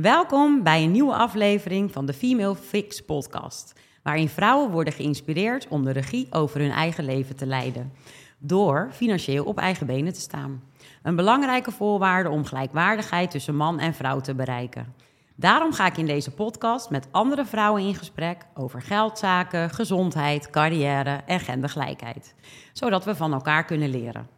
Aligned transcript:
Welkom 0.00 0.62
bij 0.62 0.82
een 0.82 0.90
nieuwe 0.90 1.14
aflevering 1.14 1.92
van 1.92 2.06
de 2.06 2.12
Female 2.12 2.54
Fix 2.54 3.00
podcast, 3.00 3.80
waarin 4.02 4.28
vrouwen 4.28 4.70
worden 4.70 4.92
geïnspireerd 4.92 5.68
om 5.68 5.84
de 5.84 5.90
regie 5.90 6.26
over 6.30 6.60
hun 6.60 6.70
eigen 6.70 7.04
leven 7.04 7.36
te 7.36 7.46
leiden, 7.46 7.92
door 8.38 8.88
financieel 8.92 9.44
op 9.44 9.58
eigen 9.58 9.86
benen 9.86 10.12
te 10.12 10.20
staan. 10.20 10.62
Een 11.02 11.16
belangrijke 11.16 11.70
voorwaarde 11.70 12.28
om 12.28 12.44
gelijkwaardigheid 12.44 13.30
tussen 13.30 13.56
man 13.56 13.78
en 13.78 13.94
vrouw 13.94 14.20
te 14.20 14.34
bereiken. 14.34 14.94
Daarom 15.36 15.72
ga 15.72 15.86
ik 15.86 15.96
in 15.96 16.06
deze 16.06 16.30
podcast 16.30 16.90
met 16.90 17.08
andere 17.10 17.44
vrouwen 17.44 17.82
in 17.82 17.94
gesprek 17.94 18.46
over 18.54 18.82
geldzaken, 18.82 19.70
gezondheid, 19.70 20.50
carrière 20.50 21.20
en 21.26 21.40
gendergelijkheid, 21.40 22.34
zodat 22.72 23.04
we 23.04 23.14
van 23.14 23.32
elkaar 23.32 23.64
kunnen 23.64 23.88
leren. 23.88 24.28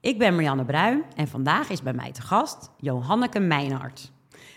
Ik 0.00 0.18
ben 0.18 0.34
Marianne 0.34 0.64
Bruin 0.64 1.02
en 1.16 1.28
vandaag 1.28 1.68
is 1.68 1.82
bij 1.82 1.94
mij 1.94 2.12
te 2.12 2.22
gast 2.22 2.70
Johanneke 2.76 3.40
Meinhard. 3.40 4.12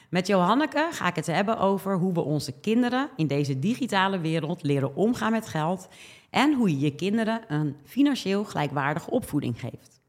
Met 0.10 0.28
Johanneke 0.28 0.88
ga 0.92 1.08
ik 1.08 1.16
het 1.16 1.26
hebben 1.26 1.58
over 1.58 1.98
hoe 1.98 2.14
we 2.14 2.22
onze 2.22 2.60
kinderen 2.60 3.10
in 3.16 3.28
deze 3.28 3.60
digitale 3.60 4.20
wereld 4.20 4.64
leren 4.64 4.96
omgaan 4.96 5.32
met 5.32 5.48
geld 5.48 5.88
en 6.30 6.54
hoe 6.54 6.70
je 6.70 6.80
je 6.80 6.96
kinderen 6.96 7.42
een 7.48 7.76
financieel 7.84 8.44
gelijkwaardige 8.44 9.10
opvoeding 9.10 9.60
geeft. 9.60 10.02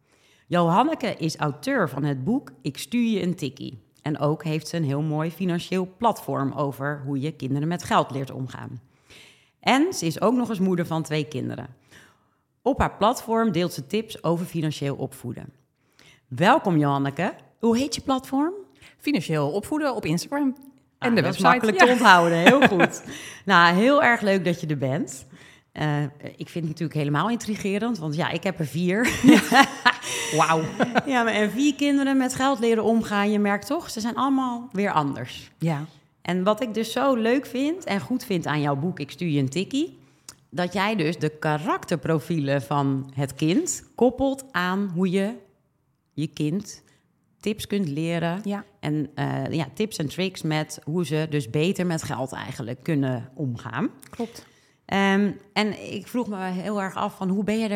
Johanneke 0.47 1.15
is 1.17 1.37
auteur 1.37 1.89
van 1.89 2.05
het 2.05 2.25
boek 2.25 2.53
Ik 2.63 2.79
stuur 2.79 3.11
je 3.11 3.23
een 3.23 3.35
tikkie. 3.35 3.87
En 4.03 4.19
ook 4.19 4.45
heeft 4.45 4.69
ze 4.69 4.77
een 4.77 4.85
heel 4.85 5.03
mooi 5.03 5.31
financieel 5.31 5.89
platform 5.99 6.53
over 6.53 7.03
hoe 7.05 7.21
je 7.21 7.33
kinderen 7.33 7.69
met 7.69 7.85
geld 7.85 8.11
leert 8.11 8.31
omgaan. 8.31 8.81
En 9.61 9.93
ze 9.93 10.07
is 10.07 10.21
ook 10.21 10.35
nog 10.35 10.49
eens 10.49 10.59
moeder 10.59 10.87
van 10.87 11.03
twee 11.03 11.29
kinderen. 11.29 11.67
Op 12.63 12.79
haar 12.79 12.97
platform 12.97 13.53
deelt 13.53 13.73
ze 13.73 13.87
tips 13.87 14.23
over 14.23 14.47
financieel 14.47 14.97
opvoeden. 14.97 15.53
Welkom 16.29 16.79
Johanneke. 16.79 17.35
Hoe 17.59 17.77
heet 17.77 17.95
je 17.95 18.01
platform? 18.01 18.55
Financieel 19.09 19.51
opvoeden 19.51 19.95
op 19.95 20.05
Instagram. 20.05 20.57
En 20.99 21.09
ah, 21.09 21.15
de 21.15 21.23
dat 21.23 21.35
is 21.35 21.41
makkelijk 21.41 21.79
te 21.79 21.87
onthouden, 21.87 22.39
heel 22.39 22.69
goed. 22.79 23.03
nou, 23.45 23.75
heel 23.75 24.03
erg 24.03 24.21
leuk 24.21 24.45
dat 24.45 24.61
je 24.61 24.67
er 24.67 24.79
bent. 24.79 25.27
Uh, 25.73 26.03
ik 26.37 26.49
vind 26.49 26.55
het 26.55 26.65
natuurlijk 26.65 26.95
helemaal 26.95 27.31
intrigerend, 27.31 27.99
want 27.99 28.17
ja, 28.17 28.31
ik 28.31 28.43
heb 28.43 28.59
er 28.59 28.67
vier. 28.67 29.09
Wauw. 30.37 30.63
ja, 31.07 31.23
maar 31.23 31.33
en 31.33 31.51
vier 31.51 31.75
kinderen 31.75 32.17
met 32.17 32.35
geld 32.35 32.59
leren 32.59 32.85
omgaan, 32.85 33.31
je 33.31 33.39
merkt 33.39 33.67
toch, 33.67 33.91
ze 33.91 34.01
zijn 34.01 34.15
allemaal 34.15 34.69
weer 34.73 34.93
anders. 34.93 35.51
Ja. 35.59 35.85
En 36.23 36.43
wat 36.43 36.63
ik 36.63 36.75
dus 36.75 36.93
zo 36.93 37.15
leuk 37.15 37.47
vind 37.47 37.85
en 37.85 38.01
goed 38.01 38.25
vind 38.25 38.47
aan 38.47 38.61
jouw 38.61 38.77
boek 38.77 39.01
Ik 39.01 39.11
stuur 39.11 39.29
je 39.29 39.41
een 39.41 39.49
tikkie, 39.49 39.99
dat 40.51 40.73
jij 40.73 40.97
dus 40.97 41.19
de 41.19 41.29
karakterprofielen 41.29 42.63
van 42.63 43.11
het 43.15 43.35
kind 43.35 43.85
koppelt 43.95 44.45
aan 44.51 44.91
hoe 44.95 45.11
je 45.11 45.35
je 46.13 46.27
kind 46.27 46.83
tips 47.41 47.67
kunt 47.67 47.89
leren. 47.89 48.41
Ja. 48.45 48.65
En 48.81 49.11
uh, 49.15 49.51
ja, 49.51 49.67
tips 49.75 49.97
en 49.97 50.09
tricks 50.09 50.43
met 50.43 50.81
hoe 50.85 51.07
ze 51.07 51.27
dus 51.31 51.51
beter 51.51 51.87
met 51.87 52.03
geld 52.03 52.33
eigenlijk 52.33 52.83
kunnen 52.83 53.31
omgaan. 53.35 53.91
Klopt. 54.11 54.47
Um, 54.87 55.41
en 55.53 55.93
ik 55.93 56.07
vroeg 56.07 56.29
me 56.29 56.37
heel 56.37 56.83
erg 56.83 56.95
af 56.95 57.17
van 57.17 57.29
hoe 57.29 57.45
ben 57.45 57.59
je 57.59 57.69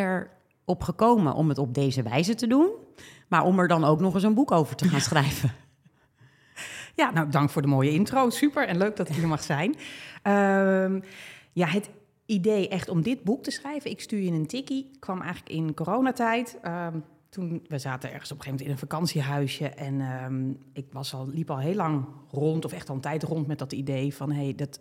erop 0.64 0.82
gekomen 0.82 1.34
om 1.34 1.48
het 1.48 1.58
op 1.58 1.74
deze 1.74 2.02
wijze 2.02 2.34
te 2.34 2.46
doen, 2.46 2.70
maar 3.28 3.44
om 3.44 3.58
er 3.58 3.68
dan 3.68 3.84
ook 3.84 4.00
nog 4.00 4.14
eens 4.14 4.22
een 4.22 4.34
boek 4.34 4.50
over 4.50 4.76
te 4.76 4.88
gaan 4.88 5.00
schrijven. 5.10 5.50
Ja, 6.94 7.10
nou 7.10 7.28
dank 7.28 7.50
voor 7.50 7.62
de 7.62 7.68
mooie 7.68 7.90
intro. 7.90 8.30
Super 8.30 8.68
en 8.68 8.76
leuk 8.76 8.96
dat 8.96 9.08
ik 9.08 9.14
hier 9.14 9.28
mag 9.28 9.42
zijn. 9.42 9.74
Um, 10.22 11.02
ja, 11.52 11.66
het 11.66 11.90
idee 12.26 12.68
echt 12.68 12.88
om 12.88 13.02
dit 13.02 13.24
boek 13.24 13.42
te 13.42 13.50
schrijven, 13.50 13.90
ik 13.90 14.00
stuur 14.00 14.20
je 14.20 14.30
een 14.30 14.46
tikkie, 14.46 14.90
kwam 14.98 15.20
eigenlijk 15.20 15.50
in 15.50 15.74
coronatijd. 15.74 16.58
Um, 16.64 17.04
toen, 17.32 17.64
we 17.68 17.78
zaten 17.78 18.12
ergens 18.12 18.32
op 18.32 18.38
een 18.38 18.44
gegeven 18.44 18.64
moment 18.64 18.66
in 18.66 18.70
een 18.70 18.78
vakantiehuisje 18.78 19.68
en 19.68 20.00
um, 20.00 20.58
ik 20.72 20.86
was 20.92 21.14
al, 21.14 21.28
liep 21.28 21.50
al 21.50 21.58
heel 21.58 21.74
lang 21.74 22.04
rond, 22.30 22.64
of 22.64 22.72
echt 22.72 22.88
al 22.88 22.94
een 22.94 23.00
tijd 23.00 23.22
rond 23.22 23.46
met 23.46 23.58
dat 23.58 23.72
idee 23.72 24.14
van, 24.14 24.32
hey, 24.32 24.54
dat, 24.54 24.78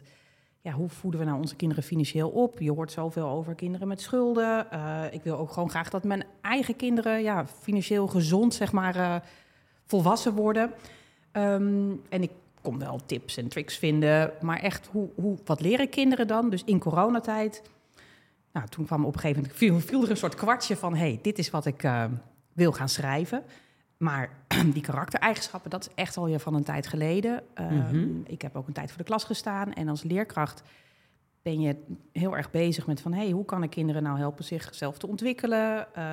ja, 0.62 0.72
hoe 0.72 0.90
voeden 0.90 1.20
we 1.20 1.26
nou 1.26 1.40
onze 1.40 1.56
kinderen 1.56 1.84
financieel 1.84 2.30
op? 2.30 2.60
Je 2.60 2.72
hoort 2.72 2.92
zoveel 2.92 3.28
over 3.28 3.56
kinderen 3.56 3.88
met 3.88 4.02
schulden. 4.02 4.68
Uh, 4.74 5.04
ik 5.12 5.24
wil 5.24 5.38
ook 5.38 5.52
gewoon 5.52 5.70
graag 5.70 5.90
dat 5.90 6.04
mijn 6.04 6.24
eigen 6.42 6.76
kinderen 6.76 7.22
ja, 7.22 7.46
financieel 7.48 8.08
gezond, 8.08 8.54
zeg 8.54 8.72
maar, 8.72 8.96
uh, 8.96 9.16
volwassen 9.86 10.34
worden. 10.34 10.72
Um, 11.32 12.02
en 12.10 12.22
ik 12.22 12.32
kon 12.62 12.80
wel 12.80 13.00
tips 13.06 13.38
en 13.38 13.48
tricks 13.48 13.78
vinden, 13.78 14.32
maar 14.42 14.60
echt, 14.60 14.88
hoe, 14.92 15.10
hoe, 15.16 15.38
wat 15.46 15.62
leren 15.62 15.90
kinderen 15.90 16.28
dan? 16.28 16.50
Dus 16.50 16.64
in 16.64 16.80
coronatijd, 16.80 17.62
nou, 18.52 18.68
toen 18.68 18.86
kwam 18.86 19.06
op 19.06 19.14
een 19.14 19.20
gegeven 19.20 19.42
moment, 19.60 19.86
viel, 19.86 20.04
er 20.04 20.10
een 20.10 20.18
soort 20.18 20.36
kwartje 20.36 20.78
van, 20.78 20.96
hey, 20.96 21.20
dit 21.22 21.38
is 21.38 21.50
wat 21.50 21.66
ik 21.66 21.84
uh, 21.84 22.04
wil 22.54 22.72
gaan 22.72 22.90
schrijven. 22.90 23.44
Maar 23.98 24.30
die 24.74 24.82
karaktereigenschappen, 24.82 25.70
dat 25.70 25.88
is 25.88 25.94
echt 25.96 26.18
al 26.18 26.28
je 26.28 26.40
van 26.40 26.54
een 26.54 26.64
tijd 26.64 26.88
geleden. 26.88 27.44
Um, 27.56 27.74
mm-hmm. 27.74 28.24
Ik 28.26 28.42
heb 28.42 28.56
ook 28.56 28.68
een 28.68 28.74
tijd 28.74 28.90
voor 28.90 28.98
de 28.98 29.04
klas 29.04 29.24
gestaan. 29.24 29.74
En 29.74 29.88
als 29.88 30.04
leerkracht 30.04 30.64
ben 31.42 31.62
je 31.62 31.76
heel 32.14 32.38
erg 32.38 32.52
bezig 32.52 32.88
met 32.88 33.02
van... 33.02 33.14
Hey, 33.14 33.30
hoe 33.30 33.46
kan 33.46 33.64
ik 33.64 33.70
kinderen 33.70 34.04
nou 34.04 34.18
helpen 34.18 34.44
zichzelf 34.44 34.98
te 34.98 35.08
ontwikkelen, 35.08 35.88
uh, 35.98 36.04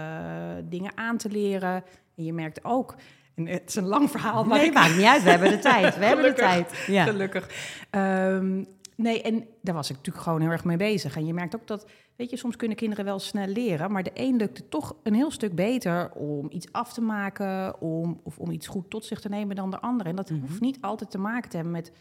dingen 0.65 0.93
aan 0.95 1.17
te 1.17 1.31
leren. 1.31 1.85
En 2.17 2.25
je 2.25 2.33
merkt 2.33 2.65
ook... 2.65 2.95
En 3.35 3.47
het 3.47 3.69
is 3.69 3.75
een 3.75 3.87
lang 3.87 4.11
verhaal, 4.11 4.45
maar... 4.45 4.59
Nee, 4.59 4.67
ik... 4.67 4.75
maakt 4.75 4.97
niet 4.97 5.07
uit. 5.07 5.23
We 5.23 5.31
hebben 5.31 5.51
de 5.51 5.59
tijd. 5.73 5.99
We 5.99 6.05
hebben 6.05 6.25
de 6.25 6.33
tijd. 6.33 6.85
Ja. 6.87 7.05
Gelukkig. 7.05 7.51
Um, 7.91 8.67
nee, 8.99 9.23
en 9.23 9.47
daar 9.63 9.75
was 9.75 9.91
ik 9.91 9.97
natuurlijk 9.97 10.25
gewoon 10.25 10.41
heel 10.41 10.51
erg 10.51 10.65
mee 10.65 10.77
bezig. 10.77 11.17
En 11.17 11.27
je 11.27 11.35
merkt 11.35 11.57
ook 11.57 11.67
dat 11.67 11.87
Weet 12.19 12.31
je, 12.31 12.37
soms 12.37 12.57
kunnen 12.57 12.77
kinderen 12.77 13.05
wel 13.05 13.19
snel 13.19 13.47
leren, 13.47 13.93
maar 13.93 14.03
de 14.03 14.11
een 14.15 14.37
lukt 14.37 14.59
het 14.59 14.71
toch 14.71 14.97
een 15.03 15.15
heel 15.15 15.31
stuk 15.31 15.55
beter 15.55 16.13
om 16.13 16.47
iets 16.51 16.73
af 16.73 16.93
te 16.93 17.01
maken 17.01 17.81
om, 17.81 18.21
of 18.23 18.39
om 18.39 18.51
iets 18.51 18.67
goed 18.67 18.91
tot 18.91 19.05
zich 19.05 19.21
te 19.21 19.29
nemen 19.29 19.57
dan 19.57 19.71
de 19.71 19.81
ander. 19.81 20.07
En 20.07 20.17
dat 20.17 20.31
mm-hmm. 20.31 20.47
hoeft 20.47 20.61
niet 20.61 20.81
altijd 20.81 21.11
te 21.11 21.19
maken 21.19 21.51
te 21.51 21.57
hebben 21.57 21.75
met, 21.75 21.93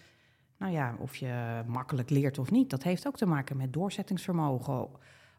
nou 0.58 0.72
ja, 0.72 0.96
of 1.00 1.16
je 1.16 1.64
makkelijk 1.68 2.10
leert 2.10 2.38
of 2.38 2.52
niet. 2.52 2.70
Dat 2.70 2.84
heeft 2.84 3.08
ook 3.08 3.18
te 3.18 3.26
maken 3.26 3.58
met 3.58 3.74
doorzettingsvermogen. 3.74 4.88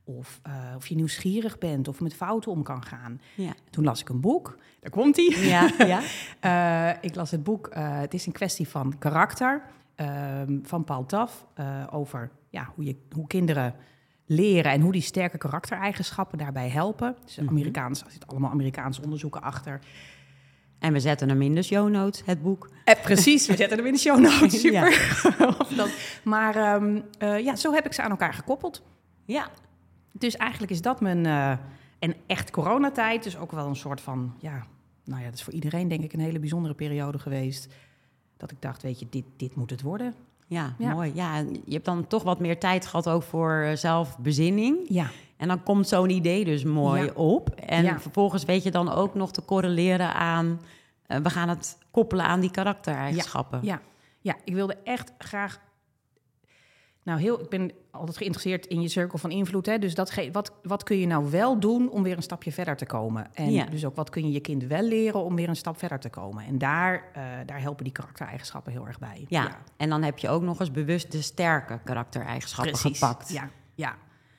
Of, 0.04 0.40
uh, 0.46 0.52
of 0.76 0.86
je 0.86 0.94
nieuwsgierig 0.94 1.58
bent 1.58 1.88
of 1.88 2.00
met 2.00 2.14
fouten 2.14 2.50
om 2.50 2.62
kan 2.62 2.84
gaan. 2.84 3.20
Ja. 3.34 3.52
Toen 3.70 3.84
las 3.84 4.00
ik 4.00 4.08
een 4.08 4.20
boek. 4.20 4.58
Daar 4.80 4.90
komt 4.90 5.16
hij. 5.16 5.48
Ja, 5.48 5.70
ja. 5.78 6.92
uh, 6.92 6.96
ik 7.10 7.14
las 7.14 7.30
het 7.30 7.42
boek. 7.42 7.68
Uh, 7.76 8.00
het 8.00 8.14
is 8.14 8.26
een 8.26 8.32
kwestie 8.32 8.68
van 8.68 8.98
karakter. 8.98 9.62
Ehm, 9.98 10.58
van 10.62 10.84
Paul 10.84 11.06
Taf. 11.06 11.46
over 11.90 12.30
ja, 12.50 12.72
hoe, 12.74 12.84
je, 12.84 12.96
hoe 13.10 13.26
kinderen 13.26 13.74
leren 14.28 14.72
en 14.72 14.80
hoe 14.80 14.92
die 14.92 15.02
sterke 15.02 15.38
karaktereigenschappen 15.38 16.38
daarbij 16.38 16.68
helpen. 16.68 17.16
Dus 17.24 17.36
mhm. 17.36 17.48
Amerikaans, 17.48 18.02
er 18.02 18.10
zitten 18.10 18.28
allemaal 18.28 18.50
Amerikaanse 18.50 19.02
onderzoeken 19.02 19.42
achter. 19.42 19.80
En 20.78 20.92
we 20.92 21.00
zetten 21.00 21.28
hem 21.28 21.42
in 21.42 21.54
de 21.54 21.62
show 21.62 21.88
notes, 21.88 22.22
het 22.24 22.42
boek. 22.42 22.70
Eh, 22.84 23.02
precies, 23.02 23.46
we 23.46 23.56
zetten 23.56 23.76
hem 23.76 23.86
in 23.86 23.92
de 23.92 23.98
show 23.98 24.18
notes. 24.18 24.60
Super. 24.60 24.96
Ja. 25.76 25.86
maar 26.24 26.74
um, 26.74 27.04
uh, 27.18 27.38
ja, 27.38 27.56
zo 27.56 27.72
heb 27.72 27.86
ik 27.86 27.92
ze 27.92 28.02
aan 28.02 28.10
elkaar 28.10 28.34
gekoppeld. 28.34 28.82
Ja. 29.24 29.50
Dus 30.12 30.36
eigenlijk 30.36 30.72
is 30.72 30.82
dat 30.82 31.00
mijn... 31.00 31.24
Uh, 31.24 31.50
en 31.98 32.14
echt 32.26 32.50
coronatijd, 32.50 33.22
dus 33.22 33.36
ook 33.36 33.52
wel 33.52 33.66
een 33.66 33.76
soort 33.76 34.00
van... 34.00 34.34
Ja, 34.38 34.66
nou 35.04 35.20
ja, 35.20 35.26
dat 35.26 35.34
is 35.34 35.42
voor 35.42 35.52
iedereen 35.52 35.88
denk 35.88 36.02
ik 36.02 36.12
een 36.12 36.20
hele 36.20 36.38
bijzondere 36.38 36.74
periode 36.74 37.18
geweest. 37.18 37.74
Dat 38.38 38.50
ik 38.50 38.62
dacht, 38.62 38.82
weet 38.82 38.98
je, 38.98 39.06
dit, 39.10 39.24
dit 39.36 39.54
moet 39.54 39.70
het 39.70 39.82
worden. 39.82 40.14
Ja, 40.46 40.74
mooi. 40.78 41.12
Ja, 41.14 41.36
je 41.64 41.72
hebt 41.72 41.84
dan 41.84 42.06
toch 42.06 42.22
wat 42.22 42.40
meer 42.40 42.58
tijd 42.58 42.86
gehad 42.86 43.08
ook 43.08 43.22
voor 43.22 43.52
eh, 43.52 43.76
zelfbezinning. 43.76 44.78
Ja. 44.88 45.10
En 45.36 45.48
dan 45.48 45.62
komt 45.62 45.88
zo'n 45.88 46.10
idee 46.10 46.44
dus 46.44 46.64
mooi 46.64 47.10
op. 47.14 47.50
En 47.50 48.00
vervolgens 48.00 48.44
weet 48.44 48.62
je 48.62 48.70
dan 48.70 48.92
ook 48.92 49.14
nog 49.14 49.32
te 49.32 49.44
correleren 49.44 50.14
aan... 50.14 50.60
Uh, 51.06 51.18
we 51.18 51.30
gaan 51.30 51.48
het 51.48 51.78
koppelen 51.90 52.24
aan 52.24 52.40
die 52.40 52.50
karaktereigenschappen. 52.50 53.60
Ja, 53.62 53.80
ja. 54.20 54.36
ik 54.44 54.54
wilde 54.54 54.76
echt 54.84 55.12
graag... 55.18 55.60
Nou, 57.02 57.20
heel, 57.20 57.40
ik 57.40 57.48
ben 57.48 57.70
altijd 57.90 58.16
geïnteresseerd 58.16 58.66
in 58.66 58.80
je 58.80 58.88
cirkel 58.88 59.18
van 59.18 59.30
invloed. 59.30 59.66
Hè? 59.66 59.78
Dus 59.78 59.94
dat 59.94 60.14
wat, 60.32 60.52
wat 60.62 60.82
kun 60.82 60.98
je 60.98 61.06
nou 61.06 61.30
wel 61.30 61.60
doen 61.60 61.90
om 61.90 62.02
weer 62.02 62.16
een 62.16 62.22
stapje 62.22 62.52
verder 62.52 62.76
te 62.76 62.86
komen? 62.86 63.34
En 63.34 63.52
ja. 63.52 63.64
dus 63.64 63.84
ook 63.84 63.96
wat 63.96 64.10
kun 64.10 64.26
je 64.26 64.32
je 64.32 64.40
kind 64.40 64.64
wel 64.64 64.82
leren 64.82 65.24
om 65.24 65.34
weer 65.36 65.48
een 65.48 65.56
stap 65.56 65.78
verder 65.78 65.98
te 65.98 66.10
komen? 66.10 66.44
En 66.44 66.58
daar, 66.58 66.94
uh, 67.16 67.22
daar 67.46 67.60
helpen 67.60 67.84
die 67.84 67.92
karaktereigenschappen 67.92 68.72
heel 68.72 68.86
erg 68.86 68.98
bij. 68.98 69.24
Ja. 69.28 69.42
ja. 69.42 69.58
en 69.76 69.88
dan 69.88 70.02
heb 70.02 70.18
je 70.18 70.28
ook 70.28 70.42
nog 70.42 70.60
eens 70.60 70.70
bewust 70.70 71.12
de 71.12 71.22
sterke 71.22 71.80
karaktereigenschappen 71.84 72.72
Precies. 72.72 72.98
gepakt. 72.98 73.32
Ja, 73.32 73.50
ja. 73.74 73.96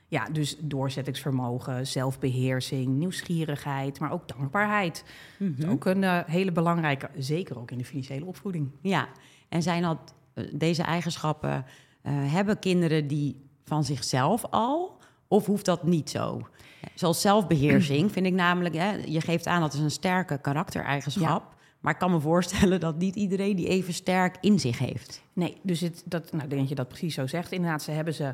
Ja, 0.08 0.26
dus 0.26 0.58
doorzettingsvermogen, 0.60 1.88
zelfbeheersing, 1.88 2.88
nieuwsgierigheid, 2.88 4.00
maar 4.00 4.12
ook 4.12 4.28
dankbaarheid. 4.28 5.04
Mm 5.38 5.56
-hmm. 5.58 5.70
Ook 5.70 5.86
een 5.86 6.02
uh, 6.02 6.20
hele 6.26 6.52
belangrijke, 6.52 7.10
zeker 7.18 7.60
ook 7.60 7.72
in 7.72 7.78
de 7.78 7.86
financiële 7.86 8.26
opvoeding. 8.26 8.72
Ja, 8.82 9.08
en 9.50 9.64
zijn 9.64 9.82
dat 9.82 10.14
uh, 10.34 10.46
deze 10.54 10.84
eigenschappen 10.84 11.66
hebben 12.08 12.60
kinderen 12.60 13.08
die 13.08 13.36
van 13.64 13.84
zichzelf 13.84 14.46
al? 14.46 14.98
Of 15.28 15.46
hoeft 15.46 15.66
dat 15.66 15.84
niet 15.84 16.10
zo? 16.10 16.48
Zoals 16.96 17.22
zelfbeheersing 17.22 18.12
vind 18.12 18.26
ik 18.26 18.34
namelijk, 18.34 18.76
hè, 18.76 18.92
je 19.06 19.22
geeft 19.22 19.48
aan 19.48 19.62
dat 19.62 19.74
is 19.74 19.80
een 19.80 19.92
sterke 19.92 20.38
karaktereigenschap. 20.42 21.58
Maar 21.80 21.94
ik 21.94 22.00
kan 22.00 22.12
me 22.12 22.20
voorstellen 22.20 22.80
dat 22.80 22.98
niet 22.98 23.16
iedereen 23.16 23.56
die 23.56 23.68
even 23.68 23.94
sterk 23.94 24.38
in 24.42 24.60
zich 24.60 24.80
heeft. 24.80 25.24
Nee, 25.34 25.58
dus 25.62 25.80
het, 25.80 26.04
dat, 26.06 26.32
nou, 26.32 26.48
denk 26.48 26.68
je 26.68 26.76
dat 26.76 26.88
precies 26.88 27.14
zo 27.14 27.28
zegt. 27.28 27.52
Inderdaad, 27.52 27.84
ze 27.84 27.92
hebben 27.92 28.14
ze. 28.14 28.34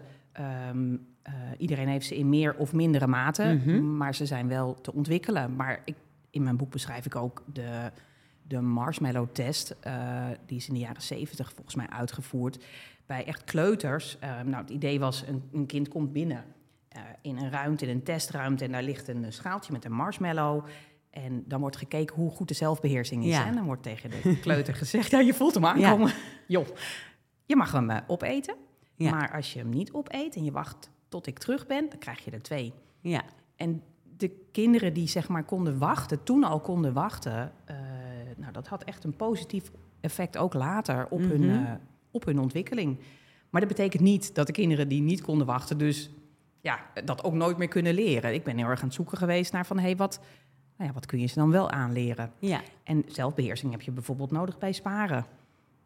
Um, 0.69 1.07
uh, 1.27 1.33
iedereen 1.57 1.87
heeft 1.87 2.05
ze 2.05 2.17
in 2.17 2.29
meer 2.29 2.55
of 2.55 2.73
mindere 2.73 3.07
mate, 3.07 3.43
mm 3.43 3.59
-hmm. 3.59 3.97
maar 3.97 4.15
ze 4.15 4.25
zijn 4.25 4.47
wel 4.47 4.81
te 4.81 4.93
ontwikkelen. 4.93 5.55
Maar 5.55 5.81
ik, 5.85 5.95
in 6.29 6.43
mijn 6.43 6.57
boek 6.57 6.71
beschrijf 6.71 7.05
ik 7.05 7.15
ook 7.15 7.43
de 7.53 7.91
de 8.47 8.61
marshmallow-test. 8.61 9.75
eh, 9.79 10.25
die 10.45 10.57
is 10.57 10.67
in 10.67 10.73
de 10.73 10.79
jaren 10.79 11.01
zeventig 11.01 11.51
volgens 11.53 11.75
mij 11.75 11.89
uitgevoerd 11.89 12.65
bij 13.05 13.25
echt 13.25 13.43
kleuters. 13.43 14.19
Eh, 14.19 14.41
nou, 14.41 14.61
het 14.61 14.69
idee 14.69 14.99
was, 14.99 15.23
een, 15.27 15.49
een 15.53 15.65
kind 15.65 15.87
komt 15.87 16.11
binnen 16.13 16.43
eh, 16.89 17.01
in 17.21 17.37
een 17.37 17.49
ruimte, 17.51 17.85
in 17.85 17.95
een 17.95 18.03
testruimte... 18.03 18.63
en 18.65 18.71
daar 18.71 18.83
ligt 18.83 19.07
een 19.07 19.33
schaaltje 19.33 19.71
met 19.71 19.85
een 19.85 19.93
marshmallow... 19.93 20.65
En 21.09 21.43
dan 21.47 21.59
wordt 21.59 21.75
gekeken 21.77 22.15
hoe 22.15 22.31
goed 22.31 22.47
de 22.47 22.53
zelfbeheersing 22.53 23.23
is. 23.23 23.31
Ja. 23.31 23.45
En 23.45 23.53
dan 23.55 23.65
wordt 23.65 23.83
tegen 23.83 24.09
de 24.09 24.37
kleuter 24.41 24.75
gezegd, 24.75 25.11
ja, 25.11 25.19
je 25.19 25.33
voelt 25.33 25.53
hem 25.53 25.65
aankomen. 25.65 26.11
Joh, 26.47 26.67
je 27.45 27.55
mag 27.55 27.71
hem 27.71 27.89
eh, 27.89 27.97
opeten. 28.07 28.55
Ja. 28.95 29.11
Maar 29.11 29.31
als 29.33 29.53
je 29.53 29.59
hem 29.59 29.69
niet 29.69 29.91
opeet 29.91 30.35
en 30.35 30.43
je 30.43 30.51
wacht 30.51 30.89
tot 31.09 31.27
ik 31.27 31.39
terug 31.39 31.67
ben, 31.67 31.89
dan 31.89 31.99
krijg 31.99 32.25
je 32.25 32.31
er 32.31 32.41
twee. 32.41 32.73
Ja, 33.01 33.23
En 33.55 33.83
de 34.17 34.29
kinderen 34.51 34.93
die 34.93 35.07
zeg 35.07 35.27
maar 35.27 35.43
konden 35.43 35.77
wachten, 35.77 36.23
toen 36.23 36.43
al 36.43 36.59
konden 36.59 36.93
wachten, 36.93 37.51
eh, 37.65 37.75
nou, 38.37 38.51
dat 38.51 38.67
had 38.67 38.83
echt 38.83 39.03
een 39.03 39.15
positief 39.15 39.71
effect 40.01 40.37
ook 40.37 40.53
later 40.53 41.07
op, 41.09 41.19
hun, 41.19 41.45
Mhm. 41.45 41.65
eh, 41.65 41.71
op 42.15 42.25
hun 42.25 42.39
ontwikkeling. 42.39 42.97
Maar 43.49 43.61
dat 43.61 43.69
betekent 43.69 44.03
niet 44.03 44.35
dat 44.35 44.47
de 44.47 44.53
kinderen 44.53 44.87
die 44.87 45.01
niet 45.01 45.21
konden 45.21 45.47
wachten, 45.47 45.77
dus 45.77 46.09
ja, 46.61 46.79
dat 47.03 47.23
ook 47.23 47.33
nooit 47.33 47.57
meer 47.57 47.67
kunnen 47.67 47.93
leren. 47.93 48.33
Ik 48.33 48.43
ben 48.43 48.57
heel 48.57 48.67
erg 48.67 48.79
aan 48.79 48.85
het 48.85 48.95
zoeken 48.95 49.17
geweest 49.17 49.51
naar 49.51 49.65
van, 49.65 49.77
hé, 49.77 49.83
hey, 49.83 49.95
wat, 49.95 50.19
nou 50.77 50.89
ja, 50.89 50.93
wat 50.93 51.05
kun 51.05 51.19
je 51.19 51.27
ze 51.27 51.35
dan 51.35 51.51
wel 51.51 51.69
aanleren? 51.71 52.31
ja. 52.39 52.61
En 52.83 53.03
zelfbeheersing 53.07 53.71
heb 53.71 53.81
je 53.81 53.91
bijvoorbeeld 53.91 54.31
nodig 54.31 54.57
bij 54.57 54.71
sparen. 54.71 55.25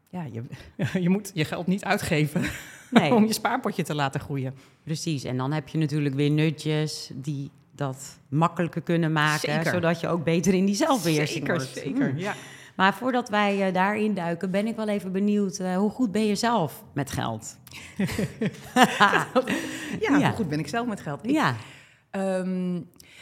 Ja, 0.09 0.23
je, 0.31 0.43
je 1.05 1.09
moet 1.09 1.31
je 1.33 1.45
geld 1.45 1.67
niet 1.67 1.83
uitgeven 1.83 2.41
Nee. 2.91 3.13
om 3.13 3.25
je 3.25 3.33
spaarpotje 3.33 3.83
te 3.83 3.95
laten 3.95 4.19
groeien. 4.19 4.53
Precies, 4.83 5.23
en 5.23 5.37
dan 5.37 5.51
heb 5.51 5.67
je 5.67 5.77
natuurlijk 5.77 6.15
weer 6.15 6.31
nutjes 6.31 7.11
die 7.13 7.49
dat 7.71 8.19
makkelijker 8.29 8.81
kunnen 8.81 9.11
maken, 9.11 9.53
Zeker. 9.53 9.71
zodat 9.71 9.99
je 9.99 10.07
ook 10.07 10.23
beter 10.23 10.53
in 10.53 10.65
die 10.65 10.75
zelfbeheersing 10.75 11.47
zeker, 11.47 11.55
wordt. 11.55 11.77
zeker. 11.77 12.09
Hmm. 12.09 12.17
Ja. 12.17 12.33
Maar 12.79 12.93
voordat 12.93 13.29
wij 13.29 13.67
eh, 13.67 13.73
daarin 13.73 14.13
duiken, 14.13 14.51
ben 14.51 14.67
ik 14.67 14.75
wel 14.75 14.87
even 14.87 15.11
benieuwd, 15.11 15.57
eh, 15.57 15.75
hoe 15.75 15.89
goed 15.89 16.11
ben 16.11 16.25
je 16.25 16.35
zelf 16.35 16.83
met 16.93 17.11
geld? 17.11 17.57
Ja, 18.73 19.27
Ja. 19.99 20.15
hoe 20.27 20.35
goed 20.35 20.49
ben 20.49 20.59
ik 20.59 20.67
zelf 20.67 20.87
met 20.87 21.01
geld? 21.01 21.23
Ik, 21.25 21.31
ja, 21.31 21.55
ehm, 22.09 22.71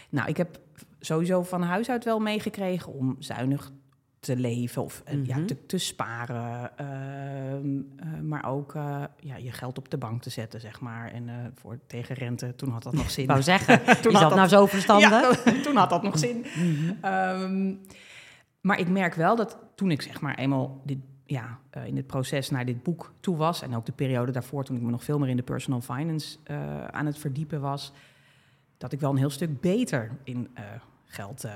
nou, 0.10 0.28
ik 0.28 0.38
heb 0.38 0.60
sowieso 1.00 1.44
van 1.44 1.62
huis 1.62 1.90
uit 1.90 2.04
wel 2.04 2.20
meegekregen 2.20 2.94
om 2.94 3.16
zuinig 3.20 3.72
te 4.20 4.36
leven 4.36 4.84
of 4.84 5.02
eh, 5.06 5.26
ja, 5.26 5.38
Mhm. 5.38 5.46
te, 5.46 5.66
te 5.66 5.78
sparen. 5.78 6.78
ehm, 6.78 7.78
eh, 7.98 8.20
maar 8.24 8.46
ook 8.50 8.74
ja, 9.20 9.36
je 9.38 9.52
geld 9.52 9.78
op 9.78 9.90
de 9.90 9.98
bank 9.98 10.22
te 10.22 10.30
zetten, 10.30 10.60
zeg 10.62 10.80
maar. 10.80 11.12
En 11.12 11.54
voor, 11.56 11.80
tegen 11.88 12.16
rente, 12.16 12.56
toen 12.56 12.70
had 12.70 12.84
dat 12.84 12.94
nog 12.94 13.10
zin. 13.16 13.24
ik 13.24 13.30
wou 13.30 13.42
zeggen, 13.42 13.82
Toen 14.02 14.12
is 14.14 14.20
had 14.20 14.30
dat 14.30 14.36
nou 14.36 14.48
zo 14.48 14.66
verstandig? 14.66 15.44
Ja, 15.46 15.52
toen 15.64 15.76
had 15.76 15.90
dat 15.90 16.04
nog 16.04 16.20
zin. 16.20 16.46
Ehm, 17.02 17.74
maar 18.62 18.80
ik 18.80 18.90
merk 18.90 19.14
wel 19.14 19.36
dat 19.36 19.58
toen 19.76 19.92
ik 19.92 20.02
zeg 20.02 20.22
maar 20.22 20.36
eenmaal 20.36 20.82
dit, 20.84 20.98
ja, 21.26 21.60
eh, 21.70 21.86
in 21.86 21.96
het 21.96 22.08
proces 22.08 22.50
naar 22.50 22.66
dit 22.66 22.84
boek 22.84 23.14
toe 23.20 23.38
was... 23.38 23.62
en 23.62 23.76
ook 23.76 23.86
de 23.86 23.92
periode 23.92 24.32
daarvoor, 24.32 24.64
toen 24.64 24.76
ik 24.76 24.82
me 24.82 24.92
nog 24.92 25.04
veel 25.04 25.20
meer 25.20 25.30
in 25.30 25.38
de 25.38 25.44
personal 25.44 25.82
finance 25.82 26.38
eh, 26.44 26.86
aan 26.86 27.06
het 27.06 27.18
verdiepen 27.18 27.62
was... 27.62 27.94
dat 28.78 28.92
ik 28.92 29.00
wel 29.00 29.12
een 29.12 29.18
heel 29.18 29.30
stuk 29.30 29.62
beter 29.62 30.12
in 30.24 30.50
eh, 30.54 30.64
geld 31.06 31.48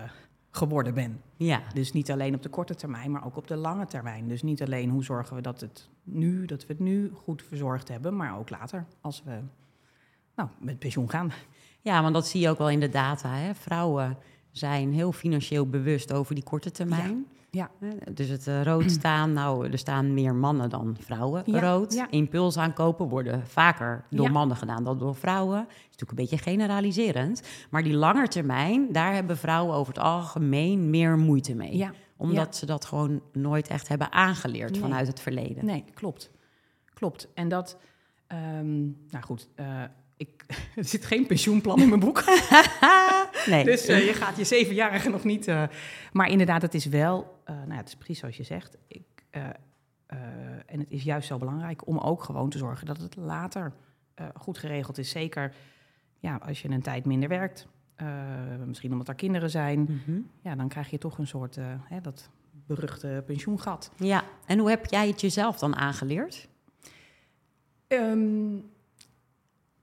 geworden 0.51 0.93
ben. 0.93 1.21
Ja, 1.37 1.61
Dus 1.73 1.91
niet 1.91 2.11
alleen 2.11 2.35
op 2.35 2.41
de 2.41 2.49
korte 2.49 2.75
termijn, 2.75 3.11
maar 3.11 3.25
ook 3.25 3.37
op 3.37 3.47
de 3.47 3.55
lange 3.55 3.85
termijn. 3.85 4.27
Dus 4.27 4.41
niet 4.41 4.61
alleen 4.61 4.89
hoe 4.89 5.03
zorgen 5.03 5.35
we 5.35 5.41
dat, 5.41 5.61
het 5.61 5.89
nu, 6.03 6.45
dat 6.45 6.61
we 6.61 6.73
het 6.73 6.81
nu 6.81 7.11
goed 7.13 7.43
verzorgd 7.43 7.87
hebben... 7.87 8.15
maar 8.15 8.37
ook 8.37 8.49
later, 8.49 8.85
als 9.01 9.23
we 9.23 9.39
nou, 10.35 10.49
met 10.59 10.79
pensioen 10.79 11.09
gaan. 11.09 11.31
ja, 11.81 12.01
want 12.01 12.13
dat 12.13 12.27
zie 12.27 12.41
je 12.41 12.49
ook 12.49 12.57
wel 12.57 12.69
in 12.69 12.79
de 12.79 12.89
data. 12.89 13.35
Hè? 13.35 13.55
Vrouwen 13.55 14.17
zijn 14.51 14.93
heel 14.93 15.11
financieel 15.11 15.67
bewust 15.69 16.13
over 16.13 16.35
die 16.35 16.43
korte 16.43 16.71
termijn. 16.71 17.25
Ja. 17.49 17.69
Dus 18.13 18.27
het 18.27 18.47
eh, 18.47 18.61
rood 18.63 18.91
staan, 18.99 19.33
nou, 19.33 19.71
er 19.71 19.77
staan 19.77 20.13
meer 20.13 20.35
mannen 20.35 20.69
dan 20.69 20.95
vrouwen 20.99 21.43
Ja, 21.45 21.59
rood. 21.59 21.93
ja. 21.93 22.07
Impuls 22.09 22.57
aankopen 22.57 23.07
worden 23.09 23.47
vaker 23.47 24.03
door 24.09 24.31
mannen 24.31 24.57
gedaan 24.57 24.83
dan 24.83 24.97
door 24.97 25.15
vrouwen. 25.15 25.59
is 25.69 25.75
natuurlijk 25.83 26.09
een 26.09 26.15
beetje 26.15 26.37
generaliserend. 26.37 27.41
Maar 27.69 27.83
die 27.83 27.93
lange 27.93 28.27
termijn, 28.27 28.91
daar 28.91 29.13
hebben 29.13 29.37
vrouwen 29.37 29.75
over 29.75 29.93
het 29.93 30.03
algemeen 30.03 30.89
meer 30.89 31.17
moeite 31.17 31.55
mee. 31.55 31.77
Ja, 31.77 31.91
Omdat 32.17 32.55
ze 32.55 32.65
dat 32.65 32.85
gewoon 32.85 33.21
nooit 33.33 33.67
echt 33.67 33.87
hebben 33.87 34.11
aangeleerd 34.11 34.71
Nee. 34.71 34.79
vanuit 34.81 35.07
het 35.07 35.19
verleden. 35.19 35.65
Nee, 35.65 35.83
klopt. 35.93 36.31
Klopt. 36.93 37.27
En 37.33 37.47
dat, 37.49 37.77
ehm, 38.27 38.79
nou 39.09 39.23
goed, 39.25 39.49
eh, 39.55 39.83
ik, 40.21 40.45
er 40.75 40.85
zit 40.85 41.05
geen 41.05 41.25
pensioenplan 41.25 41.81
in 41.81 41.89
mijn 41.89 41.99
boek. 41.99 42.23
Nee. 43.47 43.63
dus 43.63 43.85
eh, 43.85 44.05
je 44.05 44.13
gaat 44.13 44.37
je 44.37 44.43
zevenjarige 44.43 45.09
nog 45.09 45.23
niet. 45.23 45.47
eh, 45.47 45.63
maar 46.11 46.29
inderdaad, 46.29 46.61
het 46.61 46.73
is 46.73 46.85
wel, 46.85 47.39
eh, 47.43 47.55
nou 47.55 47.73
het 47.73 47.87
is 47.87 47.95
precies 47.95 48.19
zoals 48.19 48.37
je 48.37 48.43
zegt. 48.43 48.77
Ik, 48.87 49.03
en 50.65 50.79
het 50.79 50.89
is 50.89 51.03
juist 51.03 51.27
zo 51.27 51.37
belangrijk 51.37 51.87
om 51.87 51.97
ook 51.97 52.23
gewoon 52.23 52.49
te 52.49 52.57
zorgen 52.57 52.85
dat 52.85 52.97
het 52.97 53.15
later 53.15 53.73
goed 54.35 54.57
geregeld 54.57 54.97
is. 54.97 55.09
Zeker 55.09 55.53
ja, 56.19 56.39
als 56.45 56.61
je 56.61 56.69
een 56.69 56.81
tijd 56.81 57.05
minder 57.05 57.29
werkt. 57.29 57.67
misschien 58.65 58.91
omdat 58.91 59.07
er 59.07 59.15
kinderen 59.15 59.49
zijn. 59.49 59.79
Mhm. 59.79 60.19
Ja, 60.41 60.55
dan 60.55 60.67
krijg 60.67 60.89
je 60.89 60.97
toch 60.97 61.17
een 61.17 61.27
soort, 61.27 61.55
hè, 61.83 62.01
dat 62.01 62.29
beruchte 62.51 63.23
pensioengat. 63.25 63.91
Ja, 63.95 64.23
en 64.45 64.59
hoe 64.59 64.69
heb 64.69 64.85
jij 64.85 65.07
het 65.07 65.21
jezelf 65.21 65.59
dan 65.59 65.75
aangeleerd? 65.75 66.47
Ehm, 67.87 68.57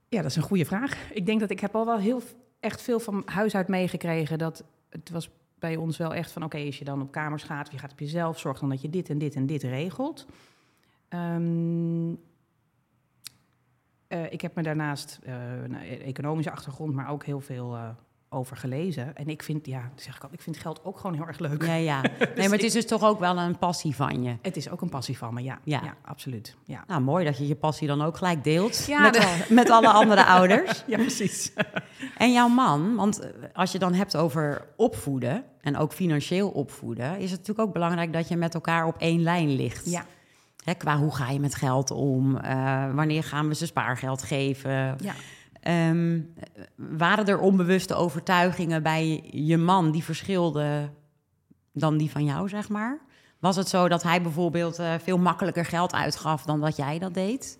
ja, 0.08 0.22
dat 0.22 0.30
is 0.30 0.36
een 0.36 0.42
goede 0.42 0.64
vraag. 0.64 1.12
Ik 1.12 1.26
denk 1.26 1.40
dat 1.40 1.50
ik 1.50 1.60
heb 1.60 1.74
al 1.74 1.86
wel 1.86 1.98
heel 1.98 2.22
echt 2.60 2.82
veel 2.82 3.00
van 3.00 3.22
huis 3.24 3.54
uit 3.54 3.68
meegekregen. 3.68 4.38
Dat 4.38 4.64
het 4.90 5.10
was 5.10 5.30
bij 5.58 5.76
ons 5.76 5.96
wel 5.96 6.14
echt 6.14 6.32
van: 6.32 6.44
oké, 6.44 6.58
als 6.58 6.78
je 6.78 6.84
dan 6.84 7.02
op 7.02 7.10
kamers 7.10 7.42
gaat, 7.42 7.72
je 7.72 7.78
gaat 7.78 7.92
op 7.92 7.98
jezelf, 7.98 8.38
zorg 8.38 8.58
dan 8.58 8.68
dat 8.68 8.82
je 8.82 8.90
dit 8.90 9.10
en 9.10 9.18
dit 9.18 9.34
en 9.34 9.46
dit 9.46 9.62
regelt. 9.62 10.26
Ehm, 11.08 12.14
eh, 14.06 14.32
ik 14.32 14.40
heb 14.40 14.54
me 14.54 14.62
daarnaast 14.62 15.18
eh, 15.22 15.62
een 15.62 15.74
economische 16.02 16.50
achtergrond, 16.50 16.94
maar 16.94 17.10
ook 17.10 17.24
heel 17.24 17.40
veel 17.40 17.76
eh, 17.76 17.88
over 18.30 18.56
gelezen. 18.56 19.16
En 19.16 19.28
ik 19.28 19.42
vind, 19.42 19.66
ja, 19.66 19.90
zeg 19.94 20.16
ik 20.16 20.22
al, 20.22 20.28
ik 20.32 20.40
vind 20.40 20.56
geld 20.56 20.84
ook 20.84 20.98
gewoon 20.98 21.16
heel 21.16 21.26
erg 21.26 21.38
leuk. 21.38 21.64
Ja, 21.64 21.74
ja. 21.74 22.00
Nee, 22.36 22.48
maar 22.48 22.56
het 22.58 22.62
is 22.66 22.72
dus 22.72 22.86
toch 22.86 23.02
ook 23.02 23.18
wel 23.18 23.38
een 23.38 23.58
passie 23.58 23.94
van 23.94 24.22
je. 24.22 24.36
Het 24.42 24.56
is 24.56 24.70
ook 24.70 24.80
een 24.80 24.88
passie 24.88 25.18
van 25.18 25.34
me, 25.34 25.42
ja. 25.42 25.58
Ja. 25.64 25.80
Ja, 25.84 25.94
absoluut. 26.04 26.56
Ja. 26.64 26.84
Nou, 26.86 27.00
mooi 27.00 27.24
dat 27.24 27.38
je 27.38 27.46
je 27.46 27.54
passie 27.56 27.86
dan 27.88 28.02
ook 28.02 28.16
gelijk 28.16 28.44
deelt 28.44 28.86
Ja, 28.86 29.00
met, 29.00 29.16
al- 29.18 29.24
met 29.56 29.70
alle 29.70 29.88
andere 29.92 30.24
ouders. 30.24 30.84
ja, 30.86 30.96
precies. 30.96 31.52
En 32.16 32.32
jouw 32.32 32.48
man, 32.48 32.94
want 32.94 33.20
eh, 33.20 33.28
als 33.52 33.72
je 33.72 33.78
dan 33.78 33.94
hebt 33.94 34.16
over 34.16 34.66
opvoeden 34.76 35.44
en 35.60 35.76
ook 35.76 35.92
financieel 35.92 36.48
opvoeden, 36.48 37.18
is 37.18 37.30
het 37.30 37.40
natuurlijk 37.40 37.66
ook 37.68 37.72
belangrijk 37.72 38.12
dat 38.12 38.28
je 38.28 38.36
met 38.36 38.54
elkaar 38.54 38.86
op 38.86 38.96
één 38.98 39.22
lijn 39.22 39.50
ligt. 39.54 39.90
Ja, 39.90 40.04
Hè, 40.64 40.74
qua 40.74 40.96
hoe 40.98 41.14
ga 41.14 41.30
je 41.30 41.40
met 41.40 41.54
geld 41.54 41.90
om? 41.90 42.36
Eh, 42.36 42.94
wanneer 42.94 43.24
gaan 43.24 43.48
we 43.48 43.54
ze 43.54 43.66
spaargeld 43.66 44.22
geven? 44.22 44.70
ja. 45.00 45.14
Ehm, 45.68 46.20
waren 46.76 47.26
er 47.26 47.38
onbewuste 47.38 47.94
overtuigingen 47.94 48.82
bij 48.82 49.28
je 49.30 49.56
man 49.56 49.90
die 49.90 50.04
verschilden 50.04 50.94
dan 51.72 51.96
die 51.96 52.10
van 52.10 52.24
jou, 52.24 52.48
zeg 52.48 52.68
maar? 52.68 52.98
Was 53.38 53.56
het 53.56 53.68
zo 53.68 53.88
dat 53.88 54.02
hij 54.02 54.22
bijvoorbeeld 54.22 54.78
eh, 54.78 54.94
veel 55.02 55.18
makkelijker 55.18 55.64
geld 55.64 55.92
uitgaf 55.92 56.44
dan 56.44 56.60
dat 56.60 56.76
jij 56.76 56.98
dat 56.98 57.14
deed? 57.14 57.58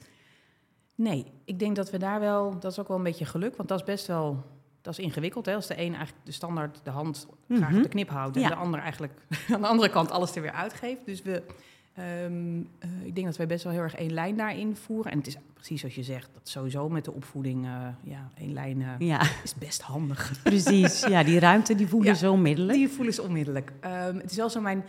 Nee, 0.94 1.32
ik 1.44 1.58
denk 1.58 1.76
dat 1.76 1.90
we 1.90 1.98
daar 1.98 2.20
wel, 2.20 2.58
dat 2.58 2.72
is 2.72 2.78
ook 2.78 2.88
wel 2.88 2.96
een 2.96 3.02
beetje 3.02 3.24
geluk, 3.24 3.56
want 3.56 3.68
dat 3.68 3.78
is 3.78 3.84
best 3.84 4.06
wel, 4.06 4.44
dat 4.82 4.98
is 4.98 5.04
ingewikkeld. 5.04 5.46
Hè? 5.46 5.54
Als 5.54 5.66
de 5.66 5.74
een 5.80 5.94
eigenlijk 5.94 6.24
de 6.24 6.32
standaard 6.32 6.80
de 6.84 6.90
hand 6.90 7.26
graag 7.48 7.70
Mhm. 7.70 7.82
de 7.82 7.88
knip 7.88 8.08
houdt 8.08 8.36
en 8.36 8.42
Ja. 8.42 8.48
de 8.48 8.54
ander 8.54 8.80
eigenlijk 8.80 9.12
aan 9.54 9.60
de 9.60 9.66
andere 9.66 9.90
kant 9.90 10.10
alles 10.10 10.34
er 10.34 10.42
weer 10.42 10.52
uitgeeft. 10.52 11.06
Dus 11.06 11.22
we, 11.22 11.42
ehm, 11.98 12.60
eh, 12.78 13.06
ik 13.06 13.14
denk 13.14 13.26
dat 13.26 13.36
wij 13.36 13.46
best 13.46 13.64
wel 13.64 13.72
heel 13.72 13.82
erg 13.82 13.94
één 13.94 14.12
lijn 14.12 14.36
daarin 14.36 14.76
voeren. 14.76 15.12
En 15.12 15.18
het 15.18 15.26
is 15.26 15.36
precies 15.54 15.80
zoals 15.80 15.94
je 15.94 16.02
zegt, 16.02 16.30
dat 16.34 16.48
sowieso 16.48 16.88
met 16.88 17.04
de 17.04 17.12
opvoeding, 17.12 17.64
eh, 17.64 17.86
ja, 18.02 18.30
één 18.34 18.52
lijn 18.52 18.82
eh, 18.82 18.88
Ja, 18.98 19.20
is 19.42 19.54
best 19.54 19.82
handig. 19.82 20.32
precies. 20.42 21.00
Ja, 21.06 21.22
die 21.22 21.38
ruimte 21.38 21.74
die 21.74 21.88
voelen 21.88 22.08
Ja. 22.08 22.14
ze 22.14 22.30
onmiddellijk. 22.30 22.78
Die 22.78 22.88
voelen 22.88 23.14
ze 23.14 23.22
onmiddellijk. 23.22 23.72
Ehm, 23.80 24.16
het 24.16 24.30
is 24.30 24.36
wel 24.36 24.50
zo, 24.50 24.60
mijn 24.60 24.84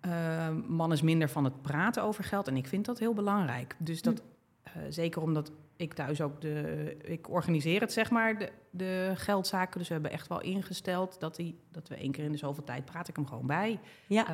eh, 0.00 0.48
man 0.68 0.92
is 0.92 1.02
minder 1.02 1.28
van 1.28 1.44
het 1.44 1.62
praten 1.62 2.02
over 2.02 2.24
geld 2.24 2.48
en 2.48 2.56
ik 2.56 2.66
vind 2.66 2.84
dat 2.86 2.98
heel 2.98 3.14
belangrijk. 3.14 3.76
Dus 3.78 4.02
dat, 4.02 4.22
eh, 4.62 4.72
zeker 4.88 5.22
omdat 5.22 5.52
ik 5.76 5.94
thuis 5.94 6.20
ook 6.20 6.40
de, 6.40 6.96
ik 7.02 7.30
organiseer 7.30 7.80
het 7.80 7.92
zeg 7.92 8.10
maar, 8.10 8.38
de, 8.38 8.52
de 8.70 9.12
geldzaken. 9.14 9.78
Dus 9.78 9.88
we 9.88 9.94
hebben 9.94 10.12
echt 10.12 10.28
wel 10.28 10.40
ingesteld 10.40 11.20
dat, 11.20 11.36
hij, 11.36 11.54
dat 11.70 11.88
we 11.88 11.94
één 11.94 12.12
keer 12.12 12.24
in 12.24 12.32
de 12.32 12.38
zoveel 12.38 12.64
tijd 12.64 12.84
praat 12.84 13.08
ik 13.08 13.16
hem 13.16 13.26
gewoon 13.26 13.46
bij. 13.46 13.80
Ja, 14.06 14.26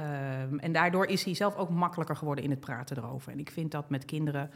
Ehm, 0.42 0.58
en 0.58 0.72
daardoor 0.72 1.06
is 1.06 1.24
hij 1.24 1.34
zelf 1.34 1.56
ook 1.56 1.70
makkelijker 1.70 2.16
geworden 2.16 2.44
in 2.44 2.50
het 2.50 2.60
praten 2.60 2.96
erover. 2.96 3.32
En 3.32 3.38
ik 3.38 3.50
vind 3.50 3.70
dat 3.70 3.90
met 3.90 4.04
kinderen 4.04 4.50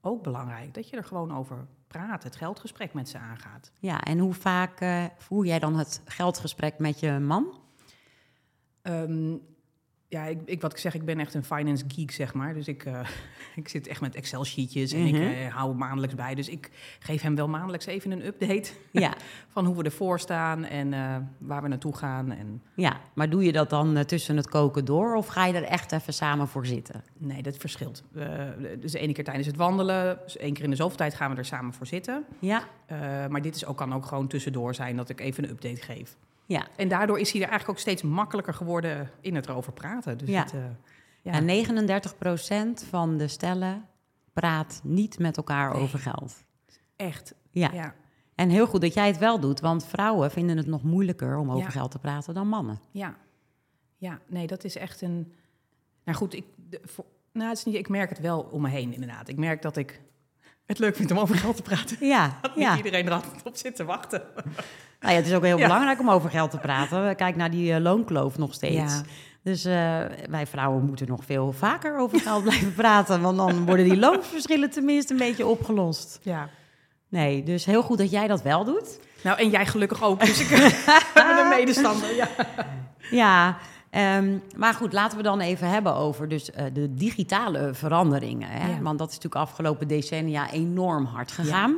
ook 0.00 0.22
belangrijk, 0.22 0.74
dat 0.74 0.88
je 0.88 0.96
er 0.96 1.04
gewoon 1.04 1.36
over 1.36 1.66
praat, 1.86 2.22
het 2.22 2.36
geldgesprek 2.36 2.92
met 2.92 3.08
ze 3.08 3.18
aangaat. 3.18 3.72
ja, 3.78 4.00
en 4.00 4.18
hoe 4.18 4.34
vaak 4.34 4.80
eh, 4.80 5.04
voer 5.16 5.46
jij 5.46 5.58
dan 5.58 5.76
het 5.76 6.02
geldgesprek 6.04 6.78
met 6.78 7.00
je 7.00 7.18
man? 7.18 7.60
Ehm, 8.82 9.36
ja, 10.10 10.24
ik, 10.24 10.38
ik, 10.44 10.60
wat 10.60 10.72
ik 10.72 10.78
zeg, 10.78 10.94
ik 10.94 11.04
ben 11.04 11.18
echt 11.18 11.34
een 11.34 11.44
finance 11.44 11.84
geek, 11.88 12.10
zeg 12.10 12.34
maar. 12.34 12.54
Dus 12.54 12.68
ik, 12.68 12.84
eh, 12.84 13.00
ik 13.56 13.68
zit 13.68 13.86
echt 13.86 14.00
met 14.00 14.14
Excel-sheetjes 14.14 14.92
en 14.92 15.06
ik 15.06 15.14
eh, 15.14 15.54
hou 15.54 15.74
maandelijks 15.74 16.14
bij. 16.14 16.34
Dus 16.34 16.48
ik 16.48 16.70
geef 16.98 17.22
hem 17.22 17.34
wel 17.34 17.48
maandelijks 17.48 17.86
even 17.86 18.10
een 18.10 18.26
update 18.26 18.70
Ja, 18.90 19.14
van 19.54 19.64
hoe 19.64 19.76
we 19.76 19.82
ervoor 19.82 20.20
staan 20.20 20.64
en 20.64 20.92
eh, 20.92 21.16
waar 21.38 21.62
we 21.62 21.68
naartoe 21.68 21.96
gaan. 21.96 22.32
En 22.32 22.62
ja, 22.74 23.00
maar 23.14 23.30
doe 23.30 23.44
je 23.44 23.52
dat 23.52 23.70
dan 23.70 24.04
tussen 24.04 24.36
het 24.36 24.48
koken 24.48 24.84
door 24.84 25.14
of 25.14 25.26
ga 25.26 25.46
je 25.46 25.54
er 25.54 25.62
echt 25.62 25.92
even 25.92 26.12
samen 26.12 26.48
voor 26.48 26.66
zitten? 26.66 27.04
nee, 27.18 27.42
dat 27.42 27.56
verschilt. 27.56 28.02
Dus 28.80 28.92
de 28.92 28.98
ene 28.98 29.12
keer 29.12 29.24
tijdens 29.24 29.46
het 29.46 29.56
wandelen, 29.56 30.18
dus 30.24 30.36
één 30.36 30.52
keer 30.52 30.64
in 30.64 30.70
de 30.70 30.76
zoveel 30.76 30.96
tijd 30.96 31.14
gaan 31.14 31.30
we 31.30 31.36
er 31.36 31.44
samen 31.44 31.72
voor 31.72 31.86
zitten. 31.86 32.24
Ja, 32.38 32.64
maar 33.28 33.42
dit 33.42 33.54
is 33.54 33.64
ook, 33.66 33.76
kan 33.76 33.94
ook 33.94 34.06
gewoon 34.06 34.26
tussendoor 34.26 34.74
zijn 34.74 34.96
dat 34.96 35.08
ik 35.08 35.20
even 35.20 35.44
een 35.44 35.50
update 35.50 35.82
geef. 35.82 36.16
Ja. 36.48 36.66
En 36.76 36.88
daardoor 36.88 37.18
is 37.18 37.32
hij 37.32 37.40
er 37.42 37.48
eigenlijk 37.48 37.78
ook 37.78 37.84
steeds 37.84 38.02
makkelijker 38.02 38.54
geworden 38.54 39.10
in 39.20 39.34
het 39.34 39.46
erover 39.48 39.72
praten. 39.72 40.18
Dus 40.18 40.28
Ja. 40.28 40.42
het, 40.42 40.52
eh, 40.52 40.60
ja. 41.22 41.32
En 41.32 41.44
39% 41.44 42.84
van 42.88 43.16
de 43.16 43.28
stellen 43.28 43.84
praat 44.32 44.80
niet 44.84 45.18
met 45.18 45.36
elkaar 45.36 45.72
Nee. 45.72 45.82
over 45.82 45.98
geld. 45.98 46.44
echt. 46.96 47.34
Ja. 47.50 47.70
Ja. 47.72 47.94
En 48.34 48.48
heel 48.48 48.66
goed 48.66 48.80
dat 48.80 48.94
jij 48.94 49.06
het 49.06 49.18
wel 49.18 49.40
doet, 49.40 49.60
want 49.60 49.86
vrouwen 49.86 50.30
vinden 50.30 50.56
het 50.56 50.66
nog 50.66 50.82
moeilijker 50.82 51.36
om 51.38 51.50
over 51.50 51.62
Ja. 51.64 51.70
geld 51.70 51.90
te 51.90 51.98
praten 51.98 52.34
dan 52.34 52.48
mannen. 52.48 52.80
Ja. 52.90 53.16
ja, 53.96 54.18
nee, 54.26 54.46
dat 54.46 54.64
is 54.64 54.76
echt 54.76 55.00
een. 55.00 55.32
Nou 56.04 56.18
goed, 56.18 56.34
ik, 56.34 56.44
de, 56.68 56.80
voor, 56.84 57.04
nou, 57.32 57.48
het 57.48 57.58
is 57.58 57.64
niet, 57.64 57.74
ik 57.74 57.88
merk 57.88 58.08
het 58.08 58.20
wel 58.20 58.40
om 58.40 58.62
me 58.62 58.68
heen, 58.68 58.92
inderdaad. 58.92 59.28
Ik 59.28 59.36
merk 59.36 59.62
dat 59.62 59.76
ik 59.76 60.00
het 60.68 60.78
leuk 60.78 60.96
vind 60.96 61.10
om 61.10 61.18
over 61.18 61.36
geld 61.36 61.56
te 61.56 61.62
praten. 61.62 61.96
Ja, 62.00 62.30
Dat 62.42 62.50
ja. 62.54 62.74
niet 62.74 62.84
iedereen 62.84 63.06
er 63.06 63.12
altijd 63.12 63.32
op 63.44 63.56
zit 63.56 63.76
te 63.76 63.84
wachten. 63.84 64.22
Nou 65.00 65.12
ja, 65.12 65.18
het 65.18 65.28
is 65.28 65.34
ook 65.34 65.44
heel 65.44 65.58
Ja. 65.58 65.66
belangrijk 65.66 66.00
om 66.00 66.10
over 66.10 66.30
geld 66.30 66.50
te 66.50 66.58
praten. 66.58 67.16
Kijk 67.16 67.36
naar 67.36 67.50
die 67.50 67.72
eh, 67.72 67.80
loonkloof 67.80 68.38
nog 68.38 68.54
steeds. 68.54 68.74
Ja. 68.94 69.02
Dus 69.42 69.64
eh, 69.64 69.72
wij 70.30 70.46
vrouwen 70.46 70.84
moeten 70.84 71.08
nog 71.08 71.24
veel 71.24 71.52
vaker 71.52 71.98
over 71.98 72.20
geld 72.20 72.42
blijven 72.48 72.74
praten. 72.74 73.20
Want 73.20 73.36
dan 73.36 73.64
worden 73.66 73.84
die 73.84 73.96
loonverschillen 73.96 74.70
tenminste 74.70 75.12
een 75.12 75.18
beetje 75.18 75.46
opgelost. 75.46 76.18
Ja. 76.22 76.48
Nee, 77.08 77.42
dus 77.42 77.64
heel 77.64 77.82
goed 77.82 77.98
dat 77.98 78.10
jij 78.10 78.26
dat 78.26 78.42
wel 78.42 78.64
doet. 78.64 78.98
Nou, 79.22 79.38
en 79.38 79.50
jij 79.50 79.66
gelukkig 79.66 80.02
ook. 80.02 80.20
Dus 80.20 80.40
ik 80.40 80.48
ben 81.14 81.38
een 81.38 81.48
medestander. 81.48 82.14
Ja. 82.14 82.28
Ja, 83.10 83.56
ehm, 83.90 84.38
maar 84.56 84.74
goed, 84.74 84.92
laten 84.92 85.16
we 85.16 85.22
dan 85.22 85.40
even 85.40 85.68
hebben 85.68 85.94
over 85.94 86.28
dus, 86.28 86.50
eh, 86.50 86.64
de 86.72 86.94
digitale 86.94 87.74
veranderingen. 87.74 88.48
Hè? 88.48 88.70
Ja. 88.70 88.80
Want 88.80 88.98
dat 88.98 89.08
is 89.08 89.14
natuurlijk 89.14 89.42
afgelopen 89.42 89.88
decennia 89.88 90.50
enorm 90.50 91.04
hard 91.04 91.32
gegaan. 91.32 91.76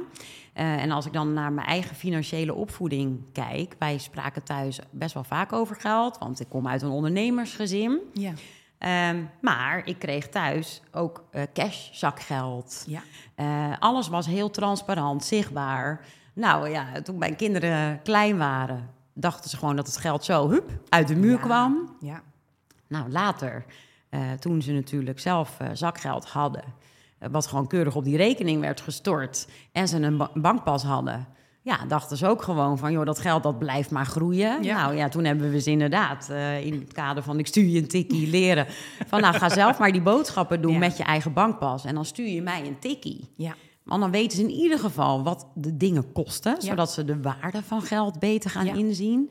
Eh, 0.52 0.82
en 0.82 0.90
als 0.90 1.06
ik 1.06 1.12
dan 1.12 1.32
naar 1.32 1.52
mijn 1.52 1.66
eigen 1.66 1.96
financiële 1.96 2.54
opvoeding 2.54 3.20
kijk... 3.32 3.74
wij 3.78 3.98
spraken 3.98 4.42
thuis 4.42 4.78
best 4.90 5.14
wel 5.14 5.24
vaak 5.24 5.52
over 5.52 5.76
geld... 5.76 6.18
want 6.18 6.40
ik 6.40 6.48
kom 6.48 6.68
uit 6.68 6.82
een 6.82 6.90
ondernemersgezin. 6.90 7.98
Ja. 8.12 8.32
Ehm, 8.78 9.22
maar 9.40 9.82
ik 9.84 9.98
kreeg 9.98 10.28
thuis 10.28 10.82
ook 10.92 11.24
eh, 11.30 11.42
cash, 11.52 11.88
zakgeld. 11.92 12.86
Ja. 12.86 13.02
Alles 13.78 14.08
was 14.08 14.26
heel 14.26 14.50
transparant, 14.50 15.24
zichtbaar. 15.24 16.04
Nou 16.32 16.68
ja, 16.68 17.02
toen 17.02 17.18
mijn 17.18 17.36
kinderen 17.36 18.02
klein 18.02 18.38
waren, 18.38 18.90
dachten 19.20 19.50
ze 19.50 19.56
gewoon 19.56 19.76
dat 19.76 19.86
het 19.86 19.96
geld 19.96 20.24
zo 20.24 20.48
hup, 20.50 20.70
uit 20.88 21.08
de 21.08 21.16
muur 21.16 21.30
Ja. 21.38 21.38
kwam. 21.44 21.96
Ja. 22.00 22.22
Nou, 22.88 23.10
later, 23.10 23.64
eh, 24.08 24.20
toen 24.38 24.62
ze 24.62 24.72
natuurlijk 24.72 25.20
zelf 25.20 25.56
eh, 25.60 25.68
zakgeld 25.72 26.24
hadden, 26.28 26.62
eh, 27.18 27.28
wat 27.32 27.46
gewoon 27.46 27.66
keurig 27.66 27.94
op 27.96 28.04
die 28.04 28.16
rekening 28.16 28.60
werd 28.60 28.80
gestort 28.80 29.48
en 29.72 29.88
ze 29.88 29.96
een 30.00 30.16
ba- 30.16 30.30
bankpas 30.34 30.82
hadden. 30.82 31.26
Ja, 31.62 31.78
dachten 31.88 32.16
ze 32.16 32.26
ook 32.26 32.42
gewoon 32.42 32.78
van, 32.78 32.92
joh, 32.92 33.04
dat 33.06 33.18
geld 33.18 33.42
dat 33.42 33.58
blijft 33.58 33.90
maar 33.90 34.06
groeien. 34.06 34.62
Ja. 34.62 34.82
Nou 34.82 34.96
ja, 34.96 35.08
toen 35.08 35.24
hebben 35.24 35.50
we 35.50 35.60
ze 35.60 35.70
inderdaad 35.70 36.28
in 36.62 36.72
het 36.80 36.92
kader 36.92 37.22
van 37.22 37.38
ik 37.38 37.46
stuur 37.46 37.64
je 37.68 37.78
een 37.78 37.88
tikkie 37.88 38.30
leren. 38.30 38.66
Van 39.06 39.20
nou, 39.20 39.34
ga 39.34 39.48
zelf 39.48 39.78
maar 39.78 39.92
die 39.92 40.02
boodschappen 40.02 40.62
doen 40.62 40.72
Ja. 40.72 40.78
met 40.78 40.96
je 40.96 41.02
eigen 41.02 41.32
bankpas. 41.32 41.84
En 41.84 41.94
dan 41.94 42.04
stuur 42.04 42.28
je 42.28 42.42
mij 42.42 42.66
een 42.66 42.78
tikkie. 42.78 43.28
Ja. 43.36 43.54
Want 43.90 44.02
dan 44.02 44.10
weten 44.10 44.36
ze 44.36 44.42
in 44.42 44.50
ieder 44.50 44.78
geval 44.78 45.22
wat 45.22 45.46
de 45.54 45.76
dingen 45.76 46.12
kosten, 46.12 46.52
Ja. 46.58 46.60
zodat 46.60 46.92
ze 46.92 47.04
de 47.04 47.20
waarde 47.20 47.62
van 47.62 47.82
geld 47.82 48.18
beter 48.18 48.50
gaan 48.50 48.66
Ja. 48.66 48.74
inzien. 48.74 49.30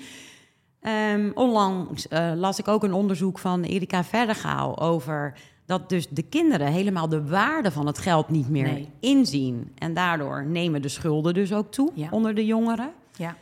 Ehm, 0.81 1.31
onlangs 1.33 2.07
eh, 2.07 2.31
las 2.35 2.59
ik 2.59 2.67
ook 2.67 2.83
een 2.83 2.93
onderzoek 2.93 3.39
van 3.39 3.63
Erika 3.63 4.03
Verdergaal 4.03 4.79
over 4.79 5.33
dat 5.65 5.89
dus 5.89 6.07
de 6.09 6.21
kinderen 6.23 6.67
helemaal 6.67 7.09
de 7.09 7.27
waarde 7.27 7.71
van 7.71 7.87
het 7.87 7.97
geld 7.97 8.29
niet 8.29 8.49
meer 8.49 8.63
Nee. 8.71 8.89
inzien. 8.99 9.71
En 9.75 9.93
daardoor 9.93 10.45
nemen 10.45 10.81
de 10.81 10.87
schulden 10.89 11.33
dus 11.33 11.53
ook 11.53 11.71
toe 11.71 11.91
Ja. 11.93 12.07
onder 12.11 12.35
de 12.35 12.45
jongeren. 12.45 12.91
Ja. 13.17 13.35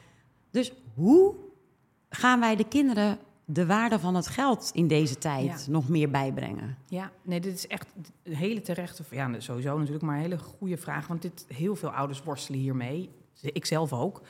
Dus 0.52 0.72
hoe 0.96 1.34
gaan 2.10 2.40
wij 2.40 2.56
de 2.56 2.68
kinderen 2.68 3.18
de 3.50 3.66
waarde 3.66 4.00
van 4.00 4.16
het 4.16 4.28
geld 4.28 4.70
in 4.74 4.88
deze 4.88 5.18
tijd 5.18 5.44
Ja. 5.66 5.72
nog 5.72 5.90
meer 5.90 6.10
bijbrengen? 6.10 6.78
Ja, 6.88 7.12
nee, 7.22 7.40
dit 7.40 7.54
is 7.54 7.68
echt 7.68 7.94
een 8.24 8.36
hele 8.36 8.62
terechte, 8.62 9.04
ja, 9.12 9.40
sowieso 9.40 9.78
natuurlijk, 9.78 10.04
maar 10.06 10.16
een 10.16 10.22
hele 10.22 10.38
goede 10.38 10.78
vraag. 10.78 11.08
Want 11.08 11.22
dit, 11.22 11.46
heel 11.54 11.76
veel 11.76 11.90
ouders 11.90 12.24
worstelen 12.24 12.60
hiermee. 12.60 13.10
Ik 13.42 13.66
zelf 13.66 13.94
ook. 13.94 14.22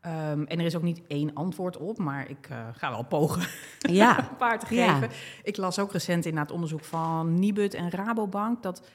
Ehm, 0.00 0.42
en 0.42 0.58
er 0.58 0.64
is 0.64 0.76
ook 0.76 0.82
niet 0.82 1.00
één 1.06 1.34
antwoord 1.34 1.76
op, 1.76 1.98
maar 1.98 2.30
ik 2.30 2.46
eh, 2.50 2.68
ga 2.72 2.90
wel 2.90 3.02
pogen 3.04 3.42
Ja, 3.78 4.18
een 4.30 4.36
paar 4.36 4.58
te 4.58 4.74
Ja. 4.74 4.92
geven. 4.98 5.16
Ik 5.42 5.56
las 5.56 5.78
ook 5.78 5.92
recent 5.92 6.24
in 6.26 6.36
het 6.36 6.50
onderzoek 6.50 6.84
van 6.84 7.34
Nibud 7.38 7.74
en 7.74 7.90
Rabobank 7.90 8.62
dat 8.62 8.88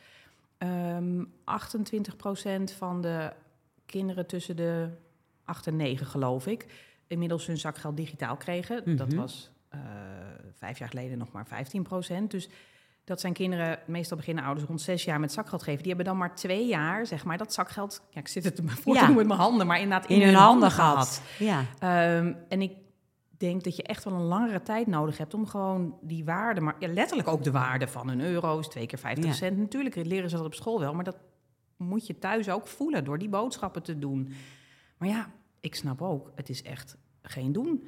ehm 0.57 1.23
28% 1.43 2.73
van 2.77 3.01
de 3.01 3.33
kinderen 3.85 4.27
tussen 4.27 4.55
de 4.55 4.89
8 5.45 5.67
en 5.67 5.75
9, 5.75 6.05
geloof 6.05 6.47
ik, 6.47 6.65
inmiddels 7.07 7.45
hun 7.47 7.57
zakgeld 7.57 7.97
digitaal 7.97 8.35
kregen. 8.37 8.97
Dat 8.97 9.07
Mhm. 9.07 9.17
was 9.17 9.51
vijf 10.53 10.77
jaar 10.79 10.89
geleden 10.89 11.17
nog 11.17 11.31
maar 11.31 11.47
15%. 11.47 12.23
Dus 12.27 12.49
dat 13.03 13.19
zijn 13.19 13.33
kinderen, 13.33 13.79
meestal 13.85 14.17
beginnen 14.17 14.43
ouders 14.43 14.67
rond 14.67 14.81
zes 14.81 15.03
jaar 15.03 15.19
met 15.19 15.31
zakgeld 15.31 15.63
geven. 15.63 15.77
Die 15.83 15.87
hebben 15.87 16.05
dan 16.05 16.17
maar 16.17 16.35
twee 16.35 16.67
jaar, 16.67 17.05
zeg 17.05 17.25
maar, 17.25 17.37
dat 17.37 17.53
zakgeld. 17.53 18.01
Ja, 18.09 18.19
ik 18.19 18.27
zit 18.27 18.43
het 18.43 18.61
voor 18.81 18.93
Ja. 18.95 19.07
met 19.07 19.27
mijn 19.27 19.39
handen, 19.39 19.67
maar 19.67 19.79
inderdaad 19.79 20.09
in, 20.09 20.21
hun 20.21 20.33
handen 20.33 20.71
gehad. 20.71 21.21
Ja. 21.39 21.63
Ehm, 21.79 22.33
en 22.49 22.61
ik 22.61 22.71
denk 23.37 23.63
dat 23.63 23.75
je 23.75 23.83
echt 23.83 24.03
wel 24.03 24.13
een 24.13 24.21
langere 24.25 24.61
tijd 24.63 24.87
nodig 24.87 25.17
hebt 25.17 25.33
om 25.33 25.47
gewoon 25.47 25.97
die 26.01 26.25
waarde, 26.25 26.61
maar 26.61 26.75
ja, 26.79 26.87
letterlijk 26.87 27.27
ook 27.27 27.43
de 27.43 27.51
waarde 27.51 27.87
van 27.87 28.09
een 28.09 28.21
euro 28.21 28.59
is 28.59 28.67
twee 28.67 28.85
keer 28.85 28.99
50 28.99 29.25
Ja. 29.25 29.31
cent. 29.33 29.57
Natuurlijk 29.57 29.95
leren 29.95 30.29
ze 30.29 30.35
dat 30.35 30.45
op 30.45 30.53
school 30.53 30.79
wel, 30.79 30.93
maar 30.93 31.03
dat 31.03 31.17
moet 31.77 32.07
je 32.07 32.19
thuis 32.19 32.49
ook 32.49 32.67
voelen 32.67 33.03
door 33.03 33.17
die 33.17 33.29
boodschappen 33.29 33.83
te 33.83 33.99
doen. 33.99 34.33
Maar 34.97 35.09
ja, 35.09 35.29
ik 35.59 35.75
snap 35.75 36.01
ook, 36.01 36.31
het 36.35 36.49
is 36.49 36.61
echt 36.63 36.97
geen 37.21 37.51
doen. 37.51 37.83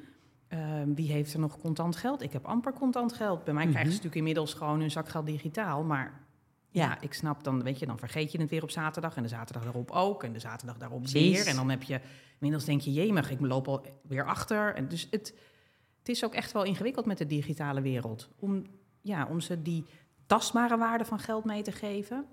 Ehm, 0.50 0.94
wie 0.94 1.12
heeft 1.12 1.32
er 1.32 1.38
nog 1.40 1.58
contant 1.58 1.96
geld? 1.96 2.22
Ik 2.22 2.32
heb 2.32 2.44
amper 2.44 2.72
contant 2.72 3.12
geld. 3.12 3.44
Bij 3.44 3.54
mij 3.54 3.62
krijgen 3.62 3.84
ze 3.84 3.88
natuurlijk 3.88 4.16
inmiddels 4.16 4.54
gewoon 4.54 4.80
hun 4.80 4.90
zakgeld 4.90 5.26
digitaal, 5.26 5.82
maar 5.82 6.26
ja. 6.70 6.84
Ja. 6.84 7.00
ik 7.00 7.12
snap 7.12 7.44
dan, 7.44 7.62
weet 7.62 7.78
je, 7.78 7.86
dan 7.86 7.98
vergeet 7.98 8.32
je 8.32 8.40
het 8.40 8.50
weer 8.50 8.62
op 8.62 8.70
zaterdag 8.70 9.16
en 9.16 9.22
de 9.22 9.28
zaterdag 9.28 9.62
daarop 9.62 9.90
ook 9.90 10.24
en 10.24 10.32
de 10.32 10.38
zaterdag 10.38 10.78
daarop 10.78 11.00
Precies. 11.02 11.36
weer. 11.36 11.46
En 11.46 11.56
dan 11.56 11.70
heb 11.70 11.82
je, 11.82 12.00
inmiddels 12.32 12.64
denk 12.64 12.80
je, 12.80 12.92
jemig, 12.92 13.30
ik 13.30 13.40
loop 13.40 13.68
al 13.68 13.86
weer 14.02 14.24
achter. 14.24 14.74
En 14.74 14.88
dus 14.88 15.08
het, 15.10 15.34
het 15.98 16.08
is 16.08 16.24
ook 16.24 16.34
echt 16.34 16.52
wel 16.52 16.64
ingewikkeld 16.64 17.06
met 17.06 17.18
de 17.18 17.26
digitale 17.26 17.80
wereld. 17.80 18.28
Om, 18.38 18.66
ja, 19.00 19.26
om 19.26 19.40
ze 19.40 19.62
die 19.62 19.84
tastbare 20.26 20.76
waarde 20.76 21.04
van 21.04 21.18
geld 21.18 21.44
mee 21.44 21.62
te 21.62 21.72
geven. 21.72 22.24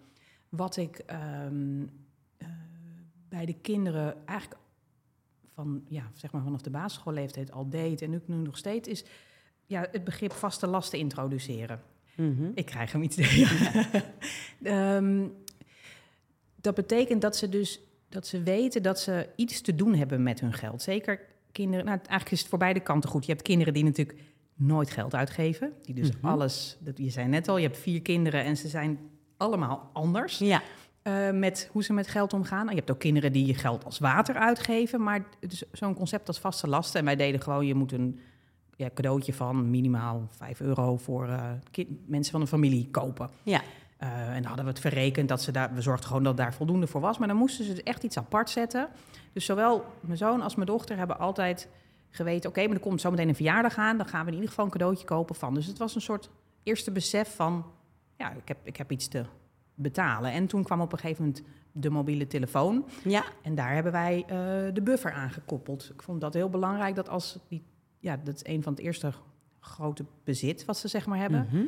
Wat 0.50 0.78
ik 0.78 0.98
ehm, 0.98 1.86
eh, 2.38 2.48
bij 3.30 3.46
de 3.46 3.56
kinderen 3.62 4.28
eigenlijk 4.28 4.62
van, 5.58 5.82
ja, 5.88 6.10
zeg 6.14 6.32
maar 6.32 6.44
vanaf 6.44 6.62
de 6.62 6.70
basisschoolleeftijd 6.70 7.52
al 7.52 7.70
deed 7.70 8.02
en 8.02 8.16
ook 8.16 8.28
nu 8.28 8.36
nog 8.36 8.58
steeds, 8.58 8.88
is 8.88 9.04
ja, 9.66 9.88
het 9.92 10.04
begrip 10.04 10.32
vaste 10.32 10.68
lasten 10.68 11.00
introduceren. 11.00 11.82
Mhm. 12.16 12.52
Ik 12.54 12.66
krijg 12.66 12.92
hem 12.92 13.02
iets. 13.02 13.18
Ehm, 14.64 15.28
dat 16.56 16.76
betekent 16.76 17.22
dat 17.22 17.36
ze 17.36 17.50
dus 17.50 17.80
dat 18.10 18.28
ze 18.28 18.44
weten 18.44 18.84
dat 18.84 19.00
ze 19.00 19.30
iets 19.36 19.62
te 19.62 19.76
doen 19.76 19.96
hebben 19.96 20.24
met 20.24 20.40
hun 20.40 20.54
geld. 20.54 20.82
Zeker 20.82 21.20
kinderen. 21.52 21.86
Nou, 21.86 21.98
eigenlijk 21.98 22.32
is 22.32 22.40
het 22.40 22.50
voor 22.50 22.60
beide 22.60 22.80
kanten 22.80 23.10
goed. 23.10 23.26
Je 23.26 23.32
hebt 23.32 23.44
kinderen 23.44 23.74
die 23.74 23.84
natuurlijk 23.84 24.20
nooit 24.54 24.90
geld 24.90 25.16
uitgeven. 25.16 25.74
Die 25.82 25.96
dus 25.96 26.12
Mhm. 26.12 26.26
alles. 26.28 26.78
Dat 26.80 26.98
je 26.98 27.10
zei 27.10 27.28
net 27.28 27.48
al. 27.48 27.58
Je 27.58 27.68
hebt 27.68 27.78
vier 27.80 28.02
kinderen 28.02 28.44
en 28.44 28.58
ze 28.58 28.68
zijn 28.68 29.00
allemaal 29.38 29.90
anders 29.94 30.38
Ja. 30.38 30.62
Eh, 31.08 31.32
met 31.32 31.70
hoe 31.72 31.84
ze 31.84 31.94
met 31.94 32.08
geld 32.08 32.34
omgaan. 32.34 32.68
Je 32.70 32.76
hebt 32.76 32.92
ook 32.92 33.00
kinderen 33.00 33.32
die 33.32 33.46
je 33.46 33.54
geld 33.54 33.86
als 33.86 34.00
water 34.00 34.36
uitgeven. 34.36 35.04
Maar 35.04 35.26
zo'n 35.72 35.94
concept 35.94 36.28
als 36.28 36.40
vaste 36.40 36.68
lasten. 36.68 37.00
En 37.00 37.06
wij 37.06 37.16
deden 37.16 37.42
gewoon, 37.42 37.66
je 37.66 37.76
moet 37.76 37.92
een 37.92 38.20
ja, 38.76 38.90
cadeautje 38.94 39.34
van 39.34 39.70
minimaal 39.70 40.28
5 40.30 40.60
euro 40.60 40.98
voor 40.98 41.28
eh, 41.28 41.86
mensen 42.06 42.32
van 42.32 42.42
een 42.42 42.48
familie 42.48 42.88
kopen. 42.92 43.30
Ja. 43.44 43.62
Eh, 43.98 44.28
en 44.28 44.34
dan 44.34 44.46
hadden 44.46 44.66
we 44.66 44.72
het 44.72 44.80
verrekend 44.80 45.30
dat 45.30 45.42
ze 45.42 45.52
daar, 45.52 45.74
we 45.74 45.82
zorgden 45.82 46.08
gewoon 46.08 46.24
dat 46.24 46.38
daar 46.38 46.54
voldoende 46.54 46.88
voor 46.88 47.02
was. 47.02 47.18
Maar 47.18 47.28
dan 47.28 47.38
moesten 47.38 47.66
ze 47.66 47.84
echt 47.84 48.04
iets 48.04 48.18
apart 48.18 48.50
zetten. 48.50 48.88
Dus 49.34 49.46
zowel 49.46 49.86
mijn 50.00 50.18
zoon 50.18 50.42
als 50.42 50.56
mijn 50.56 50.68
dochter 50.68 50.98
hebben 50.98 51.20
altijd 51.20 51.70
geweten: 52.10 52.50
oké, 52.50 52.66
maar 52.66 52.76
er 52.76 52.82
komt 52.82 53.02
zo 53.02 53.12
meteen 53.12 53.30
een 53.30 53.36
verjaardag 53.36 53.78
aan. 53.78 53.98
Dan 53.98 54.08
gaan 54.08 54.22
we 54.22 54.28
in 54.28 54.34
ieder 54.34 54.50
geval 54.50 54.66
een 54.66 54.72
cadeautje 54.72 55.06
kopen 55.06 55.36
van. 55.36 55.54
Dus 55.54 55.66
het 55.66 55.78
was 55.78 55.96
een 55.96 56.02
soort 56.02 56.30
eerste 56.64 56.92
besef 56.92 57.36
van: 57.36 57.66
ja, 58.18 58.32
ik 58.32 58.48
heb, 58.48 58.58
ik 58.64 58.78
heb 58.78 58.92
iets 58.92 59.08
te 59.08 59.26
betalen. 59.78 60.32
En 60.32 60.48
toen 60.48 60.64
kwam 60.64 60.82
op 60.82 60.92
een 60.92 61.00
gegeven 61.00 61.26
moment 61.26 61.44
de 61.72 61.90
mobiele 61.90 62.28
telefoon. 62.28 62.86
Ja. 63.04 63.24
En 63.42 63.56
daar 63.56 63.74
hebben 63.74 63.92
wij 63.92 64.24
eh, 64.28 64.74
de 64.74 64.82
buffer 64.84 65.12
aan 65.12 65.32
gekoppeld. 65.32 65.90
Ik 65.94 66.02
vond 66.02 66.22
dat 66.22 66.34
heel 66.34 66.50
belangrijk 66.50 66.96
dat 66.96 67.10
als 67.10 67.40
die, 67.48 67.64
ja, 68.00 68.18
dat 68.24 68.36
is 68.36 68.54
een 68.54 68.64
van 68.64 68.74
het 68.74 68.82
eerste 68.82 69.12
grote 69.60 70.06
bezit 70.24 70.66
wat 70.66 70.78
ze 70.78 70.88
zeg 70.88 71.06
maar 71.06 71.20
hebben. 71.20 71.48
Mhm. 71.52 71.64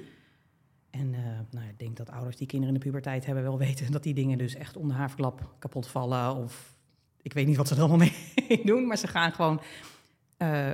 En 0.89 1.13
eh, 1.13 1.21
nou, 1.51 1.67
ik 1.67 1.79
denk 1.79 1.97
dat 1.97 2.09
ouders 2.09 2.37
die 2.37 2.47
kinderen 2.47 2.75
in 2.75 2.79
de 2.79 2.85
puberteit 2.85 3.25
hebben 3.25 3.43
wel 3.43 3.57
weten 3.67 3.91
dat 3.91 4.03
die 4.03 4.13
dingen 4.13 4.37
dus 4.37 4.55
echt 4.55 4.77
om 4.77 4.87
de 4.87 4.93
haverklap 4.93 5.55
kapot 5.59 5.87
vallen. 5.87 6.35
Of 6.35 6.75
ik 7.21 7.33
weet 7.33 7.47
niet 7.47 7.57
wat 7.57 7.67
ze 7.67 7.75
er 7.75 7.79
allemaal 7.79 7.97
mee 8.47 8.61
doen, 8.63 8.87
maar 8.87 8.97
ze 8.97 9.07
gaan 9.07 9.31
gewoon 9.31 9.61
eh, 10.37 10.71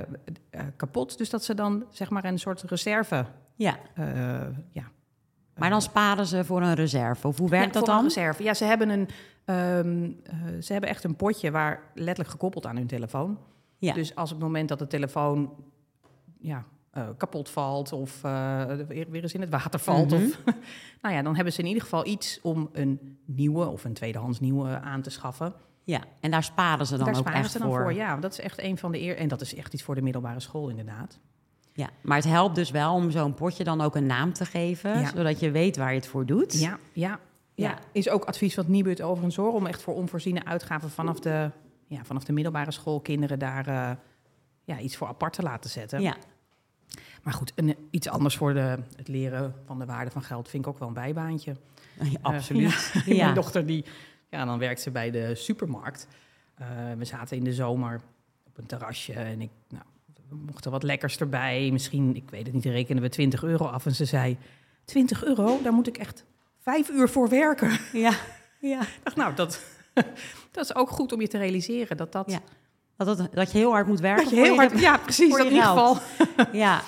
kapot. 0.76 1.18
Dus 1.18 1.30
dat 1.30 1.44
ze 1.44 1.54
dan 1.54 1.84
zeg 1.90 2.10
maar 2.10 2.24
een 2.24 2.38
soort 2.38 2.62
reserve. 2.62 3.26
Ja, 3.54 3.78
ja, 4.72 4.90
maar 5.56 5.70
dan 5.70 5.82
sparen 5.82 6.26
ze 6.26 6.44
voor 6.44 6.62
een 6.62 6.74
reserve. 6.74 7.26
Of 7.28 7.38
hoe 7.38 7.48
werkt 7.48 7.66
ja, 7.66 7.72
dat 7.72 7.84
voor 7.84 7.92
een 7.94 7.94
dan? 7.94 8.08
reserve. 8.08 8.42
Ja, 8.42 8.54
ze 8.54 8.64
hebben, 8.64 8.88
een, 8.88 9.08
ehm, 9.44 10.10
eh, 10.22 10.62
ze 10.62 10.72
hebben 10.72 10.90
echt 10.90 11.04
een 11.04 11.16
potje 11.16 11.50
waar 11.50 11.80
letterlijk 11.94 12.30
gekoppeld 12.30 12.66
aan 12.66 12.76
hun 12.76 12.86
telefoon. 12.86 13.38
Ja. 13.78 13.92
Dus 13.92 14.14
als 14.14 14.30
op 14.32 14.36
het 14.36 14.46
moment 14.46 14.68
dat 14.68 14.78
de 14.78 14.86
telefoon 14.86 15.50
ja, 16.38 16.64
eh, 16.90 17.08
kapot 17.16 17.50
valt 17.50 17.92
of 17.92 18.24
eh, 18.24 18.64
weer, 18.88 19.10
weer 19.10 19.22
eens 19.22 19.34
in 19.34 19.40
het 19.40 19.50
water 19.50 19.80
valt. 19.80 20.10
Mhm. 20.10 20.24
of, 20.24 20.42
nou 21.02 21.14
ja, 21.14 21.22
dan 21.22 21.34
hebben 21.34 21.52
ze 21.52 21.60
in 21.60 21.66
ieder 21.66 21.82
geval 21.82 22.06
iets 22.06 22.40
om 22.42 22.68
een 22.72 23.18
nieuwe 23.24 23.66
of 23.66 23.84
een 23.84 23.92
tweedehands 23.92 24.40
nieuwe 24.40 24.80
aan 24.80 25.02
te 25.02 25.10
schaffen. 25.10 25.54
Ja, 25.84 26.00
en 26.20 26.30
daar 26.30 26.42
sparen 26.42 26.86
ze 26.86 26.96
dan 26.96 27.04
Daar 27.06 27.14
ook 27.14 27.20
sparen 27.20 27.40
echt 27.40 27.50
ze 27.50 27.58
dan 27.58 27.68
voor. 27.68 27.82
voor. 27.82 27.92
Ja, 27.92 28.16
dat 28.16 28.32
is 28.32 28.40
echt 28.40 28.62
een 28.62 28.78
van 28.78 28.92
de 28.92 29.00
eer. 29.00 29.16
En 29.16 29.28
dat 29.28 29.40
is 29.40 29.54
echt 29.54 29.74
iets 29.74 29.82
voor 29.82 29.94
de 29.94 30.02
middelbare 30.02 30.40
school, 30.40 30.68
inderdaad. 30.68 31.18
Ja, 31.76 31.90
maar 32.00 32.16
het 32.16 32.26
helpt 32.26 32.54
dus 32.54 32.70
wel 32.70 32.94
om 32.94 33.10
zo'n 33.10 33.34
potje 33.34 33.64
dan 33.64 33.80
ook 33.80 33.94
een 33.96 34.06
naam 34.06 34.32
te 34.32 34.44
geven, 34.44 35.00
Ja. 35.00 35.08
zodat 35.08 35.40
je 35.40 35.50
weet 35.50 35.76
waar 35.76 35.90
je 35.90 35.98
het 35.98 36.06
voor 36.08 36.26
doet. 36.26 36.60
Ja, 36.60 36.78
ja, 36.92 37.08
ja. 37.54 37.68
Ja. 37.68 37.78
Is 37.92 38.08
ook 38.08 38.24
advies 38.24 38.54
van 38.54 38.64
het 38.64 38.72
Nibud 38.72 39.02
overigens 39.02 39.36
hoor. 39.36 39.52
Om 39.52 39.66
echt 39.66 39.82
voor 39.82 39.94
onvoorziene 39.94 40.44
uitgaven 40.44 40.90
vanaf 40.90 41.20
de, 41.20 41.50
ja, 41.86 42.04
vanaf 42.04 42.24
de 42.24 42.32
middelbare 42.32 42.70
school 42.72 43.00
kinderen 43.00 43.38
daar 43.38 43.66
eh, 43.66 43.90
ja, 44.64 44.78
iets 44.78 44.96
voor 44.96 45.06
apart 45.08 45.32
te 45.32 45.42
laten 45.42 45.70
zetten. 45.70 46.00
Ja. 46.00 46.16
Maar 47.22 47.34
goed, 47.34 47.52
een, 47.54 47.76
iets 47.90 48.08
anders 48.08 48.36
voor 48.36 48.54
de, 48.54 48.78
het 48.96 49.08
leren 49.08 49.54
van 49.64 49.78
de 49.78 49.84
waarde 49.86 50.10
van 50.10 50.22
geld 50.22 50.48
vind 50.48 50.64
ik 50.64 50.70
ook 50.70 50.78
wel 50.78 50.88
een 50.88 50.94
bijbaantje. 50.94 51.56
Ja, 52.02 52.18
absoluut. 52.22 52.92
Ja. 53.06 53.22
Mijn 53.24 53.34
dochter, 53.34 53.66
die, 53.66 53.84
ja, 54.30 54.44
dan 54.44 54.58
werkt 54.58 54.80
ze 54.80 54.90
bij 54.90 55.10
de 55.10 55.34
supermarkt. 55.34 56.08
Eh, 56.54 56.66
we 56.98 57.04
zaten 57.04 57.36
in 57.36 57.44
de 57.44 57.52
zomer 57.52 58.00
op 58.46 58.58
een 58.58 58.66
terrasje 58.66 59.12
en 59.12 59.40
ik, 59.40 59.50
nou, 59.68 59.84
we 60.28 60.36
mochten 60.46 60.70
wat 60.70 60.82
lekkers 60.82 61.18
erbij. 61.18 61.68
Misschien, 61.72 62.16
ik 62.16 62.30
weet 62.30 62.44
het 62.44 62.54
niet, 62.54 62.64
rekenen 62.64 63.02
we 63.02 63.08
20 63.08 63.42
euro 63.42 63.64
af. 63.64 63.86
En 63.86 63.94
ze 63.94 64.04
zei, 64.04 64.36
20 64.84 65.24
euro, 65.24 65.58
daar 65.62 65.72
moet 65.72 65.86
ik 65.86 65.98
echt 65.98 66.24
vijf 66.58 66.88
uur 66.90 67.08
voor 67.08 67.28
werken. 67.28 67.78
Ja. 67.92 68.12
ja. 68.60 68.80
Ik 68.80 69.00
dacht, 69.02 69.16
nou, 69.16 69.34
dat, 69.34 69.60
dat 70.52 70.64
is 70.64 70.74
ook 70.74 70.90
goed 70.90 71.12
om 71.12 71.20
je 71.20 71.28
te 71.28 71.38
realiseren. 71.38 71.96
Dat 71.96 72.12
dat, 72.12 72.30
Ja. 72.30 72.40
Dat, 72.96 73.18
dat, 73.18 73.34
dat 73.34 73.52
je 73.52 73.58
heel 73.58 73.70
hard 73.70 73.86
moet 73.86 74.00
werken. 74.00 74.24
dat 74.36 74.46
je 74.46 74.54
hard... 74.54 74.80
Ja, 74.80 74.96
precies, 74.98 75.36
in 75.36 75.44
ieder 75.44 75.62
geval. 75.62 75.98
Ja. 76.52 76.82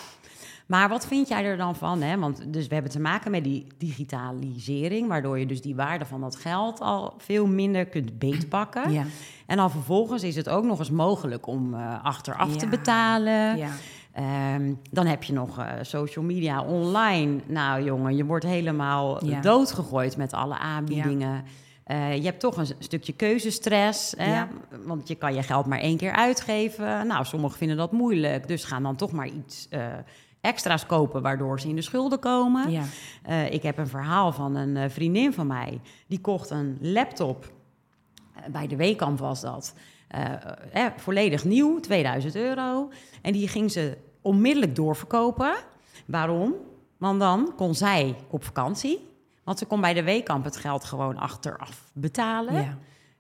Maar 0.69 0.89
wat 0.89 1.07
vind 1.07 1.29
jij 1.29 1.45
er 1.45 1.57
dan 1.57 1.77
van? 1.77 2.03
Hè? 2.03 2.19
Want 2.19 2.53
dus 2.53 2.67
we 2.67 2.75
hebben 2.75 2.93
te 2.93 3.01
maken 3.01 3.31
met 3.31 3.45
die 3.45 3.67
digitalisering, 3.79 5.09
waardoor 5.09 5.39
je 5.39 5.47
dus 5.47 5.63
die 5.63 5.75
waarde 5.75 6.05
van 6.05 6.21
dat 6.21 6.37
geld 6.37 6.81
al 6.81 7.15
veel 7.19 7.47
minder 7.47 7.87
kunt 7.87 8.19
beetpakken. 8.19 8.93
Ja, 8.93 9.05
En 9.47 9.57
dan 9.57 9.71
vervolgens 9.71 10.23
is 10.23 10.37
het 10.37 10.49
ook 10.49 10.65
nog 10.65 10.79
eens 10.79 10.91
mogelijk 10.91 11.47
om 11.47 11.75
eh, 11.75 12.05
achteraf 12.05 12.57
te 12.57 12.67
betalen. 12.67 13.57
ja. 13.57 13.69
Ehm, 14.13 14.75
dan 14.91 15.07
heb 15.07 15.23
je 15.23 15.33
nog 15.33 15.59
eh, 15.59 15.73
social 15.83 16.25
media 16.25 16.63
online. 16.65 17.41
Nou 17.47 17.85
jongen, 17.85 18.17
je 18.17 18.25
wordt 18.25 18.45
helemaal 18.45 19.27
Ja. 19.27 19.41
doodgegooid 19.41 20.17
met 20.17 20.33
alle 20.33 20.59
aanbiedingen. 20.59 21.45
Eh, 21.85 22.17
je 22.17 22.23
hebt 22.25 22.41
toch 22.41 22.57
een 22.57 22.67
stukje 22.79 23.13
keuzestress. 23.13 24.15
Hè? 24.17 24.33
Ja. 24.35 24.49
Want 24.85 25.09
je 25.09 25.15
kan 25.15 25.35
je 25.35 25.43
geld 25.43 25.67
maar 25.67 25.79
één 25.79 25.97
keer 25.97 26.13
uitgeven. 26.13 27.07
Nou, 27.07 27.25
sommigen 27.25 27.59
vinden 27.59 27.77
dat 27.77 27.93
moeilijk. 27.93 28.49
Dus 28.49 28.65
gaan 28.65 28.83
dan 28.83 28.97
toch 28.97 29.13
maar 29.13 29.27
iets 29.29 29.69
extra's 30.41 30.87
kopen... 30.87 31.23
waardoor 31.23 31.61
ze 31.61 31.69
in 31.69 31.77
de 31.77 31.83
schulden 31.83 32.19
komen. 32.19 32.71
ja. 32.71 32.83
Eh, 33.23 33.53
ik 33.53 33.63
heb 33.63 33.79
een 33.79 33.89
verhaal 33.89 34.33
van 34.33 34.55
een 34.55 34.77
eh, 34.77 34.91
vriendin 34.91 35.33
van 35.33 35.47
mij. 35.47 35.81
Die 36.07 36.21
kocht 36.21 36.51
een 36.51 36.79
laptop. 36.81 37.53
Eh, 38.35 38.43
bij 38.53 38.67
de 38.67 38.77
Weekamp 38.77 39.19
was 39.19 39.41
dat. 39.41 39.75
Eh, 40.09 40.87
volledig 40.97 41.45
nieuw, 41.45 41.81
2000 41.81 42.35
euro. 42.37 42.91
En 43.23 43.33
die 43.33 43.49
ging 43.49 43.71
ze 43.73 43.97
onmiddellijk 44.23 44.77
doorverkopen. 44.77 45.55
Waarom? 46.07 46.55
Want 46.97 47.21
dan 47.21 47.53
kon 47.57 47.75
zij 47.75 48.17
op 48.29 48.45
vakantie. 48.45 49.09
Want 49.45 49.59
ze 49.59 49.67
kon 49.67 49.81
bij 49.81 49.95
de 49.95 50.03
Weekamp 50.03 50.45
het 50.45 50.57
geld 50.57 50.85
gewoon 50.85 51.17
achteraf 51.17 51.91
betalen. 51.93 52.55
ja. 52.55 52.79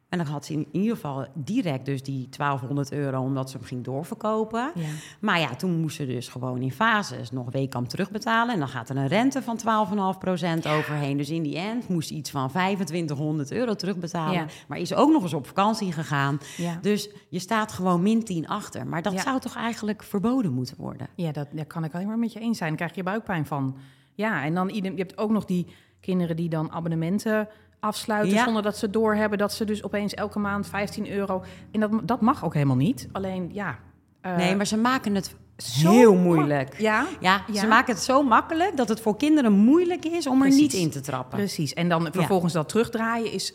En 0.08 0.18
dan 0.18 0.26
had 0.26 0.44
ze 0.44 0.52
in 0.52 0.66
ieder 0.72 0.94
geval 0.94 1.26
direct 1.34 1.84
dus 1.84 2.02
die 2.02 2.28
1200 2.28 2.92
euro... 2.92 3.20
omdat 3.22 3.50
ze 3.50 3.56
hem 3.56 3.66
ging 3.66 3.84
doorverkopen. 3.84 4.70
ja. 4.74 4.88
Maar 5.20 5.40
ja, 5.40 5.54
toen 5.54 5.80
moest 5.80 5.96
ze 5.96 6.06
dus 6.06 6.28
gewoon 6.28 6.62
in 6.62 6.72
fases 6.72 7.30
nog 7.30 7.50
Weekamp 7.50 7.88
terugbetalen. 7.88 8.54
En 8.54 8.58
dan 8.58 8.68
gaat 8.68 8.88
er 8.88 8.96
een 8.96 9.06
rente 9.06 9.42
van 9.42 9.58
12,5% 9.58 10.66
overheen. 10.68 11.16
Dus 11.16 11.30
in 11.30 11.42
die 11.42 11.58
end 11.58 11.88
moest 11.88 12.08
ze 12.08 12.14
iets 12.14 12.30
van 12.30 12.48
2500 12.48 13.52
euro 13.52 13.74
terugbetalen. 13.74 14.32
Ja. 14.32 14.46
Maar 14.68 14.78
is 14.78 14.94
ook 14.94 15.10
nog 15.10 15.22
eens 15.22 15.34
op 15.34 15.46
vakantie 15.46 15.92
gegaan. 15.92 16.40
Dus 16.80 17.10
je 17.28 17.38
staat 17.38 17.72
gewoon 17.72 18.02
min 18.02 18.24
10 18.24 18.48
achter. 18.48 18.86
Maar 18.86 19.02
dat 19.02 19.20
zou 19.20 19.40
toch 19.40 19.56
eigenlijk 19.56 20.02
verboden 20.02 20.52
moeten 20.52 20.76
worden? 20.78 21.08
Ja, 21.14 21.32
dat, 21.32 21.48
daar 21.52 21.66
kan 21.66 21.84
ik 21.84 21.94
alleen 21.94 22.06
maar 22.06 22.18
met 22.18 22.32
je 22.32 22.40
eens 22.40 22.58
zijn. 22.58 22.68
Daar 22.68 22.78
krijg 22.78 22.94
je 22.94 23.02
buikpijn 23.02 23.46
van. 23.46 23.76
Ja, 24.14 24.44
en 24.44 24.54
dan 24.54 24.68
je 24.68 24.92
hebt 24.96 25.18
ook 25.18 25.30
nog 25.30 25.44
die 25.44 25.66
kinderen 26.00 26.36
die 26.36 26.48
dan 26.48 26.70
abonnementen 26.70 27.48
afsluiten 27.80 28.34
Ja. 28.34 28.44
zonder 28.44 28.62
dat 28.62 28.76
ze 28.76 28.90
doorhebben 28.90 29.38
dat 29.38 29.52
ze 29.52 29.64
dus 29.64 29.82
opeens 29.84 30.14
elke 30.14 30.38
maand 30.38 30.66
15 30.66 31.10
euro. 31.10 31.42
En 31.72 31.80
dat, 31.80 31.90
dat 32.02 32.20
mag 32.20 32.44
ook 32.44 32.54
helemaal 32.54 32.76
niet. 32.76 33.08
Alleen 33.12 33.50
ja. 33.52 33.78
eh, 34.20 34.36
nee, 34.36 34.56
maar 34.56 34.66
ze 34.66 34.76
maken 34.76 35.14
het 35.14 35.34
zo 35.56 35.90
heel 35.90 36.14
moeilijk. 36.14 36.78
Ja, 36.80 37.06
Ja, 37.20 37.42
Ja. 37.52 37.60
ze 37.60 37.66
maken 37.66 37.94
het 37.94 38.02
zo 38.02 38.22
makkelijk 38.22 38.76
dat 38.76 38.88
het 38.88 39.00
voor 39.00 39.16
kinderen 39.16 39.52
moeilijk 39.52 40.04
is 40.04 40.26
om 40.26 40.42
er 40.42 40.48
niet 40.50 40.72
in 40.72 40.90
te 40.90 41.00
trappen. 41.00 41.38
precies. 41.38 41.74
En 41.74 41.88
dan 41.88 42.08
vervolgens 42.12 42.52
dat 42.52 42.68
terugdraaien 42.68 43.32
is 43.32 43.54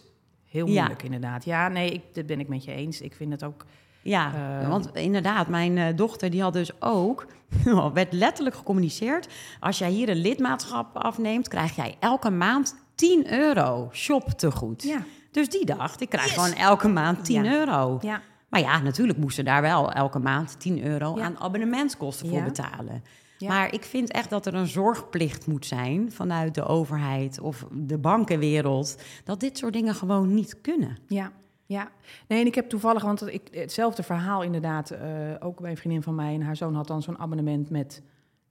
heel 0.49 0.65
moeilijk 0.67 1.03
inderdaad. 1.03 1.45
Ja, 1.45 1.67
nee, 1.67 1.91
ik, 1.91 2.01
dat 2.13 2.25
ben 2.25 2.39
ik 2.39 2.47
met 2.47 2.63
je 2.63 2.71
eens. 2.71 3.01
Ik 3.01 3.13
vind 3.15 3.31
het 3.31 3.43
ook. 3.43 3.65
Ja, 4.01 4.31
Eh. 4.62 4.69
want 4.69 4.89
inderdaad, 4.93 5.47
mijn 5.47 5.77
eh, 5.77 5.95
dochter 5.95 6.29
die 6.29 6.41
had 6.41 6.53
dus 6.53 6.81
ook, 6.81 7.25
werd 7.93 8.13
letterlijk 8.13 8.55
gecommuniceerd, 8.55 9.27
als 9.59 9.77
jij 9.77 9.89
hier 9.89 10.09
een 10.09 10.17
lidmaatschap 10.21 10.97
afneemt, 10.97 11.47
krijg 11.47 11.75
jij 11.75 11.95
elke 11.99 12.29
maand 12.29 12.75
10 12.95 13.34
euro 13.34 13.89
shop 13.91 14.29
te 14.29 14.51
goed. 14.51 14.84
Ja, 14.84 15.03
Dus 15.32 15.49
die 15.49 15.65
dacht, 15.65 16.01
ik 16.01 16.10
krijg 16.10 16.25
Yes. 16.25 16.34
gewoon 16.34 16.53
elke 16.58 16.88
maand 16.88 17.25
10 17.25 17.43
Ja. 17.43 17.53
euro. 17.53 17.97
ja, 18.01 18.21
Maar 18.49 18.60
ja, 18.62 18.79
natuurlijk 18.82 19.19
moesten 19.19 19.45
daar 19.45 19.62
wel 19.62 19.91
elke 19.91 20.19
maand 20.19 20.60
10 20.60 20.84
euro 20.86 21.19
aan 21.19 21.39
abonnementskosten 21.39 22.29
voor 22.29 22.43
betalen. 22.43 23.03
Maar 23.47 23.73
ik 23.73 23.84
vind 23.84 24.12
echt 24.12 24.29
dat 24.29 24.45
er 24.45 24.53
een 24.53 24.67
zorgplicht 24.67 25.47
moet 25.47 25.65
zijn 25.65 26.12
vanuit 26.12 26.56
de 26.56 26.65
overheid 26.65 27.39
of 27.39 27.65
de 27.71 27.97
bankenwereld, 27.97 29.01
dat 29.23 29.39
dit 29.39 29.58
soort 29.58 29.73
dingen 29.73 29.95
gewoon 29.95 30.34
niet 30.34 30.62
kunnen. 30.62 30.97
ja. 31.08 31.32
Ja, 31.65 31.91
nee, 32.27 32.39
en 32.41 32.45
ik 32.45 32.56
heb 32.56 32.69
toevallig, 32.69 33.03
want 33.03 33.27
ik, 33.34 33.41
hetzelfde 33.51 34.03
verhaal 34.03 34.41
inderdaad, 34.43 34.89
eh, 34.91 35.08
ook 35.39 35.62
bij 35.62 35.69
een 35.71 35.77
vriendin 35.77 36.03
van 36.03 36.15
mij 36.15 36.34
en 36.34 36.41
haar 36.41 36.56
zoon 36.56 36.75
had 36.75 36.88
dan 36.88 37.01
zo'n 37.01 37.17
abonnement 37.19 37.69
met, 37.69 38.01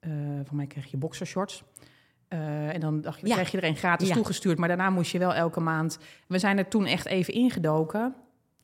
eh 0.00 0.10
van 0.44 0.56
mij 0.56 0.66
kreeg 0.66 0.86
je 0.86 0.96
boxershorts. 0.96 1.62
Eh, 2.32 2.74
en 2.74 2.80
dan 2.80 3.00
dacht 3.00 3.20
je, 3.20 3.26
Ja. 3.26 3.34
kreeg 3.34 3.50
je 3.50 3.56
er 3.60 3.64
een 3.68 3.76
gratis 3.76 4.08
Ja. 4.08 4.14
toegestuurd, 4.14 4.58
maar 4.58 4.68
daarna 4.68 4.90
moest 4.90 5.12
je 5.12 5.18
wel 5.18 5.34
elke 5.34 5.60
maand. 5.60 5.98
We 6.26 6.38
zijn 6.38 6.58
er 6.58 6.68
toen 6.68 6.86
echt 6.86 7.06
even 7.06 7.34
ingedoken. 7.34 8.14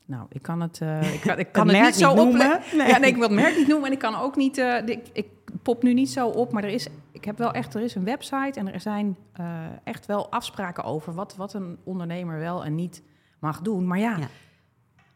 Nou, 0.04 0.26
ik 0.28 0.42
kan 0.42 0.60
het, 0.60 0.80
eh, 0.80 1.14
ik 1.14 1.20
kan, 1.20 1.38
ik 1.38 1.52
kan 1.52 1.68
Het 1.68 1.84
niet 1.84 1.94
zo 1.94 2.08
niet 2.08 2.16
noemen. 2.16 2.60
Nee. 2.76 2.86
Ja, 2.92 2.98
nee, 2.98 3.10
ik 3.10 3.16
wil 3.22 3.28
het 3.28 3.36
merk 3.36 3.56
niet 3.56 3.68
noemen 3.68 3.86
en 3.86 3.92
ik 3.92 3.98
kan 3.98 4.14
ook 4.14 4.36
niet. 4.36 4.58
eh, 4.58 4.86
ik, 4.86 5.06
ik 5.12 5.26
pop 5.62 5.82
nu 5.82 5.94
niet 5.94 6.10
zo 6.10 6.28
op, 6.28 6.52
maar 6.52 6.64
er 6.64 6.70
is, 6.70 6.86
ik 7.12 7.24
heb 7.24 7.38
wel 7.38 7.52
echt, 7.52 7.74
er 7.74 7.80
is 7.82 7.94
een 7.94 8.04
website 8.04 8.58
en 8.58 8.72
er 8.72 8.80
zijn 8.80 9.16
echt 9.84 10.06
wel 10.06 10.30
afspraken 10.30 10.84
over 10.84 11.14
wat, 11.14 11.36
wat 11.36 11.54
een 11.54 11.78
ondernemer 11.84 12.38
wel 12.38 12.64
en 12.64 12.74
niet 12.74 13.02
mag 13.38 13.60
doen. 13.60 13.86
Maar 13.86 13.98
ja, 13.98 14.16
Ja. 14.18 14.28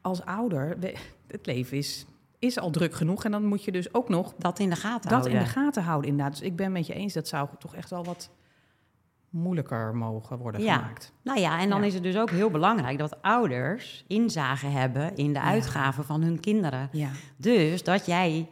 als 0.01 0.25
ouder, 0.25 0.77
we- 0.79 0.95
het 1.27 1.47
leven 1.47 1.77
is, 1.77 2.07
is 2.39 2.59
al 2.59 2.71
druk 2.71 2.95
genoeg 2.95 3.25
en 3.25 3.31
dan 3.31 3.45
moet 3.45 3.65
je 3.65 3.73
dus 3.73 3.95
ook 3.95 4.09
nog 4.09 4.35
Dat 4.39 4.59
in 4.59 4.71
de 4.71 4.77
gaten 4.77 5.01
dat 5.11 5.19
houden. 5.19 5.33
in 5.33 5.39
de 5.39 5.51
gaten 5.51 5.83
houden 5.83 6.11
inderdaad. 6.11 6.37
Dus 6.39 6.47
ik 6.47 6.57
ben 6.57 6.73
met 6.73 6.87
je 6.87 6.95
eens, 6.95 7.13
dat 7.13 7.29
zou 7.29 7.49
toch 7.59 7.75
echt 7.75 7.91
wel 7.91 8.05
wat 8.05 8.31
moeilijker 9.33 9.95
mogen 9.97 10.39
worden 10.39 10.63
Ja. 10.63 10.75
gemaakt. 10.77 11.13
Nou 11.23 11.41
ja, 11.41 11.61
en 11.61 11.69
dan 11.69 11.81
Ja. 11.81 11.87
is 11.87 11.95
het 11.95 12.03
dus 12.03 12.17
ook 12.17 12.31
heel 12.31 12.51
belangrijk 12.51 12.99
dat 12.99 13.23
ouders 13.23 14.05
inzage 14.09 14.67
hebben 14.67 15.17
in 15.17 15.27
de 15.33 15.39
Ja. 15.39 15.43
uitgaven 15.45 16.05
van 16.05 16.23
hun 16.23 16.41
kinderen. 16.41 16.91
Dus 17.37 17.83
dat 17.85 18.07
jij 18.07 18.49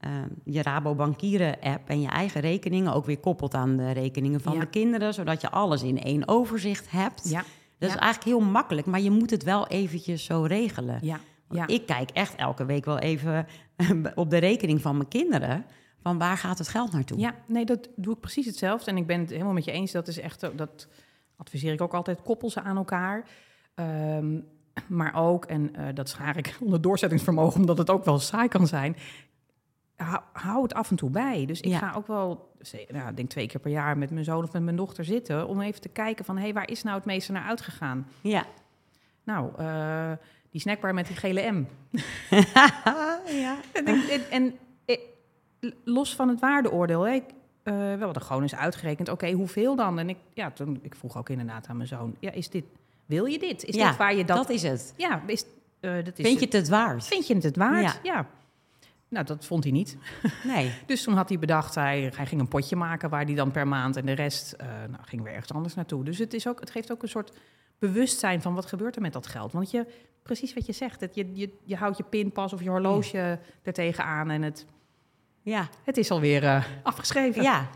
eh, 0.00 0.10
je 0.44 0.62
Rabobankieren-app 0.62 1.88
en 1.88 2.00
je 2.00 2.08
eigen 2.08 2.40
rekeningen 2.40 2.92
ook 2.92 3.04
weer 3.06 3.18
koppelt 3.18 3.54
aan 3.54 3.76
de 3.76 3.90
rekeningen 3.90 4.40
van 4.40 4.58
de 4.58 4.66
kinderen, 4.66 5.14
zodat 5.14 5.40
je 5.40 5.50
alles 5.50 5.82
in 5.82 6.02
één 6.02 6.28
overzicht 6.28 6.90
hebt. 6.90 7.28
ja, 7.28 7.42
Dat 7.78 7.88
is 7.88 7.96
eigenlijk 7.96 8.24
heel 8.24 8.50
makkelijk, 8.50 8.86
maar 8.86 9.00
je 9.00 9.10
moet 9.10 9.30
het 9.30 9.42
wel 9.42 9.66
eventjes 9.68 10.24
zo 10.24 10.42
regelen. 10.42 10.98
ja. 11.02 11.18
Ik 11.66 11.86
kijk 11.86 12.10
echt 12.10 12.34
elke 12.34 12.64
week 12.64 12.84
wel 12.84 12.98
even 12.98 13.46
op 14.14 14.30
de 14.30 14.36
rekening 14.38 14.80
van 14.80 14.96
mijn 14.96 15.08
kinderen, 15.08 15.64
van 16.04 16.18
waar 16.18 16.36
gaat 16.36 16.58
het 16.58 16.68
geld 16.68 16.92
naartoe? 16.92 17.18
Ja, 17.18 17.34
nee, 17.46 17.64
dat 17.64 17.88
doe 17.96 18.14
ik 18.14 18.20
precies 18.20 18.46
hetzelfde. 18.46 18.90
En 18.90 18.96
ik 18.96 19.06
ben 19.06 19.20
het 19.20 19.30
helemaal 19.30 19.52
met 19.52 19.64
je 19.64 19.72
eens. 19.72 19.92
Dat 19.92 20.08
is 20.08 20.18
echt, 20.20 20.46
ook- 20.46 20.58
dat 20.58 20.88
adviseer 21.36 21.72
ik 21.72 21.80
ook 21.80 21.94
altijd, 21.94 22.22
koppel 22.22 22.50
ze 22.50 22.60
aan 22.62 22.76
elkaar. 22.76 23.24
Ehm, 23.74 24.38
maar 24.86 25.14
ook, 25.14 25.44
en 25.44 25.74
eh, 25.76 25.86
dat 25.94 26.08
schaar 26.08 26.36
ik 26.36 26.56
onder 26.64 26.80
doorzettingsvermogen, 26.80 27.60
omdat 27.60 27.78
het 27.78 27.90
ook 27.90 28.04
wel 28.04 28.18
saai 28.18 28.48
kan 28.48 28.66
zijn. 28.66 28.96
hou, 29.96 30.22
hou 30.32 30.62
het 30.62 30.74
af 30.74 30.90
en 30.90 30.96
toe 30.96 31.10
bij. 31.10 31.46
Dus 31.46 31.60
ik 31.60 31.70
Ja. 31.70 31.78
ga 31.78 31.92
ook 31.96 32.06
wel, 32.06 32.52
nou, 32.88 33.08
ik 33.08 33.16
denk 33.16 33.30
twee 33.30 33.46
keer 33.46 33.60
per 33.60 33.70
jaar 33.70 33.98
met 33.98 34.10
mijn 34.10 34.24
zoon 34.24 34.44
of 34.44 34.52
met 34.52 34.62
mijn 34.62 34.76
dochter 34.76 35.04
zitten... 35.04 35.48
om 35.48 35.60
even 35.60 35.80
te 35.80 35.88
kijken 35.88 36.24
van, 36.24 36.36
hé, 36.36 36.42
hey, 36.42 36.52
waar 36.52 36.70
is 36.70 36.82
nou 36.82 36.96
het 36.96 37.04
meeste 37.04 37.32
naar 37.32 37.44
uitgegaan? 37.44 38.08
Ja. 38.20 38.44
Nou, 39.24 39.50
eh, 39.56 40.12
die 40.50 40.60
snackbar 40.60 40.94
met 40.94 41.06
die 41.06 41.16
gele 41.16 41.50
M. 41.52 41.66
ja. 43.44 43.56
En, 43.72 43.86
en, 43.86 44.30
en, 44.30 44.46
eh, 44.46 44.52
los 45.84 46.14
van 46.14 46.28
het 46.28 46.40
waardeoordeel, 46.40 47.08
ik, 47.08 47.24
eh, 47.62 47.74
we 47.74 48.04
hadden 48.04 48.22
gewoon 48.22 48.42
eens 48.42 48.54
uitgerekend, 48.54 49.08
oké, 49.08 49.30
hoeveel 49.30 49.76
dan? 49.76 49.98
En 49.98 50.08
ik, 50.08 50.16
ja, 50.34 50.50
toen, 50.50 50.78
ik 50.82 50.94
vroeg 50.94 51.16
ook 51.16 51.28
inderdaad 51.28 51.66
aan 51.66 51.76
mijn 51.76 51.88
zoon, 51.88 52.16
ja, 52.20 52.30
is 52.30 52.48
dit, 52.50 52.64
wil 53.06 53.24
je 53.24 53.38
dit? 53.38 53.64
Is 53.64 53.74
Ja, 53.74 53.88
dit 53.88 53.96
waar 53.96 54.14
je 54.14 54.24
dat... 54.24 54.36
Dat 54.36 54.50
is 54.50 54.62
het. 54.62 54.94
ja, 54.96 55.22
is, 55.26 55.44
eh, 55.80 55.94
dat 56.04 56.18
is, 56.18 56.26
Vind 56.26 56.38
je 56.38 56.44
het 56.44 56.52
het 56.52 56.68
waard? 56.68 57.06
vind 57.06 57.26
je 57.26 57.34
het 57.34 57.42
het 57.42 57.56
waard? 57.56 58.00
Ja. 58.02 58.12
Ja. 58.12 58.26
Nou, 59.08 59.26
dat 59.26 59.44
vond 59.44 59.64
hij 59.64 59.72
niet. 59.72 59.96
Nee. 60.44 60.72
Dus 60.86 61.02
toen 61.02 61.14
had 61.14 61.28
hij 61.28 61.38
bedacht, 61.38 61.74
hij, 61.74 62.12
hij 62.16 62.26
ging 62.26 62.40
een 62.40 62.48
potje 62.48 62.76
maken 62.76 63.10
waar 63.10 63.24
hij 63.24 63.34
dan 63.34 63.50
per 63.50 63.68
maand 63.68 63.96
en 63.96 64.06
de 64.06 64.12
rest 64.12 64.52
eh 64.52 64.66
nou, 64.66 65.02
gingen 65.02 65.24
we 65.24 65.30
ergens 65.30 65.52
anders 65.52 65.74
naartoe. 65.74 66.04
Dus 66.04 66.18
het, 66.18 66.34
is 66.34 66.48
ook, 66.48 66.60
het 66.60 66.70
geeft 66.70 66.92
ook 66.92 67.02
een 67.02 67.08
soort 67.08 67.32
bewustzijn 67.78 68.42
van 68.42 68.54
wat 68.54 68.66
gebeurt 68.66 68.96
er 68.96 69.02
met 69.02 69.12
dat 69.12 69.26
geld. 69.26 69.52
Want 69.52 69.70
je, 69.70 69.86
precies 70.22 70.54
wat 70.54 70.66
je 70.66 70.72
zegt, 70.72 71.00
het, 71.00 71.14
je, 71.14 71.30
je, 71.32 71.50
je 71.64 71.76
houdt 71.76 71.96
je 71.96 72.02
pinpas 72.02 72.52
of 72.52 72.62
je 72.62 72.68
horloge 72.68 73.38
er 73.62 73.72
tegenaan 73.72 74.30
en 74.30 74.42
het, 74.42 74.66
Ja. 75.44 75.68
het 75.84 75.96
is 75.96 76.10
alweer 76.10 76.44
eh 76.44 76.64
afgeschreven. 76.82 77.42
Ja. 77.42 77.68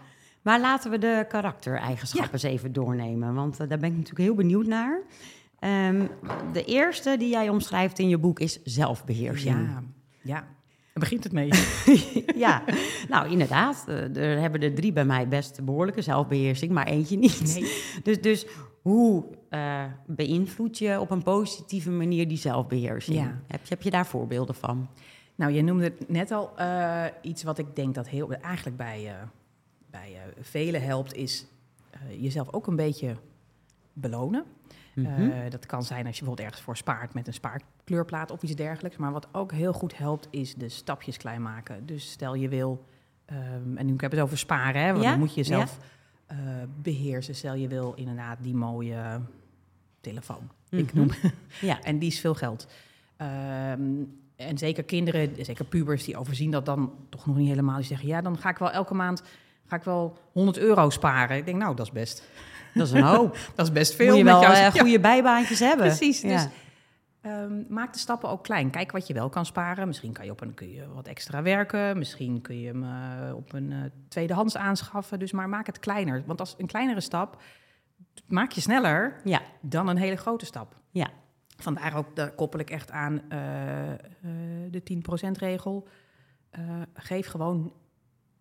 Maar 0.42 0.60
laten 0.60 0.90
we 0.90 0.98
de 0.98 1.24
karaktereigenschappen 1.28 2.32
eens 2.32 2.42
even 2.42 2.72
doornemen. 2.72 3.34
Want 3.34 3.60
eh, 3.60 3.68
daar 3.68 3.78
ben 3.78 3.90
ik 3.90 3.96
natuurlijk 3.96 4.24
heel 4.24 4.34
benieuwd 4.34 4.66
naar. 4.66 5.00
Ehm, 5.58 6.06
de 6.52 6.64
eerste 6.64 7.16
die 7.18 7.28
jij 7.30 7.48
omschrijft 7.48 7.98
in 7.98 8.08
je 8.08 8.18
boek 8.18 8.40
is 8.40 8.62
zelfbeheersing. 8.64 9.56
ja. 9.68 9.82
ja. 10.22 10.34
Daar 10.92 11.08
begint 11.10 11.24
het 11.24 11.32
mee. 11.32 11.50
Ja, 12.44 12.62
nou 13.08 13.30
inderdaad. 13.30 13.84
eh, 13.88 14.16
Er 14.16 14.40
hebben 14.40 14.60
er 14.62 14.74
drie 14.74 14.92
bij 14.92 15.04
mij 15.04 15.28
best 15.28 15.64
behoorlijke 15.64 16.02
zelfbeheersing, 16.02 16.72
maar 16.72 16.86
eentje 16.86 17.16
niet. 17.16 17.54
Nee. 17.60 17.72
Dus, 18.02 18.20
dus 18.20 18.46
hoe 18.82 19.24
beïnvloed 20.06 20.78
je 20.78 21.00
op 21.00 21.10
een 21.10 21.22
positieve 21.22 21.90
manier 21.90 22.28
die 22.28 22.38
zelfbeheersing? 22.38 23.16
Ja. 23.18 23.40
Heb, 23.46 23.60
je, 23.62 23.68
heb 23.68 23.82
je 23.82 23.90
daar 23.90 24.06
voorbeelden 24.06 24.54
van? 24.54 24.88
Nou, 25.38 25.52
je 25.52 25.62
noemde 25.62 25.84
het 25.84 26.08
net 26.08 26.30
al 26.30 26.56
eh, 26.56 27.04
iets 27.22 27.42
wat 27.42 27.58
ik 27.58 27.76
denk 27.76 27.94
dat 27.94 28.08
heel, 28.08 28.32
eigenlijk 28.32 28.76
bij, 28.76 29.06
eh, 29.08 29.14
bij 29.90 30.14
eh, 30.14 30.20
velen 30.44 30.82
helpt, 30.82 31.14
is 31.14 31.46
jezelf 32.18 32.52
ook 32.52 32.66
een 32.66 32.76
beetje 32.76 33.16
belonen. 33.92 34.44
Mhm. 34.94 35.50
Dat 35.50 35.66
kan 35.66 35.82
zijn 35.84 36.06
als 36.06 36.14
je 36.18 36.20
bijvoorbeeld 36.20 36.46
ergens 36.48 36.62
voor 36.64 36.76
spaart 36.76 37.14
met 37.14 37.26
een 37.26 37.32
spaarkleurplaat 37.32 38.30
of 38.30 38.42
iets 38.42 38.54
dergelijks. 38.54 38.96
Maar 38.96 39.12
wat 39.12 39.28
ook 39.32 39.52
heel 39.52 39.72
goed 39.72 39.96
helpt, 39.98 40.28
is 40.30 40.54
de 40.54 40.68
stapjes 40.68 41.16
klein 41.16 41.42
maken. 41.42 41.86
Dus 41.86 42.10
stel 42.10 42.34
je 42.34 42.48
wil, 42.48 42.84
ehm, 43.24 43.76
en 43.76 43.86
nu 43.86 43.92
ik 43.94 44.00
heb 44.00 44.10
het 44.10 44.20
over 44.20 44.38
sparen, 44.38 44.82
hè, 44.82 44.90
want 44.92 45.02
Ja, 45.04 45.10
dan 45.10 45.18
moet 45.18 45.30
je 45.34 45.40
jezelf 45.40 45.78
eh, 46.26 46.36
beheersen. 46.82 47.34
Stel 47.34 47.54
je 47.54 47.68
wil 47.68 47.92
inderdaad 47.94 48.38
die 48.40 48.54
mooie 48.54 49.20
telefoon. 50.00 50.50
Ik 50.68 50.92
Mhm. 50.92 50.96
noem 50.96 51.10
ja. 51.60 51.80
en 51.90 51.98
die 51.98 52.08
is 52.08 52.20
veel 52.20 52.34
geld. 52.34 52.66
Ehm, 53.16 53.80
en 54.38 54.58
zeker 54.58 54.84
kinderen, 54.84 55.44
zeker 55.44 55.64
pubers, 55.64 56.04
die 56.04 56.16
overzien 56.16 56.50
dat 56.50 56.66
dan 56.66 56.92
toch 57.08 57.26
nog 57.26 57.36
niet 57.36 57.48
helemaal. 57.48 57.76
Die 57.76 57.84
zeggen, 57.84 58.08
ja, 58.08 58.20
dan 58.20 58.38
ga 58.38 58.48
ik 58.48 58.58
wel 58.58 58.70
elke 58.70 58.94
maand 58.94 59.22
ga 59.66 59.76
ik 59.76 59.82
wel 59.82 60.18
100 60.32 60.58
euro 60.58 60.90
sparen. 60.90 61.36
Ik 61.36 61.44
denk, 61.44 61.58
nou, 61.58 61.76
dat 61.76 61.86
is 61.86 61.92
best, 61.92 62.28
Dat 62.74 62.86
is 62.86 62.92
een 62.92 63.02
hoop. 63.02 63.38
dat 63.54 63.66
is 63.66 63.72
best 63.72 63.94
veel. 63.94 64.08
Moet 64.08 64.16
je 64.16 64.24
wel 64.24 64.40
jouw- 64.40 64.50
eh, 64.52 64.58
Ja, 64.62 64.70
goede 64.70 65.00
bijbaantjes 65.00 65.58
hebben. 65.58 65.86
Precies, 65.86 66.20
Ja. 66.20 66.28
dus 66.28 66.46
ehm, 67.20 67.52
maak 67.68 67.92
de 67.92 67.98
stappen 67.98 68.28
ook 68.28 68.42
klein. 68.42 68.70
Kijk 68.70 68.92
wat 68.92 69.06
je 69.06 69.14
wel 69.14 69.28
kan 69.28 69.46
sparen. 69.46 69.86
Misschien 69.86 70.12
kan 70.12 70.24
je, 70.24 70.30
op 70.30 70.40
een, 70.40 70.54
kun 70.54 70.70
je 70.72 70.88
wat 70.94 71.06
extra 71.06 71.42
werken. 71.42 71.98
Misschien 71.98 72.40
kun 72.40 72.60
je 72.60 72.66
hem 72.66 72.82
eh, 72.84 73.34
op 73.36 73.52
een 73.52 73.72
eh, 73.72 73.78
tweedehands 74.08 74.56
aanschaffen. 74.56 75.18
Dus 75.18 75.32
maar 75.32 75.48
maak 75.48 75.66
het 75.66 75.78
kleiner. 75.78 76.22
Want 76.26 76.40
als 76.40 76.54
een 76.58 76.66
kleinere 76.66 77.00
stap 77.00 77.42
maak 78.26 78.52
je 78.52 78.60
sneller 78.60 79.20
ja, 79.24 79.40
dan 79.60 79.88
een 79.88 79.96
hele 79.96 80.16
grote 80.16 80.44
stap. 80.46 80.76
ja. 80.90 81.08
Vandaar 81.60 81.96
ook, 81.96 82.16
daar 82.16 82.30
koppel 82.30 82.60
ik 82.60 82.70
echt 82.70 82.90
aan 82.90 83.20
eh, 83.30 83.92
eh, 83.92 83.98
de 84.70 84.82
10%-regel. 84.82 85.88
Eh, 86.50 86.60
geef 86.94 87.26
gewoon, 87.26 87.72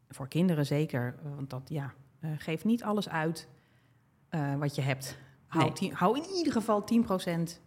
voor 0.09 0.27
kinderen 0.27 0.65
zeker, 0.65 1.15
want 1.35 1.49
dat 1.49 1.61
ja, 1.69 1.93
eh, 2.19 2.29
geef 2.37 2.65
niet 2.65 2.83
alles 2.83 3.09
uit 3.09 3.47
wat 4.57 4.75
je 4.75 4.81
hebt. 4.81 5.17
Hou, 5.47 5.63
Nee. 5.63 5.73
tien- 5.73 5.93
hou 5.93 6.17
in 6.17 6.25
ieder 6.37 6.53
geval 6.53 6.83
10% 6.83 7.61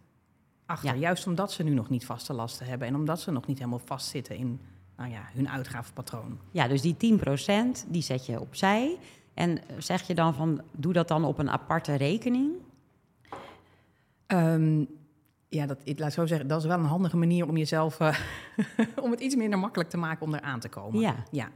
achter. 0.65 0.89
Ja. 0.93 0.99
Juist 0.99 1.27
omdat 1.27 1.51
ze 1.51 1.63
nu 1.63 1.73
nog 1.73 1.89
niet 1.89 2.05
vaste 2.05 2.33
lasten 2.33 2.65
hebben 2.65 2.87
en 2.87 2.95
omdat 2.95 3.19
ze 3.19 3.31
nog 3.31 3.45
niet 3.47 3.57
helemaal 3.57 3.81
vastzitten 3.85 4.35
in 4.35 4.61
nou 4.97 5.09
ja, 5.11 5.21
hun 5.33 5.49
uitgavenpatroon. 5.49 6.39
ja, 6.51 6.67
dus 6.67 6.81
die 6.81 6.97
10% 6.97 7.85
die 7.87 8.01
zet 8.01 8.25
je 8.25 8.39
opzij. 8.39 8.97
En 9.33 9.59
zeg 9.77 10.01
je 10.07 10.15
dan 10.15 10.33
van, 10.33 10.61
doe 10.71 10.93
dat 10.93 11.07
dan 11.07 11.23
op 11.25 11.37
een 11.37 11.49
aparte 11.49 11.95
rekening? 11.95 12.51
Eem, 14.27 14.87
ja, 15.51 15.65
dat, 15.65 15.81
ik 15.83 15.99
laat 15.99 16.13
zo 16.13 16.25
zeggen, 16.25 16.47
dat 16.47 16.59
is 16.61 16.67
wel 16.67 16.77
een 16.77 16.85
handige 16.85 17.17
manier 17.17 17.47
om 17.47 17.57
jezelf, 17.57 17.99
eh, 17.99 18.17
om 19.03 19.11
het 19.11 19.19
iets 19.19 19.35
minder 19.35 19.59
makkelijk 19.59 19.89
te 19.89 19.97
maken 19.97 20.25
om 20.25 20.33
eraan 20.33 20.59
te 20.59 20.69
komen. 20.69 20.99
Ja. 20.99 21.15
ja. 21.31 21.49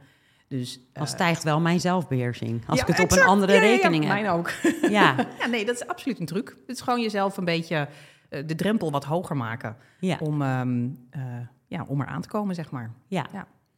Dus, 0.48 0.80
eh, 0.92 1.04
stijgt 1.04 1.42
wel 1.42 1.60
mijn 1.60 1.80
zelfbeheersing. 1.80 2.62
Als 2.66 2.78
Ja, 2.78 2.86
ik 2.86 2.96
het 2.96 3.12
op 3.12 3.18
een 3.18 3.24
andere 3.24 3.52
Ja, 3.52 3.58
ja, 3.60 3.64
ja. 3.64 3.70
rekening 3.74 4.04
heb. 4.04 4.12
Mijn 4.12 4.28
ook. 4.28 4.50
Ja, 4.90 5.14
ja, 5.38 5.46
nee, 5.46 5.64
dat 5.64 5.74
is 5.74 5.86
absoluut 5.86 6.20
een 6.20 6.26
truc. 6.26 6.48
Het 6.66 6.76
is 6.76 6.80
gewoon 6.82 7.00
jezelf 7.00 7.36
een 7.36 7.44
beetje 7.44 7.88
eh, 8.28 8.42
de 8.46 8.54
drempel 8.54 8.90
wat 8.90 9.04
hoger 9.04 9.36
maken 9.36 9.76
om, 10.20 10.42
ehm 10.42 10.88
eh, 11.10 11.20
ja, 11.66 11.84
om 11.88 12.00
eraan 12.00 12.20
te 12.22 12.28
komen, 12.28 12.54
zeg 12.54 12.70
maar. 12.70 12.90
ja. 13.08 13.26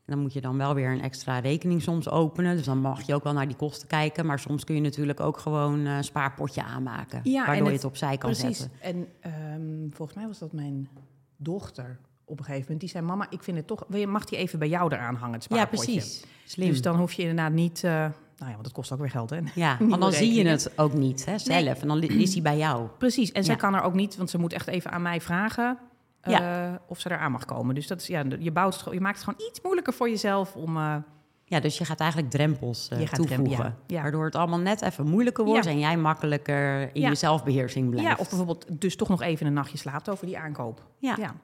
Ja. 0.09 0.15
En 0.15 0.15
dan 0.15 0.19
moet 0.23 0.33
je 0.33 0.41
dan 0.41 0.57
wel 0.57 0.75
weer 0.75 0.91
een 0.91 1.01
extra 1.03 1.39
rekening 1.39 1.83
soms 1.83 2.09
openen. 2.11 2.57
Dus 2.57 2.65
dan 2.65 2.79
mag 2.79 3.03
je 3.07 3.15
ook 3.15 3.25
wel 3.25 3.33
naar 3.33 3.47
die 3.47 3.57
kosten 3.57 3.89
kijken. 3.89 4.27
Maar 4.27 4.39
soms 4.39 4.65
kun 4.65 4.75
je 4.75 4.81
natuurlijk 4.81 5.21
ook 5.21 5.39
gewoon 5.39 5.87
eh, 5.87 5.97
een 5.97 6.05
spaarpotje 6.05 6.63
aanmaken. 6.65 7.21
Ja, 7.25 7.47
waardoor 7.47 7.67
je 7.67 7.73
het- 7.73 7.85
opzij 7.85 8.17
kan 8.19 8.31
Precies. 8.31 8.59
zetten. 8.59 8.81
En 8.81 9.07
ehm, 9.21 9.91
volgens 9.91 10.17
mij 10.19 10.27
was 10.27 10.39
dat 10.39 10.53
mijn 10.53 10.89
dochter 11.37 11.99
op 12.25 12.39
een 12.39 12.45
gegeven 12.45 12.63
moment. 12.63 12.81
Die 12.81 12.89
zei, 12.89 13.05
mama, 13.05 13.27
ik 13.31 13.43
vind 13.43 13.57
het 13.57 13.67
toch... 13.67 13.89
Mag 14.07 14.25
die 14.25 14.39
even 14.39 14.59
bij 14.59 14.69
jou 14.69 14.95
eraan 14.95 15.15
hangen, 15.15 15.35
het 15.35 15.47
Ja, 15.51 15.57
spaarpotje? 15.57 15.93
precies. 15.93 16.25
Slim. 16.45 16.69
Dus 16.69 16.83
dan 16.83 16.97
hoef 16.97 17.13
je 17.13 17.23
inderdaad 17.23 17.53
niet... 17.53 17.85
eh, 17.85 17.91
nou 17.93 18.11
ja, 18.39 18.51
want 18.51 18.65
dat 18.65 18.73
kost 18.73 18.93
ook 18.93 18.99
weer 18.99 19.11
geld, 19.11 19.31
hè? 19.31 19.39
ja, 19.55 19.77
want 19.81 20.01
dan 20.01 20.13
zie 20.13 20.33
je 20.35 20.47
het 20.49 20.79
ook 20.79 20.93
niet 20.93 21.25
hè, 21.25 21.39
zelf. 21.39 21.63
Nee. 21.65 21.75
En 21.75 21.89
dan 21.89 22.03
is 22.03 22.33
hij 22.33 22.43
bij 22.43 22.57
jou. 22.59 22.89
Precies. 22.99 23.33
En 23.33 23.45
zij 23.45 23.55
Ja. 23.55 23.61
kan 23.61 23.75
er 23.75 23.83
ook 23.83 23.95
niet, 23.95 24.17
want 24.17 24.31
ze 24.31 24.39
moet 24.39 24.53
echt 24.53 24.67
even 24.67 24.91
aan 24.91 25.03
mij 25.03 25.21
vragen... 25.21 25.79
eh, 26.21 26.33
Ja. 26.33 26.81
of 26.87 27.01
ze 27.01 27.11
eraan 27.11 27.33
mag 27.33 27.45
komen. 27.45 27.75
Dus 27.75 27.87
dat 27.87 28.01
is, 28.01 28.07
ja, 28.07 28.25
je, 28.39 28.53
bouwt 28.53 28.85
je 28.91 29.01
maakt 29.01 29.17
het 29.21 29.25
gewoon 29.25 29.49
iets 29.49 29.61
moeilijker 29.63 29.93
voor 29.93 30.09
jezelf 30.09 30.57
om... 30.57 30.77
eh, 30.77 30.97
Ja, 31.45 31.61
dus 31.61 31.79
je 31.79 31.85
gaat 31.85 32.01
eigenlijk 32.01 32.31
drempels 32.31 32.89
eh, 32.89 32.99
toevoegen. 32.99 33.27
drempel- 33.45 33.65
ja, 33.65 33.77
ja. 33.87 34.03
Waardoor 34.03 34.25
het 34.25 34.35
allemaal 34.35 34.59
net 34.59 34.83
even 34.83 35.07
moeilijker 35.09 35.45
wordt 35.45 35.65
Ja. 35.65 35.71
en 35.71 35.79
jij 35.79 35.97
makkelijker 35.97 36.81
in 36.95 37.01
je 37.09 37.15
zelfbeheersing 37.15 37.91
blijft. 37.91 38.09
Ja, 38.09 38.17
of 38.19 38.29
bijvoorbeeld 38.29 38.81
dus 38.81 38.97
toch 38.97 39.09
nog 39.09 39.23
even 39.23 39.47
een 39.47 39.53
nachtje 39.53 39.79
slaapt 39.79 40.09
over 40.09 40.27
die 40.27 40.39
aankoop. 40.39 40.83
Ja, 40.99 41.15
Ja. 41.19 41.35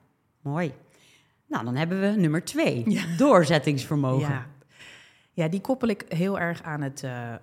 mooi. 0.40 0.72
Nou, 1.48 1.64
dan 1.64 1.74
hebben 1.76 2.00
we 2.00 2.06
nummer 2.20 2.44
twee. 2.44 2.84
Doorzettingsvermogen. 3.16 4.28
Ja. 4.28 4.46
ja, 5.32 5.48
die 5.48 5.60
koppel 5.60 5.88
ik 5.88 6.04
heel 6.08 6.38
erg 6.40 6.62
aan 6.62 6.80
het, 6.82 7.02
eh, 7.02 7.32
eh, 7.34 7.38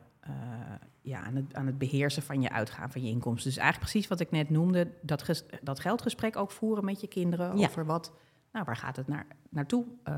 ja, 1.01 1.19
aan, 1.23 1.35
het, 1.35 1.53
aan 1.55 1.65
het 1.65 1.77
beheersen 1.77 2.23
van 2.23 2.41
je 2.41 2.49
uitgaven, 2.51 2.91
van 2.91 3.01
je 3.03 3.09
inkomsten. 3.09 3.49
Dus 3.49 3.59
eigenlijk 3.59 3.91
precies 3.91 4.09
wat 4.09 4.19
ik 4.19 4.31
net 4.31 4.49
noemde, 4.49 4.87
dat, 5.01 5.21
ges- 5.23 5.45
dat 5.61 5.79
geldgesprek 5.79 6.35
ook 6.35 6.51
voeren 6.51 6.85
met 6.85 7.01
je 7.01 7.07
kinderen 7.07 7.57
Ja. 7.57 7.67
over 7.67 7.85
wat, 7.85 8.13
nou, 8.51 8.65
waar 8.65 8.77
gaat 8.77 8.95
het 8.95 9.07
naar, 9.07 9.25
naartoe? 9.49 9.85
Eh, 10.03 10.15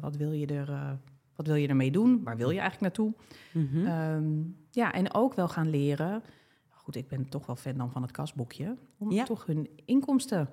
wat, 0.00 0.16
wil 0.16 0.32
je 0.32 0.46
er, 0.46 0.68
eh, 0.70 0.90
wat 1.36 1.46
wil 1.46 1.54
je 1.54 1.68
ermee 1.68 1.90
doen? 1.90 2.20
Waar 2.24 2.36
wil 2.36 2.50
je 2.50 2.60
eigenlijk 2.60 2.80
naartoe? 2.96 3.14
Mhm. 3.52 3.86
Ehm, 3.86 4.42
ja, 4.70 4.92
en 4.92 5.14
ook 5.14 5.34
wel 5.34 5.48
gaan 5.48 5.70
leren. 5.70 6.22
Goed, 6.70 6.96
ik 6.96 7.08
ben 7.08 7.28
toch 7.28 7.46
wel 7.46 7.56
fan 7.56 7.76
dan 7.76 7.90
van 7.90 8.02
het 8.02 8.10
kasboekje. 8.10 8.76
Om 8.98 9.10
Ja. 9.10 9.24
toch 9.24 9.46
hun 9.46 9.68
inkomsten 9.84 10.48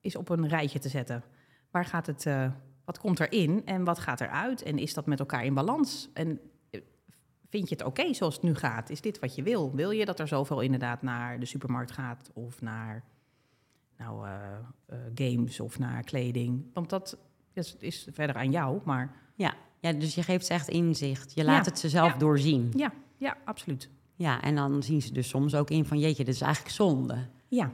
eens 0.00 0.16
op 0.16 0.28
een 0.28 0.48
rijtje 0.48 0.78
te 0.78 0.88
zetten. 0.88 1.22
Waar 1.70 1.84
gaat 1.84 2.06
het, 2.06 2.26
wat 2.84 2.98
komt 2.98 3.20
erin 3.20 3.66
en 3.66 3.84
wat 3.84 3.98
gaat 3.98 4.20
eruit? 4.20 4.62
En 4.62 4.78
is 4.78 4.94
dat 4.94 5.06
met 5.06 5.18
elkaar 5.20 5.44
in 5.44 5.54
balans? 5.54 6.08
En 6.14 6.40
vind 7.50 7.68
je 7.68 7.74
het 7.74 7.84
oké 7.84 8.14
zoals 8.14 8.34
het 8.34 8.42
nu 8.42 8.54
gaat? 8.54 8.90
Is 8.90 9.00
dit 9.00 9.18
wat 9.18 9.34
je 9.34 9.42
wil? 9.42 9.74
Wil 9.74 9.90
je 9.90 10.04
dat 10.04 10.20
er 10.20 10.28
zoveel 10.28 10.60
inderdaad 10.60 11.02
naar 11.02 11.40
de 11.40 11.46
supermarkt 11.46 11.90
gaat 11.90 12.30
of 12.34 12.60
naar 12.60 13.04
nou, 13.98 14.26
eh, 14.26 14.32
eh, 14.86 14.98
games 15.14 15.60
of 15.60 15.78
naar 15.78 16.02
kleding? 16.02 16.64
Want 16.72 16.90
dat 16.90 17.18
is, 17.52 17.76
is 17.78 18.06
verder 18.12 18.36
aan 18.36 18.50
jou, 18.50 18.80
maar 18.84 19.12
ja. 19.34 19.54
ja, 19.80 19.92
dus 19.92 20.14
je 20.14 20.22
geeft 20.22 20.46
ze 20.46 20.52
echt 20.52 20.68
inzicht. 20.68 21.32
Je 21.34 21.44
laat 21.44 21.64
Ja. 21.64 21.70
het 21.70 21.78
ze 21.78 21.88
zelf 21.88 22.12
Ja. 22.12 22.18
doorzien. 22.18 22.72
ja, 22.76 22.92
ja, 23.16 23.36
absoluut. 23.44 23.88
Ja, 24.14 24.42
en 24.42 24.54
dan 24.54 24.82
zien 24.82 25.02
ze 25.02 25.12
dus 25.12 25.28
soms 25.28 25.54
ook 25.54 25.70
in 25.70 25.84
van... 25.84 25.98
jeetje, 25.98 26.24
dit 26.24 26.34
is 26.34 26.40
eigenlijk 26.40 26.74
zonde. 26.74 27.16
Ja, 27.48 27.70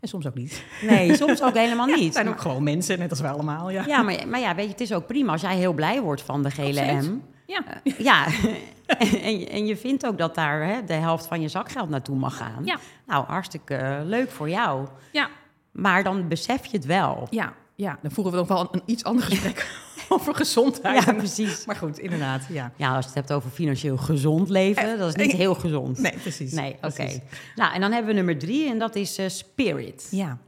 en 0.00 0.08
soms 0.08 0.26
ook 0.26 0.34
niet. 0.34 0.64
Nee, 0.82 1.16
soms 1.16 1.42
ook 1.42 1.54
helemaal 1.54 1.86
Het 1.90 2.00
niet. 2.00 2.12
zijn 2.14 2.28
ook 2.28 2.40
gewoon 2.40 2.62
mensen, 2.62 2.98
net 2.98 3.10
als 3.10 3.20
wij 3.20 3.30
allemaal. 3.30 3.70
Ja, 3.70 3.84
Ja, 3.86 4.02
maar, 4.02 4.28
maar 4.28 4.40
ja, 4.40 4.54
weet 4.54 4.64
je, 4.64 4.70
het 4.70 4.80
is 4.80 4.92
ook 4.92 5.06
prima 5.06 5.32
als 5.32 5.40
jij 5.40 5.56
heel 5.56 5.72
blij 5.72 6.00
wordt 6.02 6.22
van 6.22 6.42
de 6.42 6.50
gele. 6.50 6.92
M. 7.02 7.20
ja. 7.46 7.82
Eh, 7.82 7.98
ja, 7.98 8.26
en, 9.22 9.38
je- 9.38 9.46
en 9.48 9.66
je 9.66 9.76
vindt 9.76 10.06
ook 10.06 10.18
dat 10.18 10.34
daar 10.34 10.66
hè, 10.66 10.84
de 10.84 10.92
helft 10.92 11.26
van 11.26 11.40
je 11.40 11.48
zakgeld 11.48 11.88
naartoe 11.88 12.16
mag 12.16 12.36
gaan. 12.36 12.64
Ja. 12.64 12.78
Nou, 13.06 13.26
hartstikke 13.26 13.74
eh, 13.74 14.00
leuk 14.04 14.30
voor 14.30 14.48
jou. 14.48 14.88
Ja. 15.12 15.28
Maar 15.72 16.02
dan 16.02 16.28
besef 16.28 16.66
je 16.66 16.76
het 16.76 16.86
wel. 16.86 17.26
ja, 17.30 17.52
ja. 17.74 17.98
dan 18.02 18.10
voeren 18.10 18.32
we 18.32 18.38
nog 18.38 18.48
wel 18.48 18.60
een, 18.60 18.68
een 18.70 18.82
iets 18.84 19.04
ander 19.04 19.24
gesprek 19.24 19.84
over 20.08 20.34
gezondheid. 20.34 21.04
Ja, 21.04 21.12
precies. 21.12 21.64
Maar 21.66 21.76
goed, 21.76 21.98
inderdaad, 21.98 22.46
ja. 22.48 22.72
Ja, 22.76 22.88
als 22.88 22.98
je 23.04 23.06
het 23.06 23.14
hebt 23.14 23.32
over 23.32 23.50
financieel 23.50 23.96
gezond 23.96 24.48
leven, 24.48 24.98
dat 24.98 25.08
is 25.16 25.24
niet 25.26 25.32
heel 25.36 25.54
gezond. 25.54 25.98
Nee, 25.98 26.12
precies. 26.18 26.52
Nee, 26.52 26.76
oké. 26.82 27.20
Nou, 27.54 27.74
en 27.74 27.80
dan 27.80 27.90
hebben 27.92 28.08
we 28.10 28.16
nummer 28.16 28.38
drie 28.38 28.68
en 28.70 28.78
dat 28.78 28.94
is 28.96 29.18
eh, 29.18 29.28
spirit. 29.28 30.08
Ja. 30.10 30.38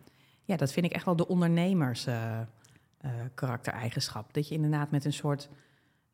ja, 0.45 0.57
dat 0.57 0.73
vind 0.73 0.87
ik 0.87 0.93
echt 0.93 1.05
wel 1.05 1.17
de 1.17 1.29
ondernemers 1.29 2.07
eh, 2.07 2.15
eh, 3.01 3.11
karaktereigenschap. 3.35 4.35
Dat 4.35 4.49
je 4.49 4.55
inderdaad 4.55 4.91
met 4.91 5.05
een 5.05 5.13
soort, 5.13 5.49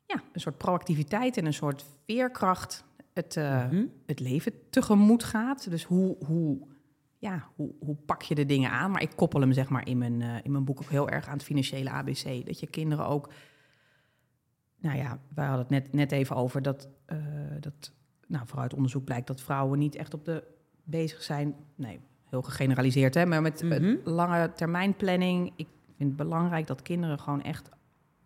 ja, 0.06 0.22
een 0.32 0.40
soort 0.40 0.58
proactiviteit 0.58 1.36
en 1.36 1.46
een 1.46 1.54
soort 1.54 1.84
veerkracht 2.06 2.84
het, 3.12 3.36
eh, 3.36 3.66
Mhm. 3.70 3.86
het 4.06 4.20
leven 4.20 4.52
tegemoet 4.70 5.24
gaat. 5.24 5.70
Dus 5.70 5.84
hoe, 5.84 6.16
hoe, 6.26 6.58
ja, 7.18 7.48
hoe, 7.54 7.74
hoe 7.80 7.96
pak 8.06 8.22
je 8.22 8.34
de 8.34 8.46
dingen 8.46 8.70
aan? 8.70 8.90
Maar 8.90 9.02
ik 9.02 9.12
koppel 9.16 9.40
hem 9.40 9.52
zeg 9.52 9.68
maar 9.68 9.86
in 9.88 9.98
mijn, 9.98 10.22
eh, 10.22 10.36
in 10.42 10.52
mijn 10.52 10.64
boek 10.64 10.80
ook 10.80 10.90
heel 10.90 11.08
erg 11.08 11.26
aan 11.26 11.32
het 11.36 11.42
financiële 11.42 11.90
ABC. 11.90 12.46
Dat 12.46 12.60
je 12.60 12.66
kinderen 12.66 13.06
ook... 13.06 13.32
Nou 14.80 14.96
ja, 14.96 15.18
wij 15.34 15.46
hadden 15.46 15.66
het 15.66 15.70
net, 15.84 15.92
net 15.92 16.12
even 16.12 16.36
over 16.36 16.62
dat, 16.62 16.88
eh, 17.06 17.18
dat... 17.60 17.92
Nou, 18.26 18.46
vooruit 18.46 18.74
onderzoek 18.74 19.04
blijkt 19.04 19.26
dat 19.26 19.40
vrouwen 19.40 19.78
niet 19.78 19.94
echt 19.94 20.14
op 20.14 20.24
de 20.24 20.44
bezig 20.84 21.22
zijn... 21.22 21.54
Nee, 21.74 22.00
heel 22.30 22.42
gegeneraliseerd, 22.42 23.14
hè? 23.14 23.26
Maar 23.26 23.42
met 23.42 23.62
Mhm. 23.62 23.96
lange 24.04 24.52
termijn 24.52 24.96
planning. 24.96 25.52
Ik 25.56 25.68
vind 25.96 26.08
het 26.08 26.16
belangrijk 26.16 26.66
dat 26.66 26.82
kinderen 26.82 27.18
gewoon 27.18 27.42
echt 27.42 27.68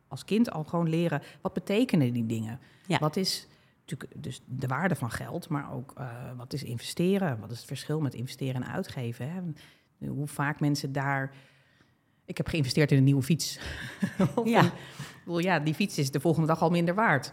als 0.09 0.25
kind 0.25 0.51
al 0.51 0.65
gewoon 0.65 0.89
leren... 0.89 1.23
wat 1.41 1.53
betekenen 1.53 2.13
die 2.13 2.27
dingen? 2.27 2.61
Ja. 2.87 2.99
Wat 2.99 3.17
is 3.17 3.49
natuurlijk 3.81 4.23
dus 4.23 4.41
de 4.47 4.67
waarde 4.67 4.95
van 4.95 5.11
geld, 5.11 5.49
maar 5.49 5.73
ook 5.73 5.93
eh, 5.97 6.07
wat 6.37 6.53
is 6.53 6.63
investeren? 6.63 7.41
Wat 7.41 7.51
is 7.51 7.57
het 7.57 7.67
verschil 7.67 8.01
met 8.01 8.15
investeren 8.15 8.63
en 8.63 8.69
uitgeven? 8.69 9.31
Hè? 9.31 9.41
Hoe 10.09 10.27
vaak 10.27 10.61
mensen 10.61 10.93
daar. 10.93 11.35
Ik 12.25 12.37
heb 12.37 12.49
geïnvesteerd 12.49 12.91
in 12.93 12.99
een 12.99 13.05
nieuwe 13.05 13.23
fiets. 13.23 13.59
Ja. 14.45 14.73
ja, 15.25 15.59
die 15.59 15.75
fiets 15.75 15.99
is 15.99 16.11
de 16.11 16.21
volgende 16.21 16.47
dag 16.47 16.63
al 16.63 16.71
minder 16.71 16.95
waard. 16.95 17.33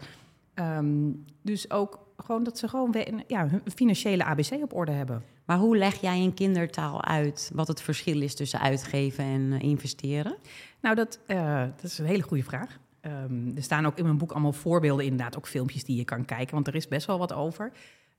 Ehm, 0.54 1.10
dus 1.42 1.70
ook 1.70 2.06
gewoon 2.16 2.44
dat 2.44 2.58
ze 2.58 2.68
gewoon 2.68 2.94
ja, 3.26 3.48
hun 3.48 3.62
financiële 3.74 4.24
ABC 4.24 4.52
op 4.62 4.74
orde 4.74 4.92
hebben. 4.92 5.22
Maar 5.46 5.58
hoe 5.58 5.76
leg 5.76 6.00
jij 6.00 6.20
in 6.22 6.34
kindertaal 6.34 7.04
uit 7.04 7.50
wat 7.54 7.68
het 7.68 7.80
verschil 7.80 8.20
is 8.20 8.34
tussen 8.34 8.60
uitgeven 8.60 9.24
en 9.24 9.52
eh, 9.52 9.60
investeren? 9.60 10.36
Nou, 10.80 10.94
dat, 10.94 11.18
eh, 11.26 11.60
dat 11.60 11.82
is 11.82 11.98
een 11.98 12.06
hele 12.06 12.22
goede 12.22 12.42
vraag. 12.42 12.78
Ehm, 13.00 13.56
er 13.56 13.62
staan 13.62 13.86
ook 13.86 13.98
in 13.98 14.04
mijn 14.04 14.18
boek 14.18 14.32
allemaal 14.32 14.52
voorbeelden, 14.52 15.04
inderdaad, 15.04 15.36
ook 15.36 15.46
filmpjes 15.48 15.84
die 15.84 15.96
je 15.96 16.04
kan 16.04 16.24
kijken, 16.24 16.54
want 16.54 16.66
er 16.66 16.74
is 16.74 16.88
best 16.88 17.06
wel 17.06 17.18
wat 17.18 17.32
over. 17.32 17.72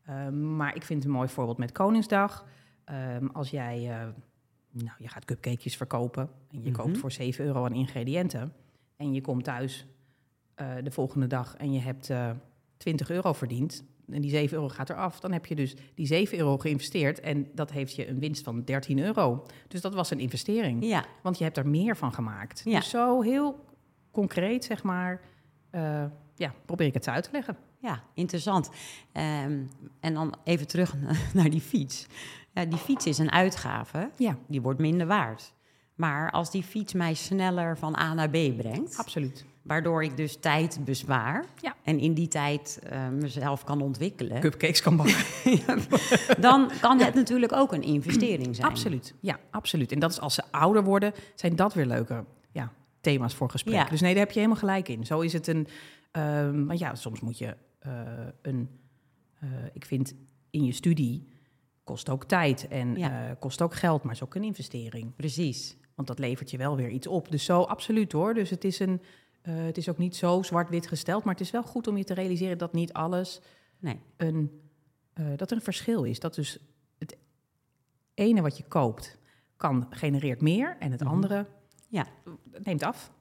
Ehm, 0.06 0.56
maar 0.56 0.76
ik 0.76 0.84
vind 0.84 1.06
een 1.06 1.12
mooi 1.12 1.28
voorbeeld 1.28 1.58
met 1.58 1.72
Koningsdag. 1.72 2.46
Ehm, 2.84 3.26
als 3.28 3.50
jij, 3.50 3.78
eh, 3.78 4.08
nou, 4.72 4.96
je 5.00 5.08
gaat 5.08 5.26
cupcakejes 5.26 5.78
verkopen 5.78 6.30
en 6.52 6.64
je 6.64 6.70
Mhm. 6.70 6.82
koopt 6.82 6.98
voor 6.98 7.12
7 7.12 7.46
euro 7.46 7.66
aan 7.66 7.74
ingrediënten 7.74 8.54
en 8.96 9.14
je 9.14 9.22
komt 9.22 9.44
thuis 9.44 9.88
de 10.84 10.92
volgende 10.92 11.28
dag 11.28 11.56
en 11.58 11.74
je 11.74 11.80
hebt 11.80 12.10
eh 12.10 12.32
20 12.78 13.10
euro 13.10 13.34
verdiend 13.34 13.84
en 14.12 14.22
die 14.22 14.30
7 14.32 14.56
euro 14.58 14.70
gaat 14.70 14.90
eraf, 14.90 15.20
dan 15.20 15.32
heb 15.32 15.46
je 15.46 15.56
dus 15.56 15.76
die 15.96 16.06
7 16.06 16.38
euro 16.38 16.58
geïnvesteerd 16.58 17.20
en 17.20 17.48
dat 17.56 17.72
heeft 17.72 17.96
je 17.96 18.08
een 18.08 18.20
winst 18.20 18.44
van 18.44 18.64
13 18.64 19.00
euro. 19.00 19.46
Dus 19.68 19.82
dat 19.82 19.94
was 19.94 20.12
een 20.12 20.20
investering. 20.20 20.86
Ja, 20.86 21.06
Want 21.24 21.38
je 21.38 21.44
hebt 21.44 21.58
er 21.58 21.68
meer 21.68 21.98
van 21.98 22.14
gemaakt. 22.14 22.62
Ja. 22.66 22.80
Dus 22.80 22.90
zo 22.90 23.22
heel 23.22 23.66
concreet, 24.12 24.66
zeg 24.66 24.84
maar, 24.84 25.22
eh, 25.70 26.06
ja, 26.36 26.54
probeer 26.66 26.88
ik 26.88 26.94
het 26.94 27.08
uit 27.08 27.24
te 27.24 27.30
leggen. 27.32 27.58
ja 27.80 28.04
interessant. 28.14 28.70
Ehm, 29.12 29.62
en 30.00 30.14
dan 30.14 30.36
even 30.44 30.68
terug 30.68 30.96
naar 31.34 31.50
die 31.50 31.62
fiets. 31.62 32.08
Ja, 32.54 32.66
die 32.66 32.78
fiets 32.78 33.06
is 33.06 33.18
een 33.18 33.32
uitgave, 33.32 34.10
Ja, 34.18 34.38
die 34.48 34.62
wordt 34.62 34.80
minder 34.80 35.08
waard. 35.08 35.54
Maar 35.96 36.32
als 36.32 36.52
die 36.52 36.64
fiets 36.64 36.94
mij 36.94 37.14
sneller 37.14 37.78
van 37.78 37.96
A 38.00 38.14
naar 38.14 38.30
B 38.30 38.58
brengt, 38.58 38.98
absoluut. 38.98 39.46
Waardoor 39.68 40.04
ik 40.04 40.18
dus 40.18 40.36
tijd 40.40 40.80
bespaar 40.86 41.46
Ja. 41.62 41.76
en 41.84 42.00
in 42.00 42.14
die 42.14 42.28
tijd 42.28 42.80
eh, 42.84 43.08
mezelf 43.10 43.64
kan 43.64 43.82
ontwikkelen, 43.82 44.40
Cupcakes 44.40 44.82
kan 44.82 44.96
bakken. 44.98 45.16
dan 46.40 46.72
kan 46.82 47.00
het 47.00 47.14
natuurlijk 47.14 47.54
ook 47.54 47.74
een 47.74 47.84
investering 47.84 48.56
zijn. 48.56 48.68
absoluut. 48.68 49.14
Ja, 49.20 49.40
absoluut. 49.52 49.92
En 49.92 50.00
dat 50.00 50.12
is 50.12 50.20
als 50.20 50.34
ze 50.34 50.44
ouder 50.52 50.84
worden, 50.84 51.14
zijn 51.36 51.56
dat 51.56 51.74
weer 51.74 51.86
leuke 51.86 52.24
ja, 52.52 52.72
thema's 53.02 53.34
voor 53.36 53.50
gesprek. 53.50 53.76
Ja. 53.76 53.84
Dus 53.86 54.02
nee, 54.02 54.12
daar 54.14 54.24
heb 54.24 54.32
je 54.32 54.40
helemaal 54.40 54.60
gelijk 54.60 54.88
in. 54.90 55.06
Zo 55.06 55.20
is 55.20 55.34
het 55.34 55.48
een. 55.48 55.68
ehm 56.12 56.66
want 56.66 56.80
ja, 56.80 56.96
soms 56.96 57.20
moet 57.20 57.38
je 57.38 57.56
eh, 57.80 57.92
een. 58.42 58.70
eh, 59.40 59.50
ik 59.74 59.86
vind 59.86 60.14
in 60.50 60.64
je 60.66 60.72
studie 60.72 61.28
kost 61.84 62.10
ook 62.10 62.24
tijd 62.24 62.68
en 62.68 62.96
Ja. 62.96 63.28
eh, 63.30 63.36
kost 63.40 63.62
ook 63.62 63.74
geld, 63.76 64.04
maar 64.04 64.14
is 64.14 64.24
ook 64.24 64.36
een 64.36 64.44
investering. 64.44 65.16
Precies. 65.16 65.78
Want 65.96 66.08
dat 66.08 66.20
levert 66.20 66.52
je 66.52 66.58
wel 66.58 66.76
weer 66.76 66.90
iets 66.90 67.08
op. 67.08 67.32
Dus 67.32 67.46
zo 67.46 67.62
absoluut 67.62 68.12
hoor. 68.12 68.34
Dus 68.34 68.50
het 68.50 68.64
is, 68.64 68.80
een, 68.80 69.02
eh, 69.48 69.54
het 69.66 69.78
is 69.78 69.90
ook 69.90 69.98
niet 69.98 70.16
zo 70.16 70.42
zwart-wit 70.42 70.88
gesteld. 70.88 71.24
Maar 71.24 71.34
het 71.34 71.44
is 71.44 71.52
wel 71.52 71.64
goed 71.64 71.88
om 71.88 71.98
je 71.98 72.04
te 72.04 72.14
realiseren 72.14 72.58
dat 72.58 72.74
niet 72.74 72.94
alles 72.94 73.42
Nee. 73.80 74.00
een, 74.18 74.62
eh, 75.14 75.26
dat 75.36 75.50
er 75.52 75.58
een 75.58 75.64
verschil 75.64 76.04
is. 76.04 76.20
Dat 76.20 76.36
dus 76.36 76.60
het 76.98 77.18
ene 78.14 78.42
wat 78.42 78.58
je 78.58 78.64
koopt 78.68 79.18
kan 79.58 79.88
genereert 79.90 80.42
meer 80.42 80.76
en 80.80 80.92
het 80.92 81.02
Mhm. 81.04 81.10
andere 81.12 81.46
Ja. 81.90 82.06
neemt 82.64 82.84
af. 82.84 83.12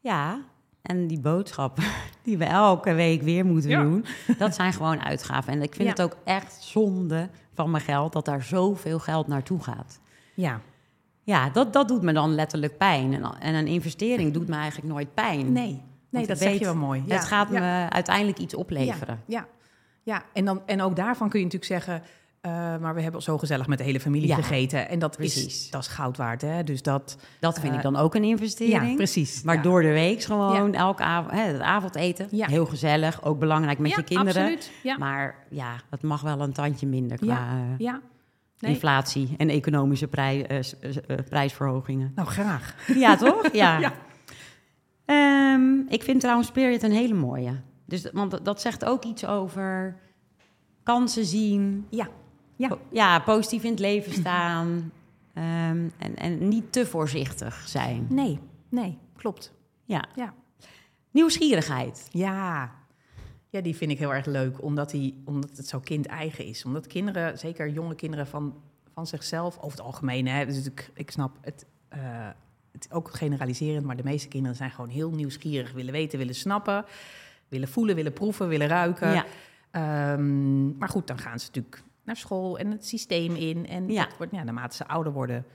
Ja, 0.00 0.44
en 0.82 1.06
die 1.06 1.20
boodschappen 1.20 1.84
die 2.24 2.38
we 2.38 2.44
elke 2.44 2.92
week 2.94 3.22
weer 3.22 3.44
moeten 3.46 3.70
Ja. 3.70 3.82
doen, 3.82 4.04
dat 4.38 4.54
zijn 4.54 4.72
gewoon 4.72 5.00
uitgaven. 5.00 5.52
En 5.52 5.62
ik 5.62 5.74
vind 5.74 5.84
Ja. 5.88 5.90
het 5.94 6.02
ook 6.02 6.16
echt 6.24 6.62
zonde 6.62 7.28
van 7.52 7.70
mijn 7.70 7.82
geld 7.82 8.12
dat 8.12 8.24
daar 8.24 8.42
zoveel 8.42 8.98
geld 8.98 9.26
naartoe 9.26 9.62
gaat. 9.62 10.00
Ja, 10.34 10.60
Ja, 11.24 11.50
dat, 11.50 11.72
dat 11.72 11.88
doet 11.88 12.02
me 12.02 12.12
dan 12.12 12.34
letterlijk 12.34 12.76
pijn. 12.78 13.14
En, 13.14 13.24
en 13.40 13.54
een 13.54 13.66
investering 13.66 14.32
doet 14.32 14.48
me 14.48 14.54
eigenlijk 14.56 14.92
nooit 14.92 15.14
pijn. 15.14 15.52
nee, 15.52 15.82
nee 16.10 16.26
dat 16.26 16.36
ik 16.36 16.42
zeg 16.42 16.50
weet, 16.50 16.58
je 16.58 16.64
wel 16.64 16.74
mooi. 16.74 17.02
Ja, 17.06 17.14
het 17.14 17.24
gaat 17.24 17.48
ja. 17.50 17.60
me 17.60 17.90
uiteindelijk 17.90 18.38
iets 18.38 18.54
opleveren. 18.54 19.20
Ja, 19.26 19.38
ja, 19.38 19.46
ja. 20.02 20.22
En, 20.32 20.44
dan, 20.44 20.62
en 20.66 20.82
ook 20.82 20.96
daarvan 20.96 21.28
kun 21.28 21.38
je 21.38 21.44
natuurlijk 21.44 21.72
zeggen... 21.72 22.02
eh, 22.40 22.50
maar 22.80 22.94
we 22.94 23.00
hebben 23.02 23.22
zo 23.22 23.38
gezellig 23.38 23.66
met 23.66 23.78
de 23.78 23.84
hele 23.84 24.00
familie 24.00 24.28
Ja, 24.28 24.34
gegeten. 24.36 24.88
En 24.88 24.98
dat 24.98 25.18
is, 25.18 25.70
dat 25.70 25.80
is 25.82 25.88
goud 25.88 26.16
waard, 26.16 26.40
hè? 26.42 26.64
Dus 26.64 26.82
dat... 26.82 27.16
Dat 27.40 27.58
vind 27.58 27.70
Eh, 27.72 27.76
ik 27.76 27.82
dan 27.82 27.96
ook 27.96 28.14
een 28.14 28.24
investering. 28.24 28.88
Ja, 28.90 28.94
precies. 28.94 29.42
Maar 29.42 29.54
Ja. 29.56 29.62
door 29.62 29.82
de 29.82 29.92
week 29.92 30.22
gewoon 30.22 30.74
elke 30.74 31.02
avond, 31.02 31.32
hè, 31.34 31.40
het 31.42 31.60
avondeten, 31.60 32.26
heel 32.30 32.66
gezellig, 32.66 33.22
ook 33.24 33.38
belangrijk 33.38 33.78
met 33.78 33.94
je 33.94 34.02
kinderen. 34.02 34.42
absoluut. 34.42 34.70
Ja, 34.82 34.96
Maar 34.98 35.34
ja, 35.50 35.72
het 35.90 36.02
mag 36.02 36.20
wel 36.20 36.40
een 36.40 36.52
tandje 36.52 36.86
minder 36.86 37.16
qua 37.18 37.48
eh, 37.52 37.78
ja. 37.78 38.00
Nee. 38.62 38.72
inflatie 38.72 39.34
en 39.36 39.48
economische 39.48 40.08
prij- 40.08 40.46
eh, 40.46 40.58
eh, 40.58 40.96
eh, 41.06 41.18
prijsverhogingen. 41.28 42.12
Nou, 42.14 42.28
graag. 42.28 42.74
Ja, 42.94 43.16
toch? 43.16 43.52
Ja. 43.52 43.78
Ja. 43.80 43.92
Ehm, 45.04 45.78
ik 45.88 46.02
vind 46.02 46.20
trouwens 46.20 46.48
Spirit 46.48 46.82
een 46.82 46.92
hele 46.92 47.14
mooie. 47.14 47.60
Dus, 47.86 48.08
want 48.12 48.44
dat- 48.44 48.60
zegt 48.60 48.84
ook 48.84 49.04
iets 49.04 49.26
over 49.26 49.96
kansen 50.82 51.24
zien. 51.24 51.86
Ja. 51.90 52.08
Ja. 52.56 52.68
Po- 52.68 52.80
ja 52.90 53.18
positief 53.18 53.62
in 53.64 53.70
het 53.70 53.80
leven 53.80 54.12
staan. 54.12 54.92
ehm, 55.34 55.88
en, 55.98 56.16
en 56.16 56.48
niet 56.48 56.72
te 56.72 56.86
voorzichtig 56.86 57.62
zijn. 57.68 58.06
Nee, 58.08 58.38
nee, 58.68 58.98
klopt. 59.16 59.52
Ja. 59.84 60.04
Ja. 60.14 60.34
Nieuwsgierigheid. 61.10 62.08
Ja. 62.10 62.70
Ja, 63.52 63.60
die 63.60 63.76
vind 63.76 63.90
ik 63.90 63.98
heel 63.98 64.14
erg 64.14 64.26
leuk, 64.26 64.62
omdat, 64.62 64.90
die, 64.90 65.22
omdat 65.24 65.56
het 65.56 65.68
zo 65.68 65.80
kind-eigen 65.80 66.44
is. 66.44 66.64
Omdat 66.64 66.86
kinderen, 66.86 67.38
zeker 67.38 67.68
jonge 67.68 67.94
kinderen 67.94 68.26
van, 68.26 68.54
van 68.94 69.06
zichzelf, 69.06 69.56
over 69.56 69.78
het 69.78 69.80
algemeen, 69.86 70.26
hè, 70.26 70.46
dus 70.46 70.66
ik, 70.66 70.90
ik 70.94 71.10
snap 71.10 71.36
het, 71.40 71.66
eh, 71.88 72.28
het 72.72 72.88
ook 72.92 73.10
generaliserend, 73.10 73.86
maar 73.86 73.96
de 73.96 74.04
meeste 74.04 74.28
kinderen 74.28 74.56
zijn 74.56 74.70
gewoon 74.70 74.90
heel 74.90 75.10
nieuwsgierig, 75.10 75.72
willen 75.72 75.92
weten, 75.92 76.18
willen 76.18 76.34
snappen, 76.34 76.84
willen 77.48 77.68
voelen, 77.68 77.94
willen 77.94 78.12
proeven, 78.12 78.48
willen 78.48 78.68
ruiken. 78.68 79.12
Ja. 79.12 79.24
Ehm, 79.70 80.78
maar 80.78 80.88
goed, 80.88 81.06
dan 81.06 81.18
gaan 81.18 81.40
ze 81.40 81.46
natuurlijk 81.46 81.82
naar 82.04 82.16
school 82.16 82.58
en 82.58 82.70
het 82.70 82.86
systeem 82.86 83.34
in. 83.34 83.66
En 83.66 83.88
Ja. 83.88 84.08
wordt, 84.18 84.32
ja, 84.32 84.42
naarmate 84.42 84.76
ze 84.76 84.86
ouder 84.86 85.12
worden, 85.12 85.46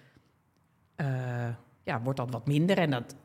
eh, 0.96 1.50
ja, 1.84 2.02
wordt 2.02 2.20
dat 2.20 2.32
wat 2.32 2.48
minder. 2.48 2.78
En 2.78 2.90
dat, 2.90 3.16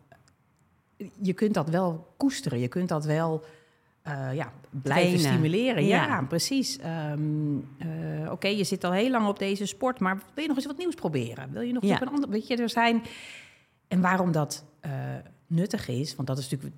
je 1.20 1.32
kunt 1.32 1.54
dat 1.54 1.68
wel 1.70 2.14
koesteren. 2.16 2.58
Je 2.58 2.68
kunt 2.68 2.88
dat 2.88 3.04
wel 3.04 3.44
eh, 4.02 4.34
ja, 4.34 4.52
blijven 4.70 5.18
stimuleren. 5.18 5.84
Ja, 5.86 6.04
Ja. 6.06 6.22
precies. 6.22 6.78
Ehm, 6.78 7.56
eh, 7.78 8.30
Oké, 8.32 8.48
je 8.48 8.64
zit 8.64 8.84
al 8.84 8.92
heel 8.92 9.10
lang 9.10 9.26
op 9.26 9.38
deze 9.38 9.66
sport, 9.66 9.98
maar 9.98 10.16
wil 10.16 10.42
je 10.42 10.46
nog 10.48 10.56
eens 10.56 10.66
wat 10.66 10.78
nieuws 10.78 10.94
proberen? 10.94 11.52
Wil 11.52 11.62
je 11.62 11.72
nog 11.72 11.82
Ja. 11.84 11.94
op 11.94 12.00
een 12.00 12.08
ander... 12.08 12.28
Weet 12.28 12.46
je, 12.46 12.56
er 12.56 12.68
zijn... 12.70 13.02
En 13.88 14.00
waarom 14.00 14.32
dat 14.32 14.64
eh, 14.80 14.90
nuttig 15.46 15.88
is, 15.88 16.14
want 16.16 16.28
dat 16.28 16.38
is 16.38 16.48
natuurlijk... 16.50 16.74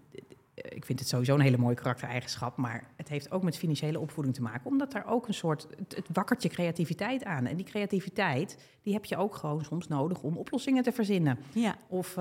Ik 0.55 0.85
vind 0.85 0.99
het 0.99 1.09
sowieso 1.09 1.35
een 1.35 1.41
hele 1.41 1.57
mooie 1.57 1.75
karaktereigenschap, 1.75 2.57
maar 2.57 2.85
het 2.97 3.09
heeft 3.09 3.31
ook 3.31 3.43
met 3.43 3.57
financiële 3.57 3.99
opvoeding 4.01 4.35
te 4.37 4.43
maken, 4.43 4.71
omdat 4.71 4.93
daar 4.93 5.07
ook 5.07 5.29
een 5.29 5.35
soort, 5.35 5.67
het, 5.77 5.97
het 5.97 6.07
wakkert 6.13 6.43
je 6.43 6.49
creativiteit 6.49 7.25
aan. 7.25 7.47
En 7.47 7.57
die 7.57 7.65
creativiteit, 7.67 8.59
die 8.83 8.93
heb 8.93 9.05
je 9.05 9.17
ook 9.17 9.35
gewoon 9.35 9.65
soms 9.65 9.89
nodig 9.89 10.23
om 10.23 10.37
oplossingen 10.37 10.83
te 10.83 10.93
verzinnen. 10.93 11.39
Ja. 11.53 11.77
Of 11.89 12.15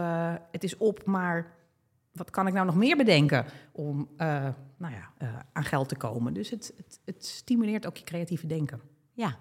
het 0.51 0.63
is 0.63 0.77
op, 0.77 1.05
maar 1.05 1.51
wat 2.13 2.29
kan 2.29 2.47
ik 2.47 2.53
nou 2.53 2.65
nog 2.65 2.75
meer 2.75 2.97
bedenken 2.97 3.45
om 3.71 4.07
eh, 4.17 4.47
nou 4.77 4.93
ja, 4.93 5.11
eh, 5.17 5.27
aan 5.53 5.63
geld 5.63 5.89
te 5.89 5.95
komen? 5.95 6.33
Dus 6.33 6.49
het, 6.49 6.73
het, 6.77 6.99
het 7.05 7.25
stimuleert 7.25 7.87
ook 7.87 7.97
je 7.97 8.03
creatieve 8.03 8.47
denken. 8.47 8.81
Ja. 9.13 9.35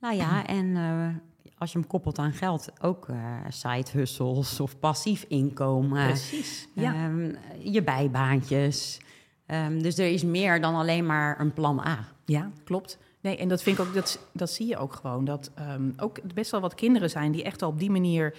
Nou 0.00 0.14
ja, 0.14 0.46
en 0.58 0.76
eh, 0.76 1.50
als 1.58 1.72
je 1.72 1.78
hem 1.78 1.86
koppelt 1.86 2.18
aan 2.18 2.32
geld, 2.32 2.82
ook 2.82 3.06
side 3.48 3.90
hustles 3.92 4.60
of 4.60 4.78
passief 4.78 5.24
inkomen. 5.28 6.06
Precies. 6.06 6.68
Ja. 6.74 6.94
Ehm, 6.94 7.34
je 7.62 7.82
bijbaantjes. 7.82 9.00
Ehm, 9.46 9.78
dus 9.78 9.98
er 9.98 10.06
is 10.06 10.24
meer 10.24 10.60
dan 10.60 10.74
alleen 10.74 11.06
maar 11.06 11.40
een 11.40 11.52
plan 11.52 11.80
A. 11.80 12.08
Ja, 12.24 12.50
klopt. 12.64 12.98
Nee, 13.20 13.36
en 13.36 13.48
dat 13.48 13.62
vind 13.62 13.78
ik 13.78 13.84
ook, 13.86 13.94
dat, 13.94 14.28
dat 14.32 14.50
zie 14.50 14.66
je 14.66 14.76
ook 14.76 14.92
gewoon. 14.92 15.24
Dat 15.24 15.50
um, 15.58 15.92
ook 15.96 16.34
best 16.34 16.50
wel 16.50 16.60
wat 16.60 16.74
kinderen 16.74 17.10
zijn 17.10 17.32
die 17.32 17.42
echt 17.42 17.62
al 17.62 17.68
op 17.68 17.78
die 17.78 17.90
manier 17.90 18.36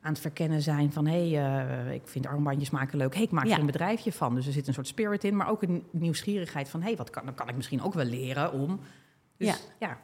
aan 0.00 0.12
het 0.12 0.20
verkennen 0.20 0.62
zijn 0.62 0.92
van 0.92 1.06
hé, 1.06 1.30
hey, 1.30 1.86
uh, 1.86 1.92
ik 1.94 2.02
vind 2.04 2.26
armbandjes 2.26 2.70
maken 2.70 2.98
leuk. 2.98 3.14
hey, 3.14 3.22
ik 3.22 3.30
maak 3.30 3.46
er 3.46 3.58
een 3.58 3.66
bedrijfje 3.66 4.12
van. 4.12 4.34
Dus 4.34 4.46
er 4.46 4.52
zit 4.52 4.66
een 4.66 4.74
soort 4.74 4.86
spirit 4.86 5.24
in, 5.24 5.36
maar 5.36 5.50
ook 5.50 5.62
een 5.62 5.84
nieuwsgierigheid 5.90 6.68
van 6.68 6.80
hé, 6.80 6.86
hey, 6.86 6.96
wat 6.96 7.10
kan, 7.10 7.24
dan 7.24 7.34
kan 7.34 7.48
ik 7.48 7.56
misschien 7.56 7.82
ook 7.82 7.94
wel 7.94 8.04
leren 8.04 8.52
om. 8.52 8.80
Dus, 9.36 9.48
ja. 9.48 9.54
ja. 9.78 9.98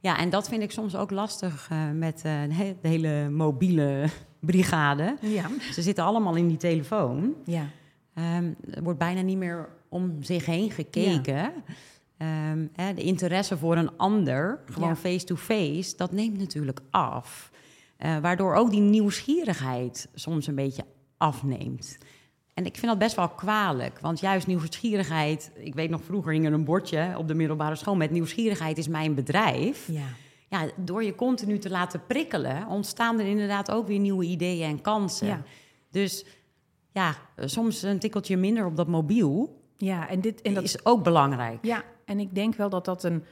Ja, 0.00 0.18
en 0.18 0.30
dat 0.30 0.48
vind 0.48 0.62
ik 0.62 0.70
soms 0.70 0.96
ook 0.96 1.10
lastig 1.10 1.68
uh, 1.72 1.90
met 1.90 2.22
uh, 2.26 2.42
de 2.80 2.88
hele 2.88 3.28
mobiele 3.30 4.04
brigade. 4.40 5.16
Ja. 5.20 5.48
Ze 5.72 5.82
zitten 5.82 6.04
allemaal 6.04 6.34
in 6.34 6.48
die 6.48 6.56
telefoon. 6.56 7.34
Ja. 7.44 7.66
Um, 8.14 8.56
er 8.70 8.82
wordt 8.82 8.98
bijna 8.98 9.20
niet 9.20 9.36
meer 9.36 9.68
om 9.88 10.22
zich 10.22 10.46
heen 10.46 10.70
gekeken. 10.70 11.52
Ja. 12.18 12.50
Um, 12.50 12.70
hè, 12.72 12.94
de 12.94 13.02
interesse 13.02 13.58
voor 13.58 13.76
een 13.76 13.96
ander, 13.96 14.60
gewoon 14.70 14.96
face-to-face, 14.96 15.72
-face, 15.72 15.96
dat 15.96 16.12
neemt 16.12 16.38
natuurlijk 16.38 16.80
af. 16.90 17.50
Uh, 17.98 18.18
waardoor 18.18 18.54
ook 18.54 18.70
die 18.70 18.80
nieuwsgierigheid 18.80 20.08
soms 20.14 20.46
een 20.46 20.54
beetje 20.54 20.84
afneemt. 21.16 21.98
En 22.54 22.66
ik 22.66 22.76
vind 22.76 22.86
dat 22.86 22.98
best 22.98 23.16
wel 23.16 23.28
kwalijk, 23.28 23.98
want 24.00 24.20
juist 24.20 24.46
nieuwsgierigheid... 24.46 25.52
Ik 25.54 25.74
weet 25.74 25.90
nog, 25.90 26.02
vroeger 26.04 26.32
hing 26.32 26.46
er 26.46 26.52
een 26.52 26.64
bordje 26.64 27.14
op 27.16 27.28
de 27.28 27.34
middelbare 27.34 27.74
school... 27.74 27.96
met 27.96 28.10
nieuwsgierigheid 28.10 28.78
is 28.78 28.88
mijn 28.88 29.14
bedrijf. 29.14 29.88
Ja. 29.88 30.06
Ja, 30.48 30.66
door 30.76 31.04
je 31.04 31.14
continu 31.14 31.58
te 31.58 31.70
laten 31.70 32.06
prikkelen... 32.06 32.66
ontstaan 32.66 33.20
er 33.20 33.26
inderdaad 33.26 33.70
ook 33.70 33.86
weer 33.86 33.98
nieuwe 33.98 34.24
ideeën 34.24 34.68
en 34.68 34.80
kansen. 34.80 35.26
Ja. 35.26 35.42
Dus 35.90 36.24
ja, 36.92 37.14
soms 37.36 37.82
een 37.82 37.98
tikkeltje 37.98 38.36
minder 38.36 38.66
op 38.66 38.76
dat 38.76 38.88
mobiel... 38.88 39.62
Ja, 39.76 40.08
en 40.08 40.20
dit 40.20 40.42
en 40.42 40.54
dat 40.54 40.62
is 40.62 40.84
ook 40.84 41.04
belangrijk. 41.04 41.64
Ja, 41.64 41.82
en 42.04 42.20
ik 42.20 42.34
denk 42.34 42.54
wel 42.54 42.68
dat 42.68 42.84
dat 42.84 43.04
een 43.04 43.24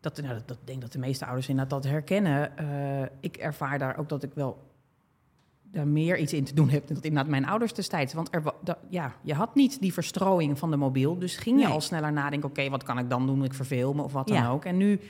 dat, 0.00 0.20
nou, 0.20 0.34
dat, 0.34 0.48
dat 0.48 0.58
denk 0.64 0.80
dat 0.80 0.92
de 0.92 0.98
meeste 0.98 1.24
ouders 1.26 1.48
inderdaad 1.48 1.82
dat 1.82 1.90
herkennen. 1.92 2.52
Uh, 2.60 3.02
ik 3.20 3.36
ervaar 3.36 3.78
daar 3.78 3.98
ook 3.98 4.08
dat 4.08 4.22
ik 4.22 4.30
wel 4.34 4.68
daar 5.62 5.86
meer 5.86 6.18
iets 6.18 6.32
in 6.32 6.44
te 6.44 6.54
doen 6.54 6.68
heb 6.68 6.88
dat 6.88 7.04
inderdaad 7.04 7.30
mijn 7.30 7.46
ouders 7.46 7.74
destijds. 7.74 8.14
Want 8.14 8.34
er, 8.34 8.42
ja, 8.88 9.14
je 9.22 9.34
had 9.34 9.54
niet 9.54 9.80
die 9.80 9.92
verstrooiing 9.92 10.58
van 10.58 10.70
de 10.70 10.76
mobiel, 10.76 11.18
dus 11.18 11.36
ging 11.36 11.60
je 11.60 11.66
al 11.66 11.80
sneller 11.80 12.12
nadenken, 12.12 12.48
oké, 12.48 12.68
wat 12.68 12.82
kan 12.82 12.98
ik 12.98 13.10
dan 13.10 13.26
doen? 13.26 13.44
Ik 13.44 13.54
verveel 13.54 13.92
me 13.94 14.02
of 14.02 14.12
wat 14.12 14.28
dan 14.28 14.36
Ja. 14.36 14.50
ook. 14.50 14.64
En 14.64 14.76
nu, 14.76 15.00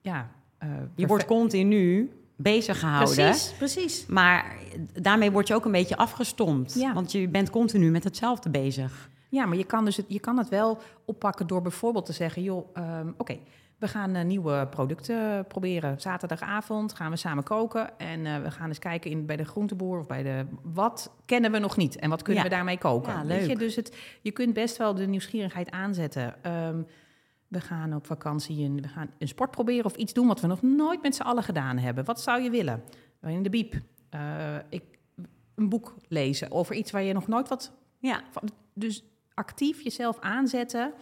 ja... 0.00 0.30
eh, 0.58 0.68
Je 0.94 1.06
wordt 1.06 1.24
continu 1.24 2.10
bezig 2.36 2.78
gehouden. 2.78 3.14
Precies, 3.14 3.52
precies. 3.52 4.06
Maar 4.06 4.56
daarmee 5.00 5.30
word 5.30 5.48
je 5.48 5.54
ook 5.54 5.64
een 5.64 5.72
beetje 5.72 5.96
afgestompt. 5.96 6.74
Ja. 6.74 6.92
Want 6.94 7.12
je 7.12 7.28
bent 7.28 7.50
continu 7.50 7.90
met 7.90 8.04
hetzelfde 8.04 8.50
bezig. 8.50 9.10
Ja, 9.28 9.46
maar 9.46 9.56
je 9.56 9.64
kan, 9.64 9.84
dus 9.84 9.96
het, 9.96 10.06
je 10.08 10.20
kan 10.20 10.38
het 10.38 10.48
wel 10.48 10.78
oppakken 11.04 11.46
door 11.46 11.62
bijvoorbeeld 11.62 12.06
te 12.06 12.12
zeggen... 12.12 12.42
joh, 12.42 12.68
ehm, 12.74 13.08
oké, 13.16 13.38
we 13.78 13.88
gaan 13.88 14.14
eh, 14.14 14.24
nieuwe 14.24 14.66
producten 14.70 15.46
proberen. 15.46 16.00
Zaterdagavond 16.00 16.92
gaan 16.94 17.10
we 17.10 17.16
samen 17.16 17.44
koken... 17.44 17.98
en 17.98 18.26
eh, 18.26 18.42
we 18.42 18.50
gaan 18.50 18.68
eens 18.68 18.78
kijken 18.78 19.10
in, 19.10 19.26
bij 19.26 19.36
de 19.36 19.44
groenteboer 19.44 19.98
of 19.98 20.06
bij 20.06 20.22
de... 20.22 20.46
wat 20.62 21.12
kennen 21.24 21.52
we 21.52 21.58
nog 21.58 21.76
niet 21.76 21.96
en 21.96 22.10
wat 22.10 22.22
kunnen 22.22 22.42
Ja. 22.42 22.48
we 22.48 22.54
daarmee 22.54 22.78
koken? 22.78 23.12
Ja, 23.12 23.26
Weet 23.26 23.40
je? 23.40 23.46
leuk. 23.46 23.58
Dus 23.58 23.76
het, 23.76 23.96
je 24.22 24.30
kunt 24.30 24.54
best 24.54 24.76
wel 24.76 24.94
de 24.94 25.06
nieuwsgierigheid 25.06 25.70
aanzetten. 25.70 26.42
Ehm, 26.44 26.82
we 27.48 27.60
gaan 27.60 27.94
op 27.94 28.06
vakantie 28.06 28.64
en 28.64 28.80
we 28.82 28.88
gaan 28.88 29.10
een 29.18 29.28
sport 29.28 29.50
proberen... 29.50 29.84
of 29.84 29.96
iets 29.96 30.12
doen 30.12 30.26
wat 30.26 30.40
we 30.40 30.46
nog 30.46 30.62
nooit 30.62 31.02
met 31.02 31.14
z'n 31.14 31.22
allen 31.22 31.42
gedaan 31.42 31.78
hebben. 31.78 32.04
Wat 32.04 32.20
zou 32.20 32.42
je 32.42 32.50
willen? 32.50 32.82
In 33.22 33.42
de 33.42 33.50
biep. 33.50 33.74
Eh, 34.10 34.54
ik, 34.68 34.82
een 35.54 35.68
boek 35.68 35.94
lezen 36.08 36.50
over 36.50 36.74
iets 36.74 36.90
waar 36.90 37.02
je 37.02 37.12
nog 37.12 37.26
nooit 37.28 37.48
wat 37.48 37.72
Ja, 37.98 38.22
van- 38.30 38.48
dus 38.74 39.04
actief 39.34 39.82
jezelf 39.82 40.20
aanzetten 40.20 40.92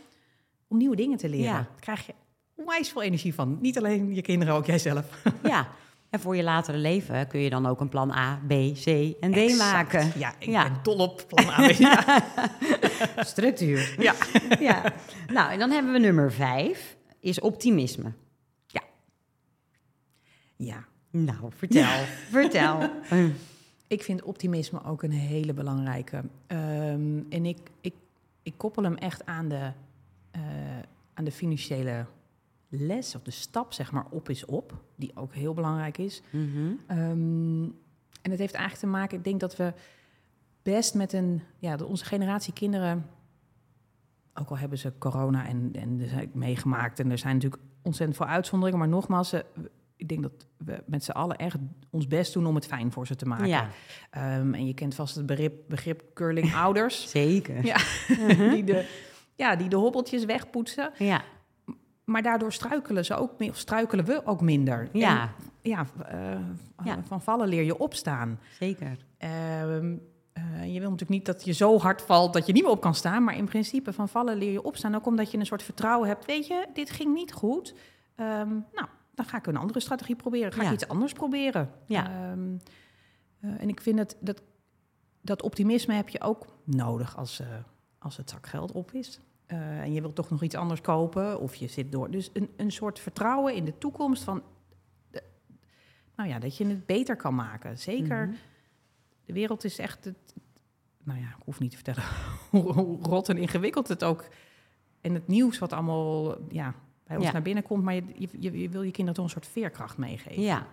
om 0.68 0.76
nieuwe 0.76 0.96
dingen 0.96 1.16
te 1.18 1.28
leren. 1.28 1.44
Ja. 1.52 1.68
Krijg 1.80 2.06
je 2.06 2.14
onwijs 2.54 2.88
veel 2.88 3.02
energie 3.02 3.34
van. 3.34 3.58
Niet 3.60 3.78
alleen 3.78 4.14
je 4.14 4.22
kinderen, 4.22 4.54
ook 4.54 4.66
jijzelf. 4.66 5.22
ja. 5.42 5.68
En 6.10 6.20
voor 6.20 6.36
je 6.36 6.42
latere 6.42 6.78
leven 6.78 7.26
kun 7.26 7.40
je 7.40 7.50
dan 7.50 7.66
ook 7.66 7.80
een 7.80 7.88
plan 7.88 8.10
A, 8.12 8.40
B, 8.46 8.50
C 8.84 8.86
en 9.20 9.32
D 9.32 9.36
Exact. 9.36 9.58
maken. 9.72 10.12
Ja, 10.18 10.34
ik 10.38 10.48
Ja. 10.48 10.62
ben 10.62 10.78
dol 10.82 10.96
op 10.98 11.24
plan 11.28 11.48
A. 11.48 11.68
Ja. 11.78 12.24
Structuur. 13.32 13.94
Ja. 13.98 14.14
ja. 14.60 14.92
Nou, 15.32 15.52
en 15.52 15.58
dan 15.58 15.70
hebben 15.70 15.92
we 15.92 15.98
nummer 15.98 16.32
vijf, 16.32 16.96
is 17.20 17.40
optimisme. 17.40 18.12
ja. 20.56 20.84
Nou, 21.10 21.50
vertel. 21.56 22.04
Vertel. 22.30 22.90
Ik 23.86 24.02
vind 24.02 24.22
optimisme 24.22 24.84
ook 24.84 25.02
een 25.02 25.10
hele 25.12 25.52
belangrijke. 25.54 26.22
Ehm, 26.46 27.18
en 27.28 27.46
ik, 27.46 27.58
ik, 27.80 27.94
ik 28.42 28.52
koppel 28.56 28.82
hem 28.82 28.94
echt 28.96 29.26
aan 29.26 29.48
de, 29.48 29.70
eh, 30.30 30.40
aan 31.14 31.24
de 31.24 31.32
financiële 31.32 32.06
les 32.78 33.14
of 33.14 33.22
de 33.22 33.30
stap, 33.30 33.72
zeg 33.72 33.92
maar, 33.92 34.06
op 34.10 34.28
is 34.28 34.44
op. 34.44 34.74
Die 34.96 35.16
ook 35.16 35.34
heel 35.34 35.54
belangrijk 35.54 35.98
is. 35.98 36.22
Mhm. 36.30 36.72
Ehm, 36.86 37.62
en 38.22 38.30
het 38.30 38.38
heeft 38.38 38.54
eigenlijk 38.54 38.76
te 38.76 38.86
maken, 38.98 39.18
ik 39.18 39.24
denk 39.24 39.40
dat 39.40 39.56
we 39.56 39.72
best 40.62 40.94
met 40.94 41.12
een, 41.12 41.42
ja, 41.58 41.76
de- 41.76 41.86
onze 41.86 42.04
generatie 42.04 42.52
kinderen, 42.52 43.06
ook 44.34 44.48
al 44.50 44.58
hebben 44.58 44.78
ze 44.78 44.92
corona 44.98 45.46
en, 45.46 45.70
en 45.72 46.00
er 46.00 46.08
zijn 46.08 46.30
meegemaakt 46.34 47.00
en 47.00 47.10
er 47.10 47.18
zijn 47.18 47.34
natuurlijk 47.34 47.62
ontzettend 47.82 48.16
veel 48.18 48.26
uitzonderingen, 48.26 48.78
maar 48.80 48.88
nogmaals, 48.94 49.28
ze- 49.28 49.44
ik 49.96 50.08
denk 50.08 50.22
dat 50.22 50.32
we 50.56 50.82
met 50.86 51.04
z'n 51.04 51.10
allen 51.10 51.36
echt 51.36 51.56
ons 51.90 52.06
best 52.06 52.32
doen 52.32 52.46
om 52.46 52.54
het 52.54 52.66
fijn 52.66 52.92
voor 52.92 53.06
ze 53.06 53.14
te 53.16 53.26
maken. 53.26 53.48
Ja, 53.48 53.68
Ehm, 54.10 54.54
en 54.54 54.66
je 54.66 54.74
kent 54.74 54.94
vast 54.94 55.14
het 55.14 55.26
begrip, 55.26 55.54
begrip 55.68 56.02
curling 56.14 56.54
ouders, 56.54 57.08
zeker. 57.10 57.64
Ja. 57.64 57.76
die, 58.54 58.64
de, 58.64 58.88
ja, 59.34 59.56
die 59.56 59.68
de 59.68 59.76
hobbeltjes 59.76 60.24
wegpoetsen, 60.24 60.92
Ja, 60.98 61.22
maar 62.04 62.22
daardoor 62.22 62.52
struikelen 62.52 63.04
ze 63.04 63.14
ook 63.16 63.38
meer, 63.38 63.50
of 63.50 63.56
struikelen 63.56 64.04
we 64.04 64.20
ook 64.24 64.40
minder. 64.40 64.88
ja, 64.92 65.22
En, 65.22 65.30
ja, 65.70 65.86
eh, 66.06 66.38
Ja. 66.84 67.02
van 67.02 67.22
vallen 67.22 67.48
leer 67.48 67.62
je 67.62 67.78
opstaan. 67.78 68.38
zeker. 68.58 68.96
Ehm, 69.18 69.96
eh, 70.32 70.42
je 70.64 70.80
wil 70.80 70.90
natuurlijk 70.90 71.10
niet 71.10 71.26
dat 71.26 71.44
je 71.44 71.52
zo 71.52 71.78
hard 71.78 72.02
valt 72.02 72.32
dat 72.32 72.46
je 72.46 72.52
niet 72.52 72.62
meer 72.62 72.72
op 72.72 72.80
kan 72.80 72.94
staan. 72.94 73.24
Maar 73.24 73.36
in 73.36 73.44
principe 73.44 73.92
van 73.92 74.08
vallen 74.08 74.36
leer 74.36 74.52
je 74.52 74.62
opstaan. 74.62 74.94
Ook 74.94 75.06
omdat 75.06 75.30
je 75.30 75.38
een 75.38 75.46
soort 75.46 75.62
vertrouwen 75.62 76.08
hebt. 76.08 76.24
Weet 76.26 76.46
je, 76.46 76.66
dit 76.72 76.90
ging 76.90 77.14
niet 77.14 77.32
goed. 77.32 77.74
Ehm, 78.16 78.48
nou, 78.48 78.86
dan 79.14 79.24
ga 79.26 79.36
ik 79.36 79.46
een 79.46 79.56
andere 79.56 79.80
strategie 79.80 80.16
proberen. 80.16 80.52
Ga 80.52 80.62
Ja. 80.62 80.68
ik 80.68 80.74
iets 80.74 80.88
anders 80.88 81.12
proberen. 81.12 81.70
Ja. 81.86 82.04
Ehm, 82.10 82.56
eh, 83.40 83.60
en 83.62 83.68
ik 83.68 83.80
vind 83.80 83.98
het, 83.98 84.16
dat, 84.20 84.42
dat 85.20 85.42
optimisme 85.42 85.94
heb 85.94 86.08
je 86.08 86.20
ook 86.20 86.46
nodig 86.64 87.16
als, 87.16 87.40
eh, 87.40 87.46
als 87.98 88.16
het 88.16 88.30
zakgeld 88.30 88.72
op 88.72 88.92
is. 88.92 89.20
Eh, 89.46 89.80
en 89.80 89.92
je 89.92 90.00
wilt 90.00 90.14
toch 90.14 90.30
nog 90.30 90.42
iets 90.42 90.54
anders 90.54 90.80
kopen 90.80 91.40
of 91.40 91.54
je 91.54 91.68
zit 91.68 91.92
door. 91.92 92.10
Dus 92.10 92.30
een, 92.32 92.50
een 92.56 92.72
soort 92.72 92.98
vertrouwen 92.98 93.54
in 93.54 93.64
de 93.64 93.78
toekomst 93.78 94.22
van... 94.22 94.42
de- 95.10 95.22
nou 96.16 96.28
ja, 96.28 96.38
dat 96.38 96.56
je 96.56 96.66
het 96.66 96.86
beter 96.86 97.16
kan 97.16 97.34
maken. 97.34 97.78
Zeker 97.78 98.26
Mhm. 98.26 98.36
de 99.24 99.32
wereld 99.32 99.64
is 99.64 99.78
echt. 99.78 100.04
Het, 100.04 100.34
nou 101.02 101.18
ja, 101.18 101.26
ik 101.26 101.42
hoef 101.44 101.58
niet 101.58 101.70
te 101.70 101.76
vertellen 101.76 102.02
hoe, 102.50 102.72
hoe 102.72 102.98
rot 103.02 103.28
en 103.28 103.36
ingewikkeld 103.38 103.88
het 103.88 104.04
ook. 104.04 104.24
En 105.00 105.14
het 105.14 105.26
nieuws 105.26 105.58
wat 105.58 105.72
allemaal 105.72 106.36
ja, 106.48 106.74
bij 107.06 107.16
ons 107.16 107.26
Ja. 107.26 107.32
naar 107.32 107.42
binnen 107.42 107.62
komt. 107.64 107.82
Maar 107.84 107.94
je, 107.94 108.04
je, 108.38 108.60
je 108.60 108.68
wil 108.68 108.82
je 108.82 108.90
kinderen 108.90 109.14
toch 109.14 109.24
een 109.24 109.30
soort 109.30 109.46
veerkracht 109.46 109.96
meegeven. 109.98 110.42
Ja. 110.42 110.66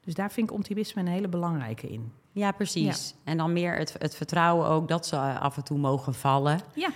Dus 0.00 0.14
daar 0.14 0.30
vind 0.32 0.50
ik 0.50 0.54
optimisme 0.56 1.00
een 1.00 1.08
hele 1.08 1.28
belangrijke 1.28 1.88
in. 1.88 2.12
Ja, 2.32 2.52
precies. 2.52 3.14
En 3.24 3.36
dan 3.36 3.52
meer 3.52 3.76
het, 3.76 3.94
het 3.98 4.14
vertrouwen 4.14 4.66
ook 4.68 4.88
dat 4.88 5.06
ze 5.06 5.16
af 5.18 5.56
en 5.56 5.64
toe 5.64 5.78
mogen 5.78 6.14
vallen. 6.14 6.60
Ja. 6.74 6.88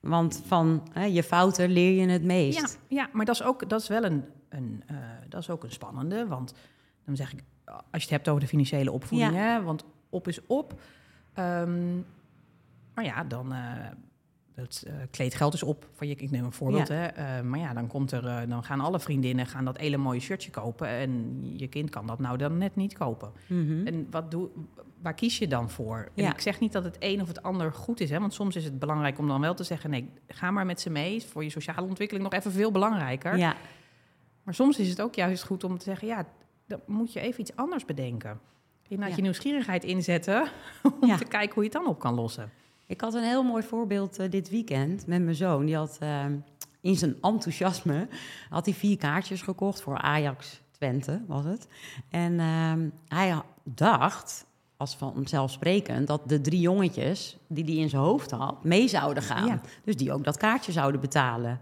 Want 0.00 0.42
van 0.46 0.88
hè, 0.92 1.04
je 1.04 1.22
fouten 1.22 1.70
leer 1.70 2.00
je 2.00 2.08
het 2.08 2.24
meest. 2.24 2.78
Ja, 2.88 2.96
ja 3.02 3.08
maar 3.12 3.24
dat 3.24 3.34
is 3.34 3.42
ook 3.42 3.68
dat 3.68 3.80
is 3.80 3.88
wel 3.88 4.04
een, 4.04 4.24
een, 4.48 4.82
eh, 4.86 4.96
dat 5.28 5.40
is 5.40 5.50
ook 5.50 5.64
een 5.64 5.72
spannende. 5.72 6.26
Want 6.26 6.54
dan 7.04 7.16
zeg 7.16 7.32
ik, 7.32 7.42
als 7.64 7.82
je 7.90 8.00
het 8.00 8.10
hebt 8.10 8.28
over 8.28 8.40
de 8.40 8.46
financiële 8.46 8.92
opvoeding, 8.92 9.34
hè, 9.34 9.62
want 9.62 9.84
op 10.08 10.28
is 10.28 10.46
op. 10.46 10.80
Ehm, 11.34 11.96
maar 12.94 13.04
ja, 13.04 13.24
dan. 13.24 13.52
eh 13.52 13.86
het 14.60 14.84
eh, 14.86 14.94
kleedgeld 15.10 15.54
is 15.54 15.62
op. 15.62 15.88
Van 15.92 16.08
je, 16.08 16.14
ik 16.14 16.30
neem 16.30 16.44
een 16.44 16.52
voorbeeld. 16.52 16.88
Ja. 16.88 16.94
Hè. 16.94 17.06
Eh, 17.06 17.42
maar 17.42 17.58
ja, 17.58 17.72
dan, 17.72 17.86
komt 17.86 18.12
er, 18.12 18.48
dan 18.48 18.64
gaan 18.64 18.80
alle 18.80 19.00
vriendinnen 19.00 19.46
gaan 19.46 19.64
dat 19.64 19.78
hele 19.78 19.96
mooie 19.96 20.20
shirtje 20.20 20.50
kopen. 20.50 20.88
En 20.88 21.40
je 21.56 21.68
kind 21.68 21.90
kan 21.90 22.06
dat 22.06 22.18
nou 22.18 22.38
dan 22.38 22.58
net 22.58 22.76
niet 22.76 22.94
kopen. 22.98 23.32
Mhm. 23.46 23.86
En 23.86 24.06
wat 24.10 24.30
doe, 24.30 24.48
waar 25.02 25.14
kies 25.14 25.38
je 25.38 25.48
dan 25.48 25.70
voor? 25.70 26.08
En 26.14 26.22
Ja. 26.24 26.32
ik 26.32 26.40
zeg 26.40 26.60
niet 26.60 26.72
dat 26.72 26.84
het 26.84 26.96
een 26.98 27.20
of 27.20 27.28
het 27.28 27.42
ander 27.42 27.72
goed 27.72 28.00
is. 28.00 28.10
Hè? 28.10 28.18
Want 28.20 28.34
soms 28.34 28.56
is 28.56 28.64
het 28.64 28.78
belangrijk 28.78 29.18
om 29.18 29.28
dan 29.28 29.40
wel 29.40 29.54
te 29.54 29.64
zeggen... 29.64 29.90
nee, 29.90 30.10
ga 30.28 30.50
maar 30.50 30.66
met 30.66 30.80
ze 30.80 30.90
mee. 30.90 31.14
Is 31.14 31.24
voor 31.24 31.44
je 31.44 31.50
sociale 31.50 31.86
ontwikkeling 31.86 32.24
nog 32.30 32.34
even 32.40 32.52
veel 32.52 32.70
belangrijker. 32.70 33.36
Ja, 33.36 33.56
Maar 34.42 34.54
soms 34.54 34.78
is 34.78 34.88
het 34.88 35.00
ook 35.00 35.14
juist 35.14 35.42
goed 35.44 35.64
om 35.64 35.78
te 35.78 35.84
zeggen... 35.84 36.08
ja, 36.08 36.26
dan 36.66 36.80
moet 36.86 37.12
je 37.12 37.20
even 37.20 37.40
iets 37.40 37.56
anders 37.56 37.84
bedenken. 37.84 38.40
Inderdaad 38.82 39.08
Ja. 39.10 39.16
je 39.16 39.22
nieuwsgierigheid 39.22 39.84
inzetten... 39.84 40.48
om 41.00 41.08
Ja. 41.08 41.16
te 41.16 41.24
kijken 41.24 41.54
hoe 41.54 41.62
je 41.64 41.68
het 41.68 41.78
dan 41.78 41.88
op 41.88 41.98
kan 41.98 42.14
lossen. 42.14 42.50
ik 42.86 43.00
had 43.00 43.14
een 43.14 43.22
heel 43.22 43.42
mooi 43.42 43.62
voorbeeld 43.62 44.18
eh, 44.18 44.30
dit 44.30 44.50
weekend 44.50 45.06
met 45.06 45.22
mijn 45.22 45.34
zoon. 45.36 45.64
Die 45.66 45.76
had 45.76 45.96
eh, 46.00 46.24
in 46.80 46.96
zijn 46.96 47.16
enthousiasme 47.20 48.08
had 48.48 48.64
hij 48.64 48.74
vier 48.74 48.96
kaartjes 48.96 49.42
gekocht 49.42 49.80
voor 49.82 49.98
Ajax 49.98 50.60
Twente 50.70 51.22
was 51.26 51.44
het. 51.44 51.66
En 52.10 52.40
ehm, 52.40 52.88
hij 53.08 53.42
dacht, 53.64 54.46
als 54.80 54.96
vanzelfsprekend, 54.96 56.06
dat 56.06 56.28
de 56.28 56.40
drie 56.40 56.60
jongetjes 56.60 57.36
die 57.48 57.64
hij 57.64 57.74
in 57.74 57.88
zijn 57.88 58.02
hoofd 58.02 58.30
had, 58.30 58.64
mee 58.64 58.88
zouden 58.88 59.22
gaan. 59.22 59.46
Ja. 59.46 59.60
Dus 59.84 59.96
die 59.96 60.12
ook 60.12 60.24
dat 60.24 60.36
kaartje 60.36 60.72
zouden 60.72 61.00
betalen. 61.00 61.60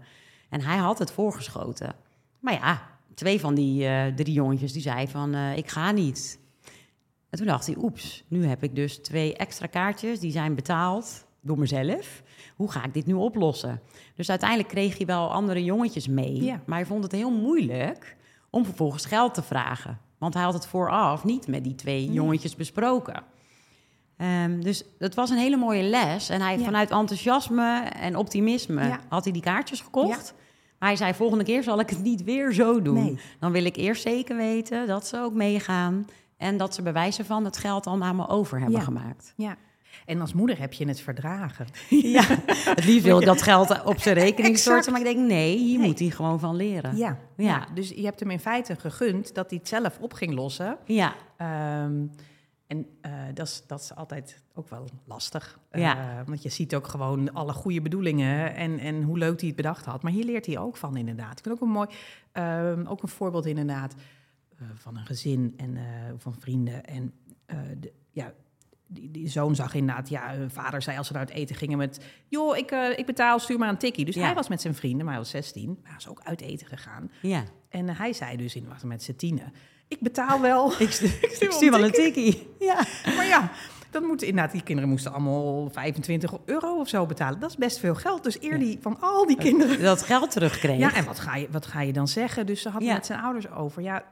En 0.49 0.61
hij 0.61 0.77
had 0.77 0.99
het 0.99 1.11
voorgeschoten. 1.11 1.95
Maar 2.39 2.53
ja, 2.53 2.81
twee 3.13 3.39
van 3.39 3.55
die 3.55 3.85
eh, 3.87 4.05
drie 4.15 4.33
jongetjes 4.33 4.73
die 4.73 4.81
zei 4.81 5.07
van, 5.07 5.33
eh, 5.33 5.57
ik 5.57 5.69
ga 5.69 5.91
niet. 5.91 6.39
En 7.29 7.37
toen 7.37 7.47
dacht 7.47 7.65
hij, 7.65 7.75
oeps, 7.79 8.23
nu 8.27 8.45
heb 8.45 8.63
ik 8.63 8.75
dus 8.75 8.97
twee 8.97 9.35
extra 9.35 9.65
kaartjes, 9.65 10.19
die 10.19 10.31
zijn 10.31 10.55
betaald 10.55 11.25
door 11.41 11.59
mezelf. 11.59 12.23
Hoe 12.55 12.71
ga 12.71 12.83
ik 12.83 12.93
dit 12.93 13.05
nu 13.05 13.13
oplossen? 13.13 13.81
Dus 14.15 14.29
uiteindelijk 14.29 14.69
kreeg 14.69 14.97
hij 14.97 15.05
wel 15.05 15.31
andere 15.31 15.63
jongetjes 15.63 16.07
mee. 16.07 16.43
Ja. 16.43 16.61
Maar 16.65 16.77
hij 16.77 16.87
vond 16.87 17.03
het 17.03 17.11
heel 17.11 17.31
moeilijk 17.31 18.15
om 18.49 18.65
vervolgens 18.65 19.05
geld 19.05 19.33
te 19.33 19.43
vragen. 19.43 19.99
Want 20.19 20.33
hij 20.33 20.43
had 20.43 20.53
het 20.53 20.67
vooraf 20.67 21.23
niet 21.23 21.47
met 21.47 21.63
die 21.63 21.75
twee 21.75 22.11
jongetjes 22.11 22.55
besproken. 22.55 23.23
Ehm, 24.17 24.59
dus 24.61 24.83
het 24.99 25.15
was 25.15 25.29
een 25.29 25.37
hele 25.37 25.57
mooie 25.57 25.83
les. 25.83 26.29
En 26.29 26.41
hij, 26.41 26.57
Ja. 26.57 26.63
vanuit 26.63 26.91
enthousiasme 26.91 27.79
en 27.79 28.15
optimisme 28.15 28.83
Ja. 28.87 28.99
had 29.09 29.23
hij 29.23 29.33
die 29.33 29.41
kaartjes 29.41 29.81
gekocht. 29.81 30.33
Maar 30.79 30.89
hij 30.89 30.97
zei, 30.97 31.13
volgende 31.13 31.43
keer 31.43 31.63
zal 31.63 31.79
ik 31.79 31.89
het 31.89 32.03
niet 32.03 32.23
weer 32.23 32.53
zo 32.53 32.81
doen. 32.81 32.93
Nee. 33.03 33.19
Dan 33.39 33.51
wil 33.51 33.63
ik 33.65 33.75
eerst 33.75 34.01
zeker 34.01 34.35
weten 34.35 34.87
dat 34.87 35.07
ze 35.07 35.17
ook 35.19 35.33
meegaan. 35.33 36.07
En 36.37 36.57
dat 36.57 36.73
ze 36.75 36.81
bewijzen 36.81 37.25
van 37.25 37.45
het 37.45 37.57
geld 37.57 37.87
al 37.87 37.97
naar 37.97 38.15
me 38.15 38.27
over 38.27 38.59
hebben 38.59 38.77
Ja. 38.77 38.83
gemaakt. 38.83 39.33
Ja. 39.35 39.55
En 40.05 40.21
als 40.21 40.33
moeder 40.33 40.59
heb 40.59 40.73
je 40.73 40.87
het 40.87 41.01
verdragen. 41.01 41.65
Ja, 41.89 42.23
het 42.75 42.85
liefst 42.85 43.03
wil 43.03 43.19
ik 43.19 43.25
dat 43.25 43.41
geld 43.41 43.83
op 43.83 43.99
zijn 43.99 44.15
rekening 44.25 44.57
storten. 44.57 44.91
Maar 44.91 45.01
ik 45.01 45.07
denk, 45.07 45.27
nee, 45.27 45.57
hier 45.57 45.77
Nee. 45.79 45.87
moet 45.87 45.99
hij 45.99 46.09
gewoon 46.09 46.39
van 46.39 46.55
leren. 46.55 46.97
Ja. 46.97 47.17
Ja. 47.35 47.45
ja. 47.45 47.67
Dus 47.73 47.89
je 47.89 48.03
hebt 48.03 48.19
hem 48.19 48.31
in 48.31 48.39
feite 48.39 48.75
gegund 48.75 49.33
dat 49.35 49.49
hij 49.49 49.59
het 49.59 49.67
zelf 49.67 49.99
op 49.99 50.13
ging 50.13 50.33
lossen. 50.33 50.77
Ja, 50.85 51.13
Ehm, 51.37 52.05
en 52.67 52.85
eh, 53.01 53.11
dat, 53.33 53.47
is, 53.47 53.63
dat 53.67 53.79
is 53.81 53.95
altijd 53.95 54.41
ook 54.53 54.69
wel 54.69 54.85
lastig. 55.05 55.59
Ja. 55.71 56.19
Eh, 56.19 56.25
want 56.27 56.43
je 56.43 56.49
ziet 56.49 56.75
ook 56.75 56.87
gewoon 56.87 57.33
alle 57.33 57.53
goede 57.53 57.81
bedoelingen 57.81 58.55
en, 58.55 58.79
en 58.79 59.03
hoe 59.03 59.17
leuk 59.17 59.39
hij 59.39 59.47
het 59.47 59.57
bedacht 59.57 59.85
had. 59.85 60.03
Maar 60.03 60.11
hier 60.11 60.25
leert 60.25 60.45
hij 60.45 60.57
ook 60.57 60.77
van 60.77 60.97
inderdaad. 60.97 61.37
Ik 61.37 61.43
vind 61.43 61.55
ook 61.55 61.61
een 61.61 61.73
mooi, 61.73 61.87
ehm, 62.31 62.85
ook 62.85 63.01
een 63.03 63.09
voorbeeld 63.09 63.45
inderdaad 63.45 63.95
eh, 64.57 64.67
van 64.75 64.97
een 64.97 65.05
gezin 65.05 65.53
en 65.57 65.77
van 66.17 66.35
vrienden. 66.39 66.85
En 66.85 67.13
de, 67.79 67.93
ja, 68.11 68.33
die, 68.89 69.11
die 69.11 69.27
zoon 69.29 69.55
zag 69.55 69.73
inderdaad, 69.73 70.09
ja, 70.09 70.31
hun 70.35 70.51
vader 70.51 70.81
zei 70.81 70.97
als 70.97 71.07
ze 71.07 71.13
naar 71.13 71.21
het 71.25 71.31
eten 71.33 71.55
gingen 71.55 71.77
met... 71.77 71.99
joh, 72.27 72.57
ik, 72.57 72.71
eh, 72.71 72.97
ik 72.97 73.05
betaal, 73.05 73.39
stuur 73.39 73.57
maar 73.59 73.69
een 73.69 73.77
tikkie. 73.77 74.05
Dus 74.05 74.15
Ja. 74.15 74.23
hij 74.25 74.33
was 74.33 74.47
met 74.49 74.61
zijn 74.61 74.75
vrienden, 74.75 75.03
maar 75.05 75.13
hij 75.13 75.23
was 75.23 75.31
16. 75.31 75.67
Maar 75.67 75.77
hij 75.83 75.93
was 75.93 76.07
ook 76.07 76.21
uit 76.23 76.41
eten 76.41 76.67
gegaan. 76.67 77.11
ja. 77.21 77.43
En 77.69 77.89
hij 77.89 78.13
zei 78.13 78.37
dus 78.37 78.55
inderdaad 78.55 78.83
met 78.83 79.03
z'n 79.03 79.15
tienen... 79.15 79.53
ik 79.87 79.99
betaal 79.99 80.41
wel. 80.41 80.71
Ik, 80.81 80.91
stuur 81.51 81.71
wel 81.71 81.83
een 81.83 81.91
tikkie. 81.91 82.47
Ja. 82.59 82.83
Maar 83.15 83.25
ja, 83.27 83.51
dan 83.91 84.03
moeten 84.03 84.27
inderdaad, 84.27 84.51
die 84.51 84.63
kinderen 84.63 84.89
moesten 84.89 85.11
allemaal 85.11 85.69
25 85.69 86.33
euro 86.45 86.79
of 86.79 86.87
zo 86.87 87.05
betalen. 87.05 87.39
Dat 87.39 87.49
is 87.49 87.55
best 87.55 87.79
veel 87.79 87.95
geld. 87.95 88.23
Dus 88.23 88.41
eer 88.41 88.51
Ja. 88.51 88.57
die 88.57 88.77
van 88.81 88.97
al 89.01 89.25
die 89.27 89.37
kinderen. 89.37 89.81
Dat 89.81 90.01
geld 90.03 90.31
terugkreeg. 90.31 90.77
Ja, 90.79 90.93
en 90.93 91.05
wat 91.05 91.19
ga 91.19 91.35
je, 91.35 91.47
wat 91.51 91.65
ga 91.65 91.81
je 91.81 91.93
dan 91.93 92.07
zeggen? 92.07 92.45
Dus 92.45 92.61
ze 92.61 92.71
Ja. 92.79 92.93
met 92.93 93.05
zijn 93.05 93.19
ouders 93.19 93.49
over. 93.51 93.81
Ja, 93.81 94.03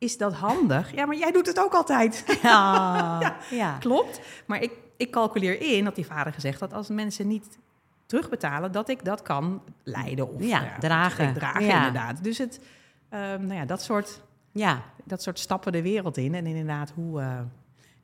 is 0.00 0.18
dat 0.18 0.32
handig? 0.32 0.94
Ja, 0.94 1.06
maar 1.06 1.16
jij 1.16 1.32
doet 1.32 1.46
het 1.46 1.60
ook 1.60 1.72
altijd. 1.72 2.24
Ja. 2.42 3.36
ja. 3.50 3.76
Klopt. 3.78 4.20
Maar 4.46 4.62
ik, 4.62 4.70
ik 4.96 5.10
calculeer 5.10 5.60
in 5.76 5.84
dat 5.84 5.94
die 5.94 6.06
vader 6.06 6.32
gezegd 6.32 6.60
had: 6.60 6.72
als 6.72 6.88
mensen 6.88 7.26
niet 7.26 7.58
terugbetalen, 8.06 8.72
dat 8.72 8.88
ik 8.88 9.04
dat 9.04 9.22
kan 9.22 9.62
leiden 9.82 10.34
of 10.34 10.42
Ja, 10.44 10.78
dragen. 10.78 11.34
dragen 11.34 11.64
Ja. 11.64 11.76
inderdaad. 11.76 12.24
Dus 12.24 12.38
het, 12.38 12.60
ehm, 13.08 13.46
nou 13.46 13.54
ja, 13.54 13.64
dat 13.64 13.82
soort, 13.82 14.22
Ja. 14.52 14.82
dat 15.04 15.22
soort 15.22 15.38
stappen 15.38 15.72
de 15.72 15.82
wereld 15.82 16.16
in. 16.16 16.34
En 16.34 16.46
inderdaad, 16.46 16.92
hoe. 16.94 17.20
eh, 17.20 17.38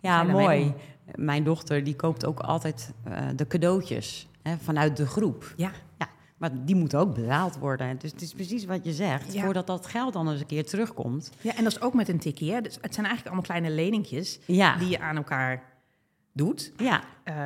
Ja, 0.00 0.22
mooi. 0.22 0.74
Mijn 1.14 1.44
dochter 1.44 1.84
die 1.84 1.96
koopt 1.96 2.24
ook 2.26 2.40
altijd 2.40 2.92
eh, 3.04 3.18
de 3.36 3.46
cadeautjes 3.46 4.28
hè, 4.42 4.56
vanuit 4.56 4.96
de 4.96 5.06
groep. 5.06 5.52
Ja, 5.56 5.70
maar 6.36 6.64
die 6.64 6.76
moeten 6.76 6.98
ook 6.98 7.14
betaald 7.14 7.58
worden. 7.58 7.98
Dus 7.98 8.10
het 8.12 8.22
is 8.22 8.32
precies 8.34 8.64
wat 8.64 8.84
je 8.84 8.92
zegt. 8.92 9.32
Ja. 9.32 9.44
Voordat 9.44 9.66
dat 9.66 9.86
geld 9.86 10.12
dan 10.12 10.30
eens 10.30 10.40
een 10.40 10.46
keer 10.46 10.66
terugkomt. 10.66 11.30
Ja, 11.40 11.56
en 11.56 11.64
dat 11.64 11.72
is 11.72 11.80
ook 11.80 11.94
met 11.94 12.08
een 12.08 12.18
tikkie. 12.18 12.52
Hè? 12.52 12.60
Dus 12.60 12.78
het 12.80 12.94
zijn 12.94 13.06
eigenlijk 13.06 13.26
allemaal 13.36 13.58
kleine 13.58 13.70
leningjes 13.82 14.38
Ja, 14.46 14.76
die 14.76 14.88
je 14.88 15.00
aan 15.00 15.16
elkaar 15.16 15.62
doet. 16.32 16.72
ja, 16.76 17.00
Ehm, 17.24 17.36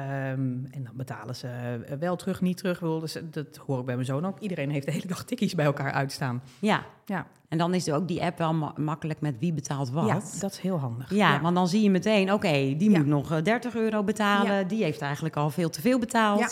en 0.70 0.84
dan 0.84 0.92
betalen 0.96 1.36
ze 1.36 1.46
eh, 1.48 1.96
wel 1.98 2.16
terug, 2.16 2.40
niet 2.40 2.56
terug. 2.56 2.78
Wil, 2.80 3.00
dus 3.00 3.16
dat 3.30 3.56
hoor 3.66 3.78
ik 3.78 3.84
bij 3.84 3.94
mijn 3.94 4.06
zoon 4.06 4.24
ook. 4.26 4.38
Iedereen 4.40 4.70
heeft 4.70 4.86
de 4.86 4.92
hele 4.92 5.06
dag 5.06 5.24
tikkies 5.24 5.54
bij 5.54 5.64
elkaar 5.64 5.92
uitstaan. 5.92 6.42
ja. 6.58 6.84
Ja, 7.04 7.26
En 7.48 7.58
dan 7.58 7.74
is 7.74 7.86
er 7.88 7.94
ook 7.94 8.08
die 8.08 8.22
app 8.22 8.38
wel 8.38 8.54
ma- 8.54 8.72
makkelijk 8.76 9.20
met 9.20 9.34
wie 9.38 9.52
betaalt 9.52 9.90
wat. 9.90 10.06
ja 10.06 10.20
dat 10.40 10.52
is 10.52 10.58
heel 10.58 10.78
handig. 10.78 11.10
Ja, 11.14 11.40
want 11.40 11.54
dan 11.54 11.68
zie 11.68 11.82
je 11.82 11.90
meteen, 11.90 12.32
oké, 12.32 12.50
die 12.52 12.90
Ja. 12.90 12.98
moet 12.98 13.06
nog 13.06 13.32
eh, 13.32 13.42
30 13.42 13.74
euro 13.74 14.02
betalen. 14.04 14.68
Die 14.68 14.82
heeft 14.82 15.00
eigenlijk 15.00 15.36
al 15.36 15.50
veel 15.50 15.70
te 15.70 15.80
veel 15.80 15.98
betaald. 15.98 16.40
Ja, 16.40 16.48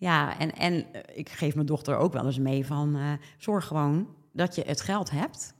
en, 0.00 0.54
en 0.56 0.92
eh, 0.92 1.00
ik 1.18 1.28
geef 1.28 1.54
mijn 1.54 1.66
dochter 1.66 1.96
ook 1.96 2.12
wel 2.12 2.24
eens 2.26 2.38
mee 2.38 2.66
van... 2.66 2.96
eh, 2.96 3.02
zorg 3.38 3.66
gewoon 3.66 4.08
dat 4.32 4.54
je 4.54 4.62
het 4.66 4.80
geld 4.80 5.10
hebt. 5.10 5.54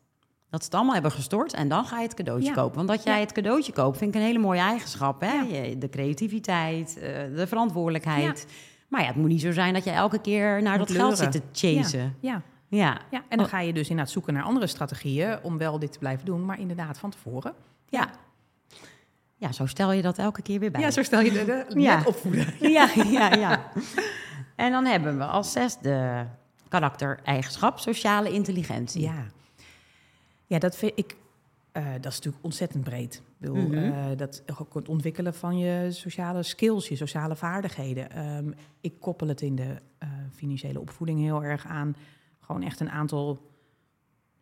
Dat 0.51 0.61
ze 0.61 0.67
het 0.67 0.75
allemaal 0.75 0.93
hebben 0.95 1.13
gestort 1.13 1.53
en 1.53 1.69
dan 1.69 1.85
ga 1.85 1.97
je 1.97 2.03
het 2.07 2.15
cadeautje 2.15 2.49
Ja. 2.49 2.55
kopen. 2.55 2.77
Want 2.77 2.89
dat 2.89 3.03
jij 3.03 3.15
Ja. 3.15 3.21
het 3.21 3.33
cadeautje 3.33 3.73
koopt, 3.73 3.99
vind 3.99 4.15
ik 4.15 4.21
een 4.21 4.27
hele 4.27 4.39
mooie 4.39 4.61
eigenschap. 4.61 5.21
Hè? 5.21 5.33
Ja. 5.33 5.75
De 5.75 5.89
creativiteit, 5.89 6.99
eh, 6.99 7.03
de 7.37 7.47
verantwoordelijkheid. 7.47 8.47
Maar 8.89 9.01
ja, 9.01 9.07
het 9.07 9.17
moet 9.17 9.29
niet 9.29 9.41
zo 9.41 9.53
zijn 9.53 9.75
dat 9.75 9.85
je 9.85 9.91
elke 9.91 10.21
keer 10.21 10.63
naar 10.63 10.79
Moet 10.79 10.89
dat 10.89 10.97
geld 10.97 11.19
zit 11.19 11.33
te 11.33 11.43
chasen. 11.53 12.17
Ja, 12.21 12.43
Ja, 12.69 13.01
ja, 13.11 13.23
en 13.29 13.39
dan 13.39 13.47
ga 13.47 13.61
je 13.61 13.73
dus 13.73 13.89
inderdaad 13.89 14.13
zoeken 14.13 14.35
naar 14.35 14.43
andere 14.43 14.67
strategieën 14.67 15.39
om 15.43 15.59
wel 15.59 15.79
dit 15.79 15.93
te 15.93 15.99
blijven 15.99 16.25
doen, 16.25 16.45
maar 16.45 16.61
inderdaad 16.61 16.99
van 16.99 17.11
tevoren. 17.11 17.55
ja. 17.89 18.11
Ja, 19.37 19.53
zo 19.53 19.67
stel 19.67 19.93
je 19.93 20.03
dat 20.03 20.19
elke 20.19 20.43
keer 20.43 20.59
weer 20.61 20.71
bij. 20.71 20.81
Ja, 20.81 20.91
zo 20.91 21.03
stel 21.03 21.21
je 21.21 21.65
Ja. 21.75 21.97
net 21.97 22.07
opvoeden. 22.07 22.47
Ja, 22.61 22.89
ja, 23.11 23.35
ja. 23.35 23.63
En 24.61 24.71
dan 24.73 24.85
hebben 24.85 25.19
we 25.19 25.25
als 25.25 25.53
zesde 25.53 26.27
karaktereigenschap 26.69 27.79
sociale 27.79 28.33
intelligentie. 28.33 29.01
Ja, 29.03 29.25
ja 30.47 30.59
dat 30.59 30.77
vind 30.77 30.93
ik. 30.95 31.17
eh, 31.73 31.85
dat 31.93 32.07
is 32.13 32.17
natuurlijk 32.17 32.45
ontzettend 32.45 32.85
breed. 32.85 33.15
Ik 33.15 33.23
bedoel, 33.39 33.57
Mhm. 33.69 33.75
eh, 33.75 34.17
dat 34.17 34.43
ook 34.61 34.75
het 34.75 34.89
ontwikkelen 34.89 35.35
van 35.35 35.59
je 35.59 35.93
sociale 35.93 36.43
skills, 36.43 36.89
je 36.89 36.97
sociale 36.97 37.37
vaardigheden. 37.37 38.11
Ehm, 38.11 38.51
ik 38.81 39.01
koppel 39.01 39.29
het 39.29 39.41
in 39.41 39.55
de 39.57 39.77
eh, 39.99 40.09
financiële 40.35 40.81
opvoeding 40.81 41.21
heel 41.21 41.45
erg 41.45 41.67
aan. 41.67 41.97
Gewoon 42.41 42.63
echt 42.63 42.81
een 42.81 42.91
aantal 42.91 43.49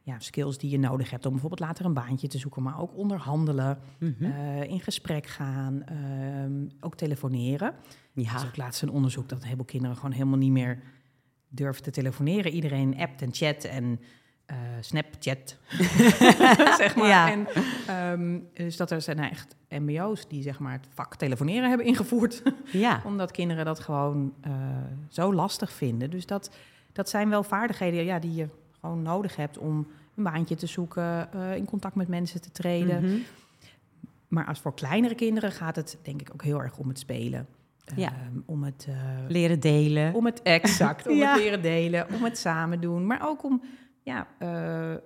ja, 0.03 0.19
skills 0.19 0.59
die 0.59 0.71
je 0.71 0.79
nodig 0.79 1.11
hebt 1.11 1.25
om 1.27 1.31
bijvoorbeeld 1.33 1.61
later 1.61 1.85
een 1.85 1.95
baantje 1.95 2.29
te 2.29 2.39
zoeken, 2.39 2.63
maar 2.63 2.81
ook 2.81 2.97
onderhandelen, 2.97 3.79
Mhm. 3.99 4.25
in 4.63 4.81
gesprek 4.81 5.27
gaan, 5.27 5.83
ehm, 5.85 6.67
ook 6.81 6.95
telefoneren. 6.97 7.75
Ja. 8.21 8.35
is 8.35 8.45
ook 8.45 8.57
laatst 8.57 8.83
een 8.83 8.91
onderzoek 8.91 9.29
dat 9.29 9.39
een 9.39 9.45
heleboel 9.45 9.67
kinderen 9.67 9.97
gewoon 9.97 10.13
helemaal 10.13 10.39
niet 10.39 10.53
meer 10.53 10.83
durven 11.49 11.83
te 11.83 11.91
telefoneren. 11.91 12.53
Iedereen 12.53 12.99
appt 12.99 13.23
en 13.23 13.35
chat 13.35 13.65
en 13.65 14.01
eh, 14.49 14.57
Snapchat, 14.81 15.57
zeg 16.83 16.97
maar. 16.97 17.09
Ja. 17.09 17.31
En, 17.31 17.47
ehm, 17.87 18.39
dus 18.53 18.77
dat 18.77 18.91
er 18.91 19.03
zijn 19.03 19.19
echt 19.19 19.57
mbo's 19.69 20.29
die 20.29 20.43
zeg 20.43 20.59
maar 20.59 20.73
het 20.73 20.87
vak 20.95 21.17
telefoneren 21.17 21.69
hebben 21.69 21.87
ingevoerd. 21.87 22.43
ja. 22.73 23.03
omdat 23.05 23.31
kinderen 23.31 23.65
dat 23.65 23.81
gewoon 23.81 24.35
eh, 24.41 24.53
zo 25.09 25.35
lastig 25.35 25.73
vinden. 25.73 26.11
Dus 26.11 26.27
dat, 26.27 26.51
dat 26.93 27.09
zijn 27.09 27.29
wel 27.29 27.43
vaardigheden 27.43 28.05
ja, 28.05 28.19
die 28.19 28.35
je 28.35 28.49
gewoon 28.81 29.03
nodig 29.03 29.37
hebt 29.37 29.59
om 29.59 29.87
een 30.15 30.23
baantje 30.23 30.55
te 30.55 30.67
zoeken, 30.67 31.33
eh, 31.33 31.57
in 31.57 31.65
contact 31.65 31.95
met 31.95 32.09
mensen 32.09 32.41
te 32.41 32.51
treden. 32.51 33.05
Mhm. 33.05 33.19
Maar 34.29 34.47
als 34.47 34.61
voor 34.61 34.75
kleinere 34.75 35.15
kinderen 35.15 35.53
gaat 35.53 35.77
het 35.77 35.99
denk 36.03 36.21
ik 36.21 36.31
ook 36.33 36.43
heel 36.43 36.63
erg 36.63 36.79
om 36.79 36.89
het 36.89 36.99
spelen. 36.99 37.47
Ja. 37.97 38.09
Ehm, 38.09 38.39
om 38.47 38.63
het, 38.63 38.87
eh, 38.89 38.95
Leren 39.29 39.61
delen. 39.61 40.15
om 40.15 40.25
het 40.27 40.43
exact, 40.43 41.09
om 41.09 41.17
Ja. 41.23 41.33
het 41.33 41.41
leren 41.43 41.63
delen, 41.63 42.07
om 42.15 42.25
het 42.25 42.39
samen 42.39 42.81
doen. 42.81 43.07
Maar 43.07 43.29
ook 43.29 43.45
om, 43.45 43.63
ja, 44.03 44.27
eh, 44.39 44.93
eh, 44.93 44.99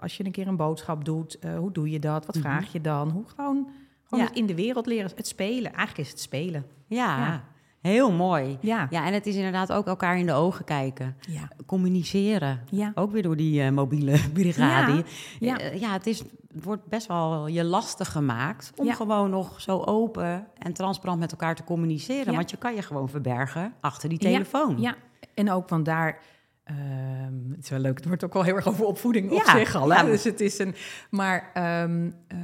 als 0.00 0.16
je 0.16 0.24
een 0.24 0.32
keer 0.32 0.46
een 0.46 0.56
boodschap 0.56 1.04
doet, 1.04 1.38
hoe 1.58 1.72
doe 1.72 1.90
je 1.90 1.98
dat? 1.98 2.26
Wat 2.26 2.34
Mhm. 2.34 2.44
vraag 2.44 2.72
je 2.72 2.80
dan? 2.80 3.10
Hoe 3.10 3.24
gewoon, 3.26 3.68
gewoon 4.04 4.24
Ja. 4.24 4.30
in 4.34 4.46
de 4.46 4.54
wereld 4.54 4.86
leren, 4.86 5.10
het 5.16 5.26
spelen. 5.26 5.72
Eigenlijk 5.72 5.98
is 5.98 6.10
het 6.10 6.20
spelen. 6.20 6.64
Ja. 6.86 7.18
Ja. 7.26 7.44
heel 7.80 8.12
mooi. 8.12 8.58
Ja, 8.60 8.86
Ja, 8.90 9.06
en 9.06 9.12
het 9.12 9.26
is 9.26 9.34
inderdaad 9.36 9.72
ook 9.72 9.86
elkaar 9.86 10.18
in 10.18 10.26
de 10.26 10.32
ogen 10.32 10.64
kijken. 10.64 11.16
ja, 11.28 11.48
Communiceren. 11.66 12.60
ja. 12.70 12.92
Ook 12.94 13.12
weer 13.12 13.22
door 13.22 13.36
die 13.36 13.70
mobiele 13.70 14.18
brigade. 14.32 15.04
Ja, 15.40 15.58
ja. 15.74 15.92
Het, 15.92 16.06
is, 16.06 16.22
wordt 16.62 16.86
best 16.86 17.06
wel 17.06 17.46
je 17.46 17.64
lastig 17.64 18.12
gemaakt 18.12 18.72
om 18.76 18.86
Ja. 18.86 18.94
gewoon 18.94 19.30
nog 19.30 19.60
zo 19.60 19.78
open 19.82 20.46
en 20.58 20.72
transparant 20.72 21.20
met 21.20 21.30
elkaar 21.30 21.54
te 21.54 21.64
communiceren. 21.64 22.30
Ja. 22.30 22.36
Want 22.38 22.50
je 22.50 22.56
kan 22.56 22.74
je 22.74 22.82
gewoon 22.82 23.08
verbergen 23.08 23.74
achter 23.80 24.08
die 24.08 24.22
Ja, 24.22 24.30
telefoon. 24.30 24.80
Ja, 24.80 24.94
en 25.34 25.50
ook 25.50 25.68
want 25.68 25.84
daar. 25.84 26.18
ehm, 26.64 27.50
het 27.50 27.62
is 27.62 27.68
wel 27.70 27.78
leuk, 27.78 27.96
het 27.96 28.06
wordt 28.06 28.24
ook 28.24 28.32
wel 28.32 28.42
heel 28.42 28.54
erg 28.56 28.68
over 28.68 28.84
opvoeding 28.84 29.30
op 29.30 29.42
Ja, 29.44 29.56
zich 29.58 29.74
al. 29.74 29.92
Hè? 29.92 30.00
ja. 30.00 30.04
Dus 30.06 30.24
het 30.24 30.40
is 30.40 30.58
een. 30.58 30.74
Maar 31.10 31.50
ehm, 31.54 32.10
eh, 32.28 32.38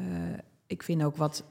ik 0.66 0.82
vind 0.82 1.02
ook 1.04 1.16
wat 1.16 1.44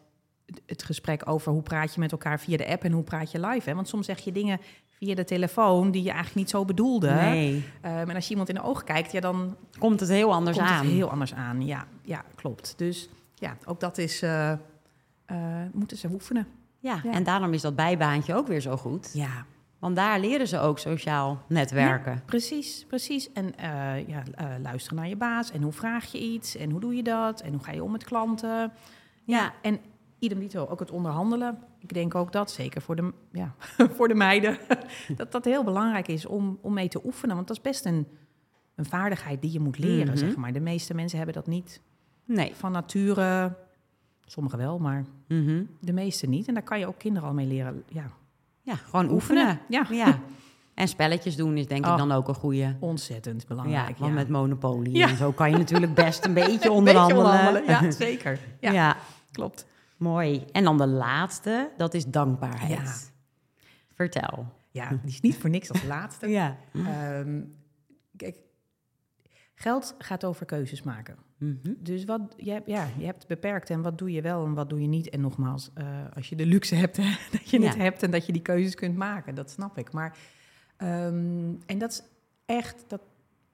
het 0.65 0.83
gesprek 0.83 1.29
over 1.29 1.51
hoe 1.51 1.61
praat 1.61 1.93
je 1.93 1.99
met 1.99 2.11
elkaar 2.11 2.39
via 2.39 2.57
de 2.57 2.67
app 2.67 2.83
en 2.83 2.91
hoe 2.91 3.03
praat 3.03 3.31
je 3.31 3.39
live. 3.39 3.69
Hè? 3.69 3.75
Want 3.75 3.87
soms 3.87 4.05
zeg 4.05 4.19
je 4.19 4.31
dingen 4.31 4.59
via 4.99 5.15
de 5.15 5.23
telefoon 5.23 5.91
die 5.91 6.01
je 6.03 6.07
eigenlijk 6.09 6.37
niet 6.37 6.49
zo 6.49 6.65
bedoelde. 6.65 7.09
Nee, 7.11 7.65
Ehm, 7.81 8.09
en 8.09 8.15
als 8.15 8.23
je 8.25 8.29
iemand 8.29 8.49
in 8.49 8.55
de 8.55 8.63
ogen 8.63 8.85
kijkt, 8.85 9.11
ja, 9.11 9.19
dan 9.19 9.55
komt 9.79 9.99
het 9.99 10.09
heel 10.09 10.33
anders 10.33 10.57
komt 10.57 10.69
aan. 10.69 10.85
het 10.85 10.93
heel 10.93 11.09
anders 11.09 11.33
aan. 11.33 11.65
Ja, 11.65 11.85
ja, 12.01 12.23
klopt. 12.35 12.73
Dus 12.77 13.09
ja, 13.35 13.57
ook 13.65 13.79
dat 13.79 13.97
is, 13.97 14.21
eh, 14.21 14.51
eh, 14.51 14.57
moeten 15.73 15.97
ze 15.97 16.07
oefenen. 16.11 16.47
Ja, 16.79 16.99
Ja. 17.03 17.11
en 17.11 17.23
daarom 17.23 17.53
is 17.53 17.61
dat 17.61 17.75
bijbaantje 17.75 18.35
ook 18.35 18.47
weer 18.47 18.61
zo 18.61 18.77
goed. 18.77 19.09
Ja, 19.13 19.45
Want 19.79 19.95
daar 19.95 20.19
leren 20.19 20.47
ze 20.47 20.59
ook 20.59 20.79
sociaal 20.79 21.41
netwerken. 21.47 22.21
precies, 22.25 22.85
precies. 22.87 23.31
En 23.33 23.55
eh, 23.57 24.07
ja, 24.07 24.23
luisteren 24.61 24.97
naar 24.97 25.07
je 25.07 25.15
baas. 25.15 25.51
En 25.51 25.61
hoe 25.61 25.71
vraag 25.71 26.11
je 26.11 26.19
iets? 26.19 26.55
En 26.55 26.69
hoe 26.71 26.79
doe 26.79 26.95
je 26.95 27.03
dat? 27.03 27.41
En 27.41 27.53
hoe 27.53 27.63
ga 27.63 27.71
je 27.71 27.83
om 27.83 27.91
met 27.91 28.03
klanten? 28.03 28.71
Ja, 29.23 29.53
En 29.61 29.79
idem 30.19 30.39
dito, 30.39 30.65
ook 30.65 30.79
het 30.79 30.91
onderhandelen. 30.91 31.59
Ik 31.79 31.93
denk 31.93 32.15
ook 32.15 32.31
dat, 32.31 32.51
zeker 32.51 32.81
voor 32.81 32.95
de, 32.95 33.13
ja, 33.31 33.55
voor 33.95 34.07
de 34.07 34.13
meiden, 34.15 34.57
dat 35.15 35.31
dat 35.31 35.45
heel 35.45 35.63
belangrijk 35.63 36.07
is 36.07 36.25
om, 36.25 36.57
om 36.61 36.73
mee 36.73 36.87
te 36.87 37.01
oefenen. 37.05 37.35
Want 37.35 37.47
dat 37.47 37.57
is 37.57 37.63
best 37.63 37.85
een, 37.85 38.07
een 38.75 38.85
vaardigheid 38.85 39.41
die 39.41 39.51
je 39.51 39.59
moet 39.59 39.77
leren, 39.77 40.07
Mhm. 40.07 40.17
zeg 40.17 40.35
maar. 40.35 40.53
De 40.53 40.59
meeste 40.59 40.93
mensen 40.93 41.17
hebben 41.17 41.35
dat 41.35 41.47
niet 41.47 41.81
nee. 42.25 42.51
van 42.55 42.71
nature. 42.71 43.55
Sommigen 44.25 44.57
wel, 44.59 44.79
maar 44.79 45.05
Mhm. 45.27 45.63
de 45.81 45.93
meeste 45.93 46.27
niet. 46.27 46.47
En 46.47 46.53
daar 46.53 46.63
kan 46.63 46.79
je 46.79 46.87
ook 46.87 46.97
kinderen 46.97 47.27
al 47.29 47.33
mee 47.35 47.47
leren. 47.47 47.83
Ja, 47.87 48.05
Ja, 48.61 48.75
gewoon 48.75 49.09
oefenen. 49.11 49.59
Ja, 49.69 49.85
Ja. 49.89 50.19
En 50.73 50.87
spelletjes 50.87 51.35
doen 51.35 51.57
is 51.57 51.67
denk 51.67 51.85
ik 51.85 51.91
Oh. 51.91 51.97
dan 51.97 52.11
ook 52.11 52.27
een 52.27 52.33
goede. 52.35 52.75
ontzettend 52.79 53.41
Ja, 53.41 53.47
belangrijk. 53.47 53.97
want 53.97 54.13
met 54.13 54.29
Monopoly 54.29 54.89
Ja. 54.95 55.09
en 55.09 55.17
zo 55.17 55.31
kan 55.31 55.51
je 55.51 55.57
natuurlijk 55.57 55.93
best 55.93 56.25
een 56.25 56.33
beetje 56.43 56.45
Een 56.51 56.55
beetje 56.55 56.71
onderhandelen. 56.71 57.25
onderhandelen, 57.25 57.83
Ja, 57.85 57.91
zeker. 57.91 58.39
Ja, 58.59 58.71
Ja. 58.71 58.97
klopt. 59.31 59.65
Mooi. 59.99 60.45
En 60.51 60.63
dan 60.63 60.77
de 60.77 60.87
laatste, 60.87 61.71
dat 61.77 61.93
is 61.93 62.05
dankbaarheid. 62.05 62.71
Ja. 62.79 62.95
Vertel. 63.93 64.45
Ja, 64.71 64.89
die 64.89 64.99
is 65.11 65.21
niet 65.21 65.37
voor 65.37 65.49
niks 65.49 65.69
als 65.71 65.83
laatste. 65.83 66.27
Ja. 66.39 66.57
Ehm, 66.73 67.41
kijk, 68.17 68.37
geld 69.55 69.95
gaat 69.97 70.25
over 70.25 70.45
keuzes 70.45 70.83
maken. 70.83 71.17
Mhm. 71.37 71.73
Dus 71.79 72.05
wat, 72.05 72.21
je, 72.37 72.51
hebt, 72.51 72.67
ja, 72.67 72.87
je 72.97 73.05
hebt 73.05 73.27
beperkt 73.27 73.69
en 73.69 73.81
wat 73.81 73.97
doe 73.97 74.11
je 74.11 74.21
wel 74.21 74.45
en 74.45 74.53
wat 74.53 74.69
doe 74.69 74.81
je 74.81 74.87
niet. 74.87 75.09
En 75.09 75.21
nogmaals, 75.21 75.69
eh, 75.73 75.85
als 76.15 76.29
je 76.29 76.35
de 76.35 76.45
luxe 76.45 76.75
hebt, 76.75 76.97
hè, 76.97 77.03
dat 77.31 77.49
je 77.49 77.61
het 77.63 77.75
Ja. 77.75 77.81
hebt 77.81 78.03
en 78.03 78.11
dat 78.11 78.25
je 78.25 78.31
die 78.31 78.41
keuzes 78.41 78.75
kunt 78.75 78.95
maken, 78.95 79.35
dat 79.35 79.49
snap 79.49 79.77
ik. 79.77 79.91
Maar, 79.91 80.17
ehm, 80.77 81.53
en 81.65 81.77
dat 81.77 81.91
is 81.91 82.03
echt, 82.45 82.83
dat 82.87 83.01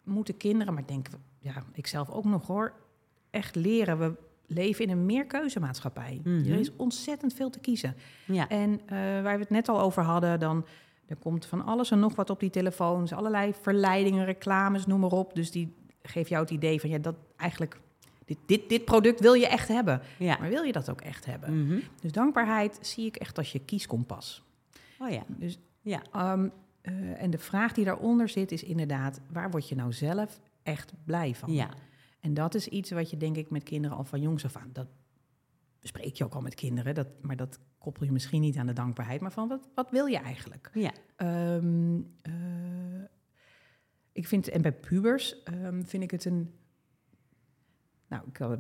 moeten 0.04 0.38
kinderen, 0.38 0.74
maar 0.74 0.82
ik 0.82 0.88
denk, 0.88 1.08
ja, 1.40 1.64
ik 1.74 1.88
zelf 1.88 2.10
ook 2.10 2.26
nog 2.26 2.48
hoor, 2.48 2.74
echt 3.30 3.56
leren. 3.56 3.98
We 4.00 4.14
leven 4.48 4.84
in 4.86 4.90
een 4.92 5.06
meerkeuzemaatschappij. 5.06 6.20
Mhm. 6.24 6.52
Er 6.52 6.60
is 6.60 6.76
ontzettend 6.76 7.34
veel 7.34 7.50
te 7.50 7.60
kiezen. 7.60 7.96
Ja. 8.26 8.50
En 8.50 8.80
eh, 8.86 8.98
waar 8.98 9.36
we 9.36 9.40
het 9.42 9.50
net 9.50 9.70
al 9.70 9.80
over 9.82 10.04
hadden, 10.04 10.40
dan 10.40 10.66
er 11.08 11.16
komt 11.16 11.46
van 11.46 11.66
alles 11.66 11.92
en 11.92 12.00
nog 12.00 12.16
wat 12.16 12.30
op 12.30 12.40
die 12.40 12.50
telefoons. 12.50 13.14
Allerlei 13.14 13.54
verleidingen, 13.62 14.26
reclames, 14.26 14.86
noem 14.86 15.00
maar 15.00 15.12
op. 15.12 15.36
Dus 15.36 15.52
die 15.52 15.74
geeft 16.02 16.30
jou 16.30 16.42
het 16.42 16.52
idee 16.52 16.80
van, 16.80 16.90
ja, 16.90 16.98
dat 16.98 17.16
eigenlijk... 17.38 17.80
Dit, 18.26 18.38
dit, 18.46 18.70
dit 18.70 18.86
product 18.86 19.20
wil 19.20 19.34
je 19.34 19.48
echt 19.48 19.68
hebben. 19.68 20.02
Ja. 20.18 20.38
Maar 20.40 20.50
wil 20.50 20.64
je 20.64 20.72
dat 20.72 20.90
ook 20.90 21.02
echt 21.02 21.26
hebben? 21.26 21.66
Mhm. 21.66 21.80
Dus 22.02 22.12
dankbaarheid 22.12 22.78
zie 22.82 23.06
ik 23.06 23.16
echt 23.16 23.38
als 23.38 23.52
je 23.52 23.60
kieskompas. 23.60 24.44
Oh 25.00 25.10
ja. 25.10 25.24
Dus, 25.28 25.60
Ja. 25.82 26.02
ehm, 26.12 26.48
eh, 26.82 27.22
en 27.22 27.30
de 27.30 27.38
vraag 27.38 27.74
die 27.74 27.86
daaronder 27.86 28.30
zit 28.30 28.52
is 28.52 28.64
inderdaad... 28.64 29.20
waar 29.32 29.50
word 29.52 29.70
je 29.70 29.76
nou 29.76 29.94
zelf 29.94 30.40
echt 30.64 30.94
blij 31.04 31.36
van? 31.36 31.54
Ja. 31.54 31.70
En 32.26 32.34
dat 32.34 32.56
is 32.56 32.68
iets 32.68 32.92
wat 32.92 33.10
je 33.10 33.18
denk 33.18 33.38
ik 33.38 33.50
met 33.50 33.64
kinderen 33.64 33.98
al 33.98 34.04
van 34.04 34.22
jongs 34.22 34.46
af 34.46 34.56
aan... 34.56 34.70
dat 34.74 34.88
bespreek 35.80 36.16
je 36.16 36.24
ook 36.24 36.34
al 36.34 36.42
met 36.42 36.56
kinderen, 36.56 36.96
dat, 36.96 37.08
maar 37.22 37.36
dat 37.36 37.60
koppel 37.78 38.06
je 38.06 38.12
misschien 38.12 38.42
niet 38.42 38.58
aan 38.58 38.66
de 38.66 38.74
dankbaarheid... 38.74 39.22
maar 39.22 39.32
van 39.32 39.48
wat, 39.48 39.68
wat 39.76 39.92
wil 39.92 40.06
je 40.06 40.18
eigenlijk? 40.18 40.70
Ja. 40.74 40.92
Ehm, 41.16 42.00
eh, 42.22 43.04
ik 44.12 44.28
vind, 44.28 44.48
en 44.48 44.62
bij 44.62 44.74
pubers 44.74 45.44
ehm, 45.44 45.84
vind 45.84 46.04
ik 46.04 46.12
het 46.12 46.26
een. 46.26 46.54
Nou, 48.08 48.28
ik, 48.28 48.40
eh, 48.40 48.52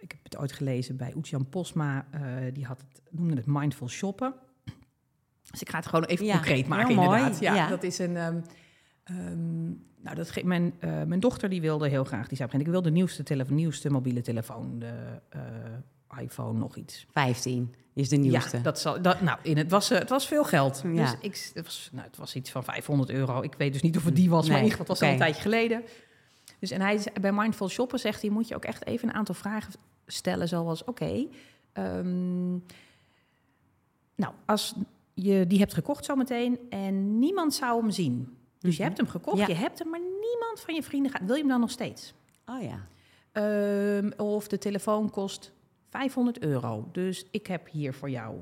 ik 0.00 0.10
heb 0.12 0.22
het 0.22 0.36
ooit 0.36 0.52
gelezen 0.52 0.96
bij 0.96 1.14
Oetjan 1.14 1.48
Posma. 1.48 2.06
eh, 2.10 2.54
die 2.54 2.64
had 2.64 2.80
het, 2.80 3.02
noemde 3.10 3.34
het 3.34 3.46
mindful 3.46 3.88
shoppen. 3.88 4.34
Dus 5.50 5.60
ik 5.60 5.68
ga 5.68 5.76
het 5.76 5.86
gewoon 5.86 6.04
even 6.04 6.24
Ja, 6.26 6.32
concreet 6.32 6.66
maken, 6.66 6.90
inderdaad. 6.90 7.38
Ja, 7.38 7.54
ja. 7.54 7.68
dat 7.68 7.82
is 7.82 7.98
een. 7.98 8.16
ehm, 8.16 8.40
ehm, 9.14 9.66
nou, 10.00 10.16
dat 10.16 10.42
mijn, 10.42 10.74
eh, 10.78 11.02
mijn 11.02 11.20
dochter 11.20 11.48
die 11.48 11.60
wilde 11.60 11.88
heel 11.88 12.04
graag. 12.04 12.28
Die 12.28 12.36
zei: 12.36 12.48
moment, 12.48 12.66
Ik 12.66 12.72
wil 12.72 12.82
de 12.82 12.90
nieuwste, 12.90 13.22
telefoon, 13.22 13.54
nieuwste 13.54 13.90
mobiele 13.90 14.20
telefoon. 14.20 14.78
De 14.78 15.20
eh, 15.28 15.40
iPhone, 16.20 16.58
nog 16.58 16.76
iets. 16.76 17.06
15 17.10 17.74
is 17.92 18.08
de 18.08 18.16
nieuwste. 18.16 18.56
Ja, 18.56 18.62
dat 18.62 18.80
zal, 18.80 19.02
dat, 19.02 19.20
nou, 19.20 19.38
in 19.42 19.56
het, 19.56 19.70
was, 19.70 19.90
eh, 19.90 19.98
het 19.98 20.08
was 20.08 20.26
veel 20.26 20.44
geld. 20.44 20.82
Ja. 20.84 20.90
Dus 20.90 21.14
ik, 21.20 21.50
het, 21.54 21.64
was, 21.64 21.88
nou, 21.92 22.06
het 22.06 22.16
was 22.16 22.34
iets 22.34 22.50
van 22.50 22.64
500 22.64 23.10
euro. 23.10 23.42
Ik 23.42 23.54
weet 23.58 23.72
dus 23.72 23.82
niet 23.82 23.96
of 23.96 24.04
het 24.04 24.16
die 24.16 24.30
was, 24.30 24.48
maar 24.48 24.56
in 24.56 24.62
Nee, 24.62 24.70
ieder 24.70 24.78
geval, 24.78 24.94
het 24.94 25.00
was 25.00 25.08
al 25.08 25.14
een 25.14 25.20
tijdje 25.20 25.42
geleden. 25.42 25.82
Dus 26.58 26.70
en 26.70 26.80
hij, 26.80 27.06
bij 27.20 27.32
Mindful 27.32 27.68
Shoppen 27.68 27.98
zegt 27.98 28.20
hij, 28.22 28.30
moet 28.30 28.48
je 28.48 28.54
ook 28.54 28.64
echt 28.64 28.86
even 28.86 29.08
een 29.08 29.14
aantal 29.14 29.34
vragen 29.34 29.72
stellen, 30.06 30.48
zoals, 30.48 30.84
oké, 30.84 31.26
ehm, 31.72 32.50
nou, 34.14 34.34
als 34.46 34.74
je 35.14 35.46
die 35.46 35.58
hebt 35.58 35.74
gekocht 35.74 36.04
zometeen 36.04 36.58
en 36.70 37.18
niemand 37.18 37.54
zou 37.54 37.80
hem 37.80 37.90
zien. 37.90 38.36
Dus 38.66 38.76
je 38.76 38.82
Mhm. 38.82 38.92
hebt 38.92 38.96
hem 38.96 39.08
gekocht, 39.10 39.38
Ja. 39.38 39.46
je 39.46 39.54
hebt 39.54 39.78
hem, 39.78 39.88
maar 39.88 40.00
niemand 40.00 40.60
van 40.64 40.74
je 40.74 40.82
vrienden 40.82 41.10
gaat. 41.12 41.22
Wil 41.24 41.34
je 41.34 41.40
hem 41.40 41.50
dan 41.50 41.60
nog 41.60 41.70
steeds? 41.70 42.14
Oh 42.46 42.62
ja. 42.62 42.86
Ehm, 43.32 44.10
of 44.16 44.48
de 44.48 44.58
telefoon 44.58 45.10
kost 45.10 45.52
500 45.90 46.38
euro. 46.42 46.88
Dus 46.92 47.26
ik 47.30 47.46
heb 47.46 47.68
hier 47.70 47.94
voor 47.94 48.10
jou 48.10 48.36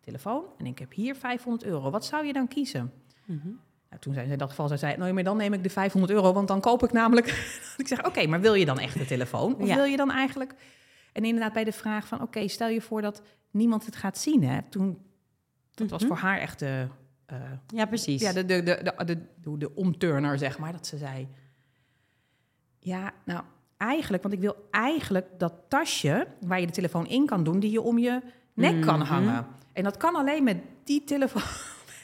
telefoon 0.00 0.44
en 0.58 0.66
ik 0.66 0.78
heb 0.78 0.92
hier 0.92 1.16
500 1.16 1.64
euro. 1.64 1.90
Wat 1.90 2.04
zou 2.04 2.26
je 2.26 2.32
dan 2.32 2.48
kiezen? 2.48 2.92
Mhm. 3.24 3.46
Nou, 3.88 4.00
toen 4.00 4.14
zei 4.14 4.26
ze 4.26 4.32
in 4.32 4.38
dat 4.38 4.48
geval, 4.48 4.68
zij 4.68 4.76
zei, 4.76 4.96
nou, 4.96 5.12
maar 5.12 5.24
dan 5.24 5.36
neem 5.36 5.52
ik 5.52 5.62
de 5.62 5.70
500 5.70 6.12
euro, 6.12 6.32
want 6.32 6.48
dan 6.48 6.60
koop 6.60 6.82
ik 6.82 6.92
namelijk... 6.92 7.26
ik 7.76 7.88
zeg, 7.88 8.06
oké, 8.06 8.26
maar 8.26 8.40
wil 8.40 8.54
je 8.54 8.64
dan 8.64 8.78
echt 8.78 8.98
de 8.98 9.06
telefoon? 9.06 9.56
Of 9.56 9.66
Ja. 9.66 9.74
wil 9.74 9.84
je 9.84 9.96
dan 9.96 10.10
eigenlijk... 10.10 10.54
En 11.12 11.24
inderdaad 11.24 11.52
bij 11.52 11.64
de 11.64 11.72
vraag 11.72 12.06
van, 12.06 12.22
oké, 12.22 12.48
stel 12.48 12.68
je 12.68 12.80
voor 12.80 13.02
dat 13.02 13.22
niemand 13.50 13.86
het 13.86 13.96
gaat 13.96 14.18
zien. 14.18 14.42
Hè? 14.44 14.62
Toen, 14.70 14.98
dat 15.74 15.90
was 15.90 16.00
Mhm. 16.02 16.08
voor 16.12 16.20
haar 16.20 16.38
echt 16.38 16.58
de... 16.58 16.86
eh, 17.28 17.36
Ja, 17.66 17.86
precies. 17.86 18.20
ja, 18.22 18.32
de, 18.32 18.44
de, 18.44 18.62
de, 18.62 18.92
de, 19.04 19.04
de, 19.40 19.58
de, 19.58 19.74
omturner, 19.74 20.38
zeg 20.38 20.58
maar, 20.58 20.72
dat 20.72 20.86
ze 20.86 20.96
zei... 20.96 21.28
Ja, 22.78 23.12
nou, 23.24 23.42
eigenlijk, 23.76 24.22
want 24.22 24.34
ik 24.34 24.40
wil 24.40 24.68
eigenlijk 24.70 25.26
dat 25.38 25.52
tasje 25.68 26.26
waar 26.40 26.60
je 26.60 26.66
de 26.66 26.72
telefoon 26.72 27.06
in 27.06 27.26
kan 27.26 27.44
doen, 27.44 27.60
die 27.60 27.70
je 27.70 27.80
om 27.82 27.98
je 27.98 28.20
nek 28.54 28.80
kan 28.80 28.98
Mhm. 28.98 29.08
hangen. 29.08 29.46
En 29.72 29.84
dat 29.84 29.96
kan 29.96 30.14
alleen 30.14 30.44
met 30.44 30.56
die 30.84 31.04
telefoon. 31.04 31.42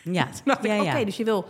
Ja. 0.05 0.29
Ja, 0.63 0.83
oké, 0.83 1.05
dus 1.05 1.17
je 1.17 1.25
wil 1.25 1.47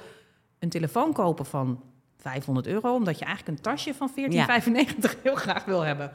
een 0.58 0.68
telefoon 0.68 1.12
kopen 1.12 1.46
van 1.46 1.82
500 2.16 2.66
euro, 2.66 2.94
omdat 2.94 3.18
je 3.18 3.24
eigenlijk 3.24 3.56
een 3.58 3.64
tasje 3.64 3.94
van 3.94 4.10
14,95 4.10 5.22
heel 5.22 5.34
graag 5.34 5.64
wil 5.64 5.80
hebben. 5.80 6.12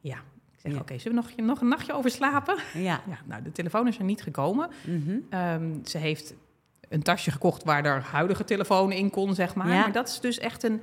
Ja, 0.00 0.16
ik 0.52 0.60
zeg, 0.60 0.72
Ja. 0.72 0.78
oké, 0.78 0.98
zullen 0.98 1.22
we 1.22 1.28
nog, 1.36 1.46
nog 1.46 1.60
een 1.60 1.68
nachtje 1.68 1.92
over 1.92 2.10
slapen? 2.10 2.56
Ja. 2.74 3.02
Ja, 3.08 3.18
nou, 3.24 3.42
de 3.42 3.52
telefoon 3.52 3.86
is 3.88 3.98
er 3.98 4.04
niet 4.04 4.22
gekomen. 4.22 4.70
Mhm. 4.86 5.18
Ehm, 5.30 5.84
ze 5.84 5.98
heeft 5.98 6.34
een 6.88 7.02
tasje 7.02 7.30
gekocht 7.30 7.64
waar 7.64 7.84
er 7.84 8.02
huidige 8.02 8.44
telefoon 8.44 8.92
in 8.92 9.10
kon, 9.10 9.34
zeg 9.34 9.54
maar. 9.54 9.68
Ja. 9.68 9.80
Maar 9.80 9.92
dat 9.92 10.08
is 10.08 10.20
dus 10.20 10.38
echt 10.38 10.62
een... 10.62 10.82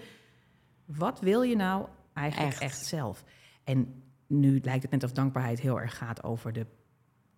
Wat 0.86 1.20
wil 1.20 1.42
je 1.42 1.56
nou 1.56 1.86
eigenlijk 2.14 2.52
Echt. 2.52 2.62
echt, 2.62 2.86
zelf? 2.86 3.24
En 3.64 4.04
nu 4.28 4.60
lijkt 4.64 4.82
het 4.82 4.92
net 4.92 5.04
of 5.04 5.12
dankbaarheid 5.12 5.60
heel 5.60 5.80
erg 5.80 5.98
gaat 5.98 6.24
over 6.24 6.54
de 6.54 6.66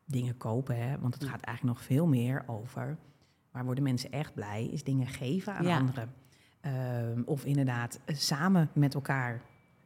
dingen 0.05 0.37
kopen. 0.37 0.75
Hè? 0.89 0.99
Want 0.99 1.13
het 1.13 1.23
gaat 1.23 1.41
eigenlijk 1.41 1.77
nog 1.77 1.85
veel 1.87 2.07
meer 2.07 2.43
over... 2.47 2.97
waar 3.51 3.65
worden 3.65 3.83
mensen 3.83 4.11
echt 4.11 4.33
blij, 4.33 4.65
is 4.71 4.83
dingen 4.83 5.07
geven 5.07 5.53
aan 5.53 5.65
Ja. 5.65 5.77
anderen. 5.77 6.13
Ehm, 6.61 7.21
of 7.25 7.45
inderdaad 7.45 7.99
eh, 8.05 8.15
samen 8.15 8.69
met 8.73 8.93
elkaar... 8.93 9.41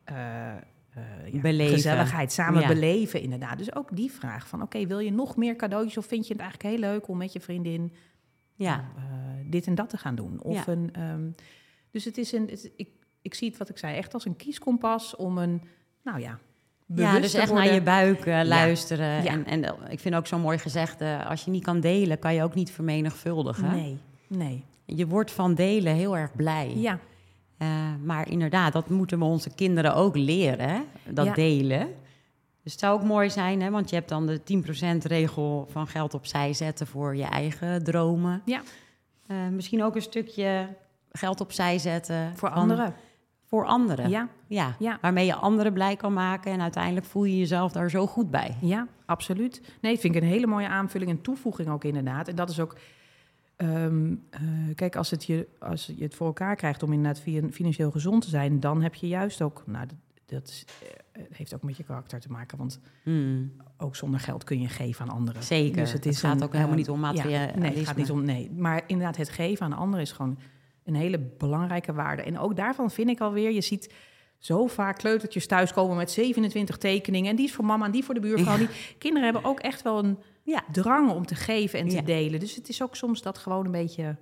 ja, 0.06 1.40
Beleven. 1.42 1.74
gezelligheid, 1.74 2.32
samen 2.32 2.62
Ja. 2.62 2.68
beleven 2.68 3.22
inderdaad. 3.22 3.58
Dus 3.58 3.76
ook 3.76 3.96
die 3.96 4.12
vraag 4.12 4.48
van, 4.48 4.62
oké, 4.62 4.86
wil 4.88 5.00
je 5.00 5.12
nog 5.12 5.36
meer 5.36 5.56
cadeautjes... 5.56 5.98
of 5.98 6.06
vind 6.06 6.28
je 6.28 6.34
het 6.34 6.42
eigenlijk 6.42 6.72
heel 6.76 6.90
leuk 6.90 7.08
om 7.08 7.18
met 7.18 7.34
je 7.34 7.42
vriendin 7.42 7.94
Ja. 8.62 8.86
eh, 8.98 9.04
dit 9.46 9.68
en 9.68 9.76
dat 9.76 9.90
te 9.90 9.98
gaan 9.98 10.16
doen. 10.16 10.42
Of 10.42 10.66
Ja. 10.66 10.72
een, 10.72 10.90
ehm, 10.94 11.30
dus 11.92 12.06
het 12.06 12.18
is 12.18 12.32
een, 12.32 12.48
het- 12.50 12.72
ik, 12.76 12.90
ik 13.22 13.34
zie 13.34 13.50
het 13.50 13.58
wat 13.58 13.70
ik 13.70 13.78
zei, 13.78 13.96
echt 13.98 14.14
als 14.14 14.26
een 14.26 14.36
kieskompas 14.36 15.16
om 15.16 15.38
een, 15.38 15.62
nou 16.04 16.20
ja, 16.20 16.40
Ja, 16.96 17.20
dus 17.20 17.34
echt 17.34 17.48
worden. 17.50 17.66
naar 17.66 17.74
je 17.76 17.82
buik 17.82 18.26
luisteren. 18.48 19.24
Ja. 19.24 19.32
En, 19.32 19.46
en 19.46 19.76
ik 19.90 20.00
vind 20.00 20.16
ook 20.16 20.28
zo'n 20.28 20.42
mooi 20.42 20.58
gezegd, 20.58 21.02
eh, 21.02 21.30
als 21.30 21.44
je 21.46 21.52
niet 21.52 21.64
kan 21.64 21.80
delen, 21.80 22.20
kan 22.20 22.34
je 22.34 22.44
ook 22.44 22.56
niet 22.56 22.72
vermenigvuldigen. 22.72 23.70
Nee, 23.72 23.98
nee. 24.28 24.64
Je 24.86 25.08
wordt 25.08 25.32
van 25.32 25.54
delen 25.56 25.94
heel 25.96 26.18
erg 26.18 26.36
blij. 26.36 26.74
Ja, 26.76 27.00
Eh, 27.58 27.68
maar 28.04 28.30
inderdaad, 28.30 28.74
dat 28.74 28.90
moeten 28.90 29.20
we 29.20 29.26
onze 29.26 29.50
kinderen 29.56 29.96
ook 29.96 30.16
leren, 30.18 30.84
dat 31.10 31.26
Ja. 31.26 31.34
delen. 31.34 31.88
Dus 32.64 32.72
het 32.72 32.82
zou 32.82 33.00
ook 33.00 33.04
mooi 33.08 33.30
zijn, 33.30 33.62
hè? 33.62 33.70
want 33.70 33.90
je 33.90 33.96
hebt 33.96 34.10
dan 34.10 34.26
de 34.28 34.42
10% 34.44 35.06
regel 35.08 35.68
van 35.72 35.88
geld 35.88 36.14
opzij 36.14 36.54
zetten 36.54 36.88
voor 36.88 37.16
je 37.16 37.24
eigen 37.24 37.84
dromen. 37.84 38.42
Ja. 38.46 38.62
Eh, 39.28 39.48
misschien 39.48 39.84
ook 39.84 39.96
een 39.96 40.02
stukje 40.02 40.68
geld 41.12 41.42
opzij 41.42 41.78
zetten. 41.80 42.30
voor 42.38 42.50
van- 42.50 42.58
anderen. 42.58 42.94
Voor 43.46 43.66
anderen. 43.66 44.10
Ja, 44.10 44.28
Ja, 44.48 44.76
Ja. 44.80 44.98
waarmee 45.02 45.26
je 45.26 45.36
anderen 45.36 45.74
blij 45.74 45.96
kan 45.96 46.14
maken 46.14 46.52
en 46.52 46.62
uiteindelijk 46.62 47.06
voel 47.06 47.24
je 47.24 47.38
jezelf 47.38 47.72
daar 47.72 47.90
zo 47.90 48.08
goed 48.08 48.32
bij. 48.32 48.56
ja, 48.62 48.88
absoluut. 49.06 49.62
Nee, 49.82 50.00
vind 50.00 50.16
ik 50.16 50.22
een 50.22 50.28
hele 50.28 50.48
mooie 50.48 50.68
aanvulling 50.68 51.12
en 51.12 51.22
toevoeging 51.22 51.70
ook 51.70 51.84
inderdaad. 51.84 52.28
En 52.28 52.36
dat 52.36 52.50
is 52.50 52.60
ook 52.60 52.76
ehm, 53.56 54.16
eh, 54.30 54.40
kijk, 54.76 54.96
als, 54.96 55.10
het 55.12 55.26
je, 55.26 55.48
als 55.60 55.86
je 55.96 56.04
het 56.04 56.16
voor 56.16 56.28
elkaar 56.28 56.56
krijgt 56.56 56.84
om 56.84 56.94
inderdaad 56.94 57.22
fi- 57.22 57.50
financieel 57.52 57.92
gezond 57.92 58.22
te 58.24 58.30
zijn, 58.30 58.60
dan 58.60 58.82
heb 58.82 58.96
je 58.96 59.08
juist 59.08 59.42
ook, 59.42 59.64
nou, 59.66 59.86
dat, 59.88 59.98
dat 60.26 60.48
is, 60.48 60.66
eh, 60.82 60.88
het 61.12 61.38
heeft 61.38 61.54
ook 61.54 61.64
met 61.64 61.78
je 61.78 61.84
karakter 61.84 62.20
te 62.20 62.32
maken, 62.32 62.58
want 62.58 62.80
Hmm, 63.04 63.52
ook 63.78 63.96
zonder 63.96 64.20
geld 64.20 64.44
kun 64.44 64.62
je 64.62 64.68
geven 64.68 65.06
aan 65.06 65.16
anderen. 65.16 65.44
zeker. 65.44 65.76
Dus 65.82 65.92
het, 65.92 66.18
gaat 66.18 66.36
een, 66.38 66.44
ook 66.44 66.52
helemaal 66.52 66.72
eh, 66.72 66.78
niet 66.78 66.90
om 66.90 67.00
Ja, 67.02 67.12
materialisme. 67.12 67.60
nee, 67.62 67.76
het 67.78 67.88
gaat 67.88 67.96
niet 67.96 68.12
om. 68.12 68.24
Nee, 68.24 68.52
maar 68.52 68.84
inderdaad, 68.88 69.18
het 69.18 69.30
geven 69.30 69.66
aan 69.66 69.74
anderen 69.74 70.06
is 70.06 70.12
gewoon 70.12 70.38
een 70.84 70.96
hele 70.96 71.20
belangrijke 71.38 71.94
waarde. 71.94 72.22
En 72.22 72.38
ook 72.40 72.56
daarvan 72.56 72.92
vind 72.92 73.10
ik 73.10 73.20
alweer, 73.20 73.52
je 73.52 73.62
ziet 73.62 73.94
zo 74.38 74.68
vaak 74.68 74.98
kleutertjes 74.98 75.48
thuiskomen 75.48 75.98
met 75.98 76.12
27 76.12 76.78
tekeningen. 76.78 77.30
En 77.30 77.36
die 77.36 77.46
is 77.46 77.54
voor 77.54 77.66
mama 77.66 77.86
en 77.86 77.92
die 77.92 78.04
voor 78.04 78.14
de 78.14 78.20
buurvrouw. 78.20 78.58
Die 78.58 78.70
kinderen 78.98 79.24
hebben 79.32 79.44
ook 79.52 79.60
echt 79.60 79.82
wel 79.82 80.04
een 80.04 80.18
Ja. 80.44 80.64
drang 80.72 81.10
om 81.12 81.26
te 81.26 81.36
geven 81.36 81.80
en 81.80 81.88
te 81.88 81.96
Ja. 81.96 82.02
delen. 82.02 82.40
Dus 82.40 82.56
het 82.56 82.70
is 82.70 82.82
ook 82.82 82.96
soms 82.96 83.22
dat 83.22 83.38
gewoon 83.38 83.66
een 83.66 83.72
beetje 83.72 84.16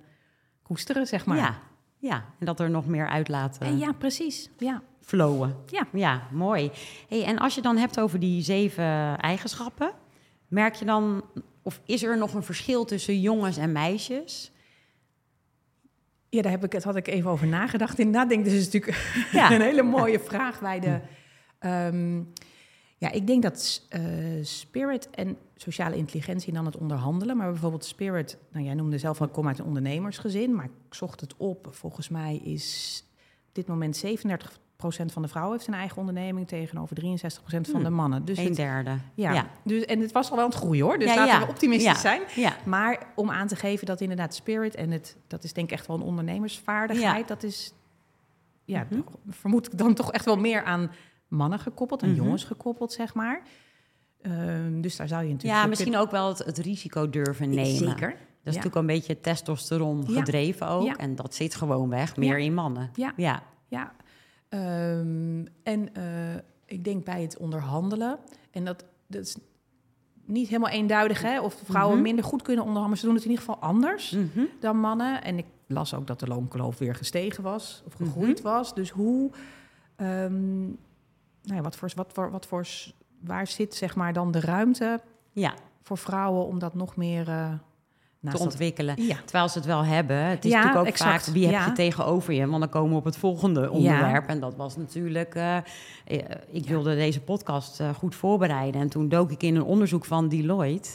koesteren, 0.62 1.06
zeg 1.06 1.26
maar. 1.26 1.36
Ja, 1.36 1.58
ja, 1.98 2.24
en 2.38 2.46
dat 2.46 2.60
er 2.60 2.70
nog 2.70 2.86
meer 2.86 3.08
uitlaten. 3.08 3.66
En 3.66 3.78
ja, 3.78 3.92
precies. 3.92 4.50
Ja. 4.58 4.82
Flowen. 5.00 5.56
Ja. 5.66 5.86
Ja, 5.92 6.28
mooi. 6.32 6.70
Hey, 7.08 7.24
en 7.24 7.38
als 7.38 7.54
je 7.54 7.62
dan 7.62 7.76
hebt 7.76 8.00
over 8.00 8.20
die 8.20 8.42
zeven 8.42 9.18
eigenschappen, 9.18 9.92
merk 10.48 10.74
je 10.74 10.84
dan, 10.84 11.24
of 11.62 11.80
is 11.86 12.02
er 12.02 12.18
nog 12.18 12.34
een 12.34 12.42
verschil 12.42 12.84
tussen 12.84 13.20
jongens 13.20 13.56
en 13.56 13.72
meisjes? 13.72 14.52
Ja, 16.28 16.42
daar 16.42 16.50
heb 16.52 16.64
ik, 16.64 16.72
het 16.72 16.84
had 16.84 16.96
ik 16.96 17.06
even 17.06 17.30
over 17.30 17.46
nagedacht. 17.46 17.98
Inderdaad, 17.98 18.28
denk 18.28 18.44
ik, 18.44 18.50
dit 18.50 18.60
is 18.60 18.64
natuurlijk 18.72 19.12
Ja. 19.32 19.52
een 19.52 19.60
hele 19.60 19.82
mooie 19.82 20.20
vraag 20.20 20.60
bij 20.60 20.80
de. 20.80 21.00
ehm, 21.58 22.22
ja, 22.98 23.10
ik 23.10 23.26
denk 23.26 23.42
dat 23.42 23.86
eh, 23.88 24.02
spirit 24.42 25.10
en 25.10 25.36
sociale 25.56 25.96
intelligentie 25.96 26.52
dan 26.52 26.66
het 26.66 26.76
onderhandelen. 26.76 27.36
Maar 27.36 27.50
bijvoorbeeld 27.50 27.84
spirit, 27.84 28.38
nou 28.52 28.64
jij 28.64 28.74
noemde 28.74 28.98
zelf 28.98 29.20
al, 29.20 29.26
ik 29.26 29.32
kom 29.32 29.46
uit 29.48 29.58
een 29.58 29.64
ondernemersgezin, 29.64 30.54
maar 30.54 30.64
ik 30.64 30.94
zocht 30.94 31.20
het 31.20 31.34
op. 31.36 31.68
Volgens 31.70 32.08
mij 32.08 32.36
is 32.36 33.04
op 33.48 33.54
dit 33.54 33.66
moment 33.66 34.04
37% 34.06 34.08
van 35.12 35.22
de 35.22 35.28
vrouwen 35.28 35.56
heeft 35.56 35.68
een 35.68 35.74
eigen 35.74 35.96
onderneming 35.98 36.48
tegenover 36.48 36.96
63% 36.96 37.66
van 37.66 37.74
Hmm. 37.74 37.82
de 37.84 37.90
mannen. 37.90 38.24
Dus 38.24 38.38
een 38.38 38.54
derde. 38.54 38.90
ja, 39.14 39.32
ja. 39.32 39.46
Dus, 39.64 39.84
en 39.84 40.00
het 40.00 40.12
was 40.12 40.30
al 40.30 40.36
wel 40.36 40.44
aan 40.44 40.50
het 40.50 40.58
groeien 40.60 40.84
hoor. 40.84 40.98
Dus 40.98 41.08
Ja, 41.08 41.14
laten 41.14 41.34
ja. 41.34 41.40
we 41.40 41.48
optimistisch 41.50 42.00
zijn. 42.00 42.22
Ja. 42.34 42.52
Maar 42.64 42.98
om 43.14 43.30
aan 43.30 43.46
te 43.46 43.56
geven 43.56 43.86
dat 43.86 44.00
inderdaad 44.00 44.34
spirit 44.34 44.74
en 44.74 44.90
het, 44.90 45.16
dat 45.26 45.44
is 45.44 45.52
denk 45.52 45.66
ik 45.70 45.72
echt 45.78 45.86
wel 45.86 45.96
een 45.96 46.02
ondernemersvaardigheid. 46.02 47.28
Dat 47.28 47.42
is, 47.42 47.72
ja, 48.64 48.86
Mhm. 48.90 49.00
vermoed 49.28 49.66
ik 49.72 49.78
dan 49.78 49.94
toch 49.94 50.12
echt 50.12 50.24
wel 50.24 50.36
meer 50.36 50.64
aan 50.64 50.90
mannen 51.28 51.58
gekoppeld, 51.58 52.02
aan 52.02 52.08
Mhm. 52.12 52.22
jongens 52.22 52.44
gekoppeld, 52.44 52.92
zeg 52.92 53.14
maar. 53.14 53.42
Ehm, 54.22 54.80
dus 54.80 54.96
daar 54.96 55.08
zou 55.08 55.22
je 55.24 55.30
natuurlijk... 55.32 55.60
Ja, 55.62 55.66
misschien 55.68 55.90
kunt- 55.92 56.02
ook 56.04 56.10
wel 56.10 56.28
het, 56.28 56.38
het 56.38 56.58
risico 56.58 57.10
durven 57.10 57.48
nemen. 57.50 57.66
Zeker. 57.88 58.08
Dat 58.08 58.18
is 58.54 58.64
natuurlijk 58.64 58.74
een 58.74 58.86
beetje 58.86 59.20
testosteron 59.20 60.08
gedreven 60.08 60.68
ook. 60.68 60.96
En 60.96 61.14
dat 61.14 61.34
zit 61.34 61.54
gewoon 61.54 61.88
weg, 61.88 62.16
meer 62.16 62.38
in 62.38 62.54
mannen. 62.54 62.90
Ja. 62.94 63.12
ja. 63.68 63.92
Ehm, 64.50 65.44
en 65.62 65.94
eh, 65.94 66.34
ik 66.64 66.84
denk 66.84 67.04
bij 67.04 67.22
het 67.22 67.36
onderhandelen, 67.36 68.18
en 68.50 68.64
dat, 68.64 68.84
dat 69.06 69.22
is 69.22 69.36
niet 70.24 70.48
helemaal 70.48 70.70
eenduidig, 70.70 71.22
hè, 71.22 71.40
of 71.40 71.60
vrouwen 71.64 71.94
Mhm. 71.94 72.02
minder 72.06 72.24
goed 72.24 72.42
kunnen 72.42 72.64
onderhandelen, 72.64 72.88
maar 72.88 72.98
ze 72.98 73.04
doen 73.06 73.14
het 73.14 73.24
in 73.24 73.30
ieder 73.30 73.44
geval 73.44 73.62
anders. 73.68 74.10
Mhm. 74.10 74.44
dan 74.60 74.76
mannen. 74.80 75.22
En 75.22 75.38
ik 75.38 75.46
las 75.66 75.94
ook 75.94 76.06
dat 76.06 76.20
de 76.20 76.26
loonkloof 76.26 76.78
weer 76.78 76.94
gestegen 76.94 77.42
was 77.42 77.82
of 77.86 77.92
gegroeid 77.92 78.42
Mhm. 78.42 78.48
was. 78.52 78.74
Dus 78.74 78.90
hoe, 78.90 79.30
ehm, 79.96 80.60
nou 81.42 81.54
ja, 81.56 81.60
wat 81.60 81.76
voor, 81.76 81.90
wat 81.94 82.12
voor, 82.12 82.30
wat 82.30 82.46
voor, 82.46 82.66
waar 83.20 83.46
zit 83.46 83.74
zeg 83.74 83.96
maar 83.96 84.12
dan 84.12 84.30
de 84.30 84.40
ruimte 84.40 85.00
ja, 85.32 85.54
voor 85.82 85.98
vrouwen 85.98 86.46
om 86.46 86.58
dat 86.58 86.74
nog 86.74 86.96
meer 86.96 87.28
uh, 87.28 87.52
te 88.30 88.38
ontwikkelen. 88.38 89.02
Ja, 89.02 89.16
Terwijl 89.24 89.48
ze 89.48 89.58
het 89.58 89.66
wel 89.66 89.84
hebben. 89.84 90.16
Het 90.16 90.44
is 90.44 90.50
Ja, 90.50 90.56
natuurlijk 90.56 90.86
ook 90.86 90.92
exact. 90.92 91.24
vaak 91.24 91.34
wie 91.34 91.44
heb 91.44 91.52
Ja. 91.54 91.66
je 91.66 91.72
tegenover 91.72 92.32
je. 92.32 92.46
Want 92.46 92.60
dan 92.60 92.68
komen 92.68 92.90
we 92.90 92.96
op 92.96 93.04
het 93.04 93.16
volgende 93.16 93.70
onderwerp. 93.70 94.28
En 94.28 94.40
dat 94.40 94.56
was 94.56 94.76
natuurlijk. 94.76 95.34
eh, 95.34 95.56
eh, 95.56 95.62
ik 96.50 96.68
wilde 96.68 96.94
deze 96.94 97.20
podcast 97.20 97.80
eh, 97.80 97.88
goed 97.94 98.14
voorbereiden. 98.14 98.80
En 98.80 98.88
toen 98.88 99.08
dook 99.08 99.30
ik 99.30 99.42
in 99.42 99.56
een 99.56 99.62
onderzoek 99.62 100.04
van 100.04 100.28
Deloitte. 100.28 100.88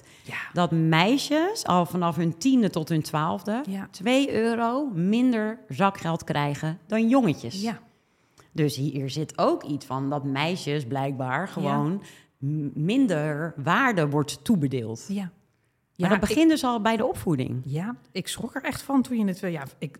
Dat 0.53 0.71
meisjes 0.71 1.65
al 1.65 1.86
vanaf 1.86 2.15
hun 2.15 2.38
tiende 2.38 2.69
tot 2.69 2.89
hun 2.89 3.01
twaalfde. 3.01 3.63
ja, 3.69 3.88
2 3.91 4.34
euro 4.34 4.86
minder 4.93 5.59
zakgeld 5.69 6.23
krijgen 6.23 6.80
dan 6.88 7.07
jongetjes. 7.09 7.67
Dus 8.51 8.76
hier 8.76 9.09
zit 9.09 9.38
ook 9.38 9.63
iets 9.63 9.86
van 9.86 10.09
dat 10.09 10.23
meisjes 10.23 10.86
blijkbaar 10.86 11.47
gewoon 11.47 12.01
minder 12.73 13.53
waarde 13.57 14.09
wordt 14.09 14.43
toebedeeld. 14.43 15.05
ja. 15.07 15.32
Maar 15.98 16.10
Ja, 16.12 16.18
dat 16.18 16.28
begint 16.30 16.50
dus 16.50 16.64
al 16.64 16.82
bij 16.82 16.98
de 16.98 17.06
opvoeding. 17.06 17.62
Ja, 17.66 17.96
ik 18.12 18.28
schrok 18.28 18.56
er 18.56 18.64
echt 18.64 18.82
van 18.82 19.02
toen 19.02 19.18
je 19.18 19.26
het... 19.26 19.39
Ja, 19.39 19.64
ik... 19.78 19.98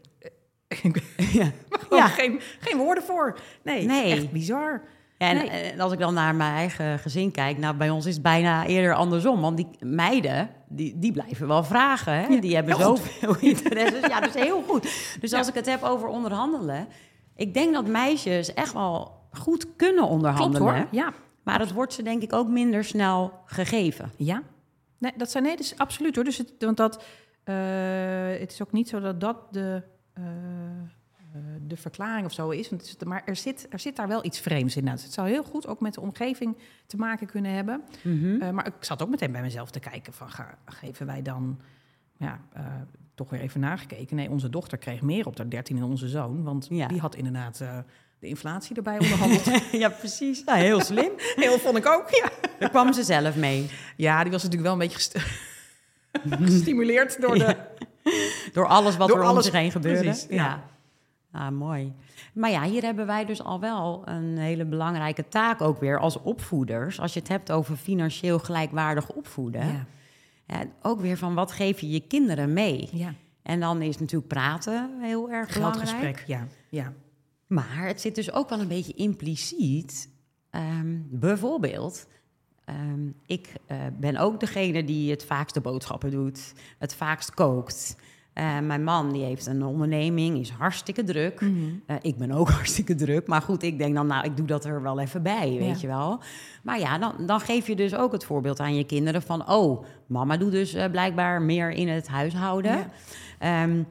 ik 0.84 1.04
Ja. 1.32 1.52
ja. 1.90 2.08
Geen, 2.08 2.40
geen 2.60 2.78
woorden 2.78 3.04
voor. 3.04 3.38
Nee, 3.64 3.86
Nee. 3.86 4.12
echt 4.12 4.32
bizar. 4.32 4.82
Ja, 5.18 5.30
en, 5.30 5.36
Nee. 5.38 5.48
en 5.50 5.80
als 5.80 5.92
ik 5.92 6.00
dan 6.00 6.14
naar 6.14 6.36
mijn 6.36 6.54
eigen 6.54 7.00
gezin 7.00 7.32
kijk, 7.32 7.58
nou 7.58 7.76
bij 7.76 7.90
ons 7.90 8.06
is 8.06 8.14
het 8.14 8.24
bijna 8.24 8.66
eerder 8.66 8.94
andersom. 8.94 9.42
Want 9.42 9.58
die 9.58 9.68
meiden, 9.80 10.50
die, 10.70 11.00
die 11.00 11.12
blijven 11.12 11.48
wel 11.48 11.64
vragen. 11.64 12.14
Hè? 12.14 12.26
Ja, 12.28 12.42
die 12.42 12.56
hebben 12.56 12.76
zoveel 12.76 13.36
interesses. 13.52 14.08
Ja, 14.08 14.20
dus 14.20 14.34
heel 14.34 14.64
goed. 14.68 15.16
Dus 15.20 15.34
als 15.34 15.48
ik 15.48 15.54
het 15.54 15.66
heb 15.66 15.84
over 15.84 16.08
onderhandelen, 16.08 16.88
ik 17.36 17.54
denk 17.54 17.74
dat 17.74 17.88
meisjes 17.88 18.54
echt 18.54 18.74
wel 18.74 19.12
goed 19.32 19.68
kunnen 19.76 19.96
Klopt 19.98 20.14
onderhandelen. 20.14 20.74
hoor. 20.76 20.88
Ja, 20.92 21.14
Maar 21.44 21.60
dat 21.60 21.72
wordt 21.72 21.94
ze 21.94 22.04
denk 22.04 22.22
ik 22.22 22.34
ook 22.34 22.48
minder 22.48 22.84
snel 22.84 23.34
gegeven. 23.46 24.12
Ja, 24.18 24.42
nee, 24.98 25.12
dat 25.18 25.32
zijn 25.32 25.44
nee, 25.44 25.58
dus 25.58 25.78
absoluut 25.78 26.16
hoor. 26.16 26.24
Dus 26.24 26.38
het, 26.38 26.54
want 26.60 26.78
dat, 26.78 27.04
eh, 27.44 27.56
het 28.40 28.52
is 28.52 28.62
ook 28.62 28.72
niet 28.72 28.90
zo 28.90 29.00
dat 29.00 29.20
dat 29.22 29.54
de, 29.54 29.84
eh, 30.14 30.24
eh, 30.24 31.42
de 31.68 31.78
verklaring 31.78 32.26
of 32.26 32.34
zo 32.34 32.50
is. 32.50 32.70
Want 32.70 32.82
het 32.82 33.02
is 33.02 33.08
maar 33.08 33.22
er 33.26 33.36
zit, 33.36 33.68
er 33.70 33.80
zit 33.80 33.96
daar 33.96 34.08
wel 34.08 34.26
iets 34.26 34.40
vreemds 34.40 34.76
in. 34.76 34.84
Nou, 34.84 34.96
dus 34.96 35.06
het 35.06 35.14
zou 35.14 35.28
heel 35.28 35.44
goed 35.44 35.68
ook 35.68 35.80
met 35.80 35.94
de 35.94 36.02
omgeving 36.02 36.58
te 36.86 36.98
maken 36.98 37.28
kunnen 37.28 37.52
hebben. 37.52 37.84
Mhm. 38.04 38.54
Maar 38.54 38.68
ik 38.68 38.74
zat 38.80 39.02
ook 39.02 39.10
meteen 39.10 39.32
bij 39.32 39.42
mezelf 39.42 39.72
te 39.72 39.80
kijken 39.80 40.14
van, 40.14 40.30
ga, 40.30 40.58
geven 40.66 41.06
wij 41.06 41.22
dan, 41.22 41.60
ja, 42.18 42.40
toch 43.16 43.30
weer 43.30 43.40
even 43.40 43.60
nagekeken. 43.60 44.16
Nee, 44.16 44.30
onze 44.30 44.50
dochter 44.50 44.78
kreeg 44.78 45.02
meer 45.02 45.28
op 45.28 45.36
de 45.36 45.48
13 45.48 45.80
dan 45.80 45.90
onze 45.90 46.08
zoon. 46.08 46.44
Want 46.44 46.68
Ja. 46.70 46.88
die 46.88 47.00
had 47.00 47.16
inderdaad 47.16 47.64
de 48.20 48.28
inflatie 48.28 48.76
erbij 48.76 49.00
onderhandeld. 49.00 49.50
ja, 49.72 49.90
precies. 49.90 50.42
Ja, 50.46 50.54
heel 50.54 50.82
slim. 50.82 51.12
heel 51.36 51.60
vond 51.60 51.78
ik 51.78 51.86
ook, 51.88 52.10
ja. 52.10 52.30
Daar 52.60 52.70
kwam 52.70 52.94
ze 52.94 53.04
zelf 53.04 53.36
mee. 53.36 53.70
Ja, 53.98 54.22
die 54.24 54.32
was 54.32 54.44
natuurlijk 54.44 54.72
wel 54.72 54.82
een 54.82 54.88
beetje 54.88 54.96
gest- 54.98 55.18
gestimuleerd 56.52 57.22
door 57.22 57.38
de... 57.38 57.56
Door 58.54 58.68
alles 58.68 58.98
wat 58.98 59.08
Door 59.08 59.18
er 59.18 59.24
om 59.24 59.30
alles- 59.30 59.46
zich 59.46 59.54
heen 59.54 59.72
gebeurde. 59.72 60.02
precies, 60.04 60.26
ja. 60.30 60.36
ja. 60.36 60.64
Ah, 61.32 61.50
mooi. 61.52 61.94
Maar 62.34 62.52
ja, 62.52 62.64
hier 62.64 62.82
hebben 62.84 63.06
wij 63.06 63.26
dus 63.26 63.44
al 63.44 63.60
wel 63.60 64.02
een 64.06 64.38
hele 64.38 64.66
belangrijke 64.66 65.28
taak 65.28 65.62
ook 65.62 65.80
weer 65.80 66.00
als 66.00 66.22
opvoeders. 66.22 67.00
Als 67.00 67.14
je 67.14 67.20
het 67.20 67.28
hebt 67.28 67.52
over 67.52 67.76
financieel 67.76 68.40
gelijkwaardig 68.40 69.10
opvoeden. 69.10 69.66
Ja. 69.68 69.86
Ja, 70.48 70.64
ook 70.82 71.00
weer 71.02 71.18
van 71.18 71.34
wat 71.34 71.52
geef 71.52 71.80
je 71.80 71.90
je 71.90 72.00
kinderen 72.08 72.54
mee? 72.54 72.90
Ja, 72.92 73.14
En 73.44 73.60
dan 73.60 73.82
is 73.82 73.98
natuurlijk 73.98 74.28
praten 74.28 74.90
heel 75.02 75.30
erg 75.30 75.54
belangrijk. 75.54 76.24
ja. 76.28 76.48
ja. 76.70 76.94
Maar 77.48 77.88
het 77.88 78.02
zit 78.02 78.16
dus 78.16 78.32
ook 78.32 78.50
wel 78.50 78.60
een 78.60 78.68
beetje 78.68 78.94
impliciet. 78.94 80.10
Ehm, 80.50 80.98
bijvoorbeeld, 81.10 82.08
ehm, 82.66 83.08
ik 83.26 83.54
eh, 83.66 83.78
ben 84.00 84.18
ook 84.18 84.40
degene 84.40 84.84
die 84.84 85.12
het 85.12 85.26
vaakst 85.26 85.54
de 85.54 85.62
boodschappen 85.62 86.12
doet, 86.12 86.54
het 86.80 86.96
vaakst 86.96 87.34
kookt. 87.34 87.96
Eh, 88.34 88.60
mijn 88.60 88.84
man 88.84 89.14
die 89.14 89.24
heeft 89.24 89.46
een 89.46 89.64
onderneming, 89.66 90.40
is 90.40 90.50
hartstikke 90.50 91.04
druk. 91.04 91.42
Mhm. 91.42 91.54
Eh, 91.86 91.96
ik 92.02 92.18
ben 92.18 92.32
ook 92.32 92.50
hartstikke 92.58 92.96
druk. 92.96 93.28
Maar 93.28 93.42
goed, 93.42 93.64
ik 93.64 93.78
denk 93.78 93.96
dan, 93.96 94.08
nou, 94.08 94.26
ik 94.26 94.38
doe 94.38 94.46
dat 94.46 94.66
er 94.66 94.82
wel 94.82 95.00
even 95.00 95.24
bij, 95.24 95.50
weet 95.60 95.76
Ja. 95.76 95.82
je 95.82 95.88
wel. 95.88 96.20
Maar 96.64 96.80
ja, 96.80 96.98
dan, 96.98 97.14
dan 97.26 97.40
geef 97.40 97.68
je 97.68 97.76
dus 97.76 97.96
ook 97.96 98.12
het 98.12 98.24
voorbeeld 98.26 98.60
aan 98.60 98.76
je 98.76 98.84
kinderen 98.84 99.22
van... 99.22 99.50
oh, 99.50 99.86
mama 100.08 100.38
doet 100.38 100.52
dus 100.52 100.72
blijkbaar 100.92 101.42
meer 101.42 101.70
in 101.72 101.88
het 101.88 102.08
huishouden. 102.08 102.78
Ja. 102.78 102.90
Ehm, 103.40 103.84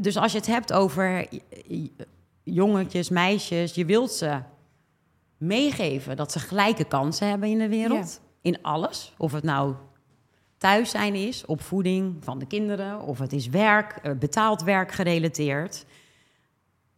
dus 0.00 0.16
als 0.16 0.32
je 0.32 0.38
het 0.38 0.46
hebt 0.46 0.72
over 0.72 1.26
jongetjes, 2.44 3.08
meisjes... 3.08 3.74
je 3.74 3.84
wilt 3.84 4.10
ze 4.12 4.40
meegeven 5.36 6.16
dat 6.16 6.32
ze 6.32 6.38
gelijke 6.38 6.84
kansen 6.84 7.28
hebben 7.28 7.48
in 7.48 7.58
de 7.58 7.68
wereld. 7.68 8.20
In 8.40 8.62
alles. 8.62 9.14
Of 9.18 9.32
het 9.32 9.44
nou 9.44 9.74
thuis 10.58 10.90
zijn 10.90 11.14
is, 11.14 11.44
opvoeding 11.46 12.24
van 12.24 12.38
de 12.38 12.46
kinderen... 12.46 13.00
of 13.02 13.18
het 13.18 13.32
is 13.32 13.48
werk, 13.48 13.92
eh, 14.02 14.12
betaald 14.12 14.62
werk 14.62 14.92
gerelateerd. 14.92 15.84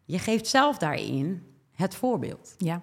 Je 0.05 0.18
geeft 0.18 0.47
zelf 0.47 0.78
daarin 0.78 1.42
het 1.72 1.94
voorbeeld. 1.94 2.55
Ja. 2.59 2.82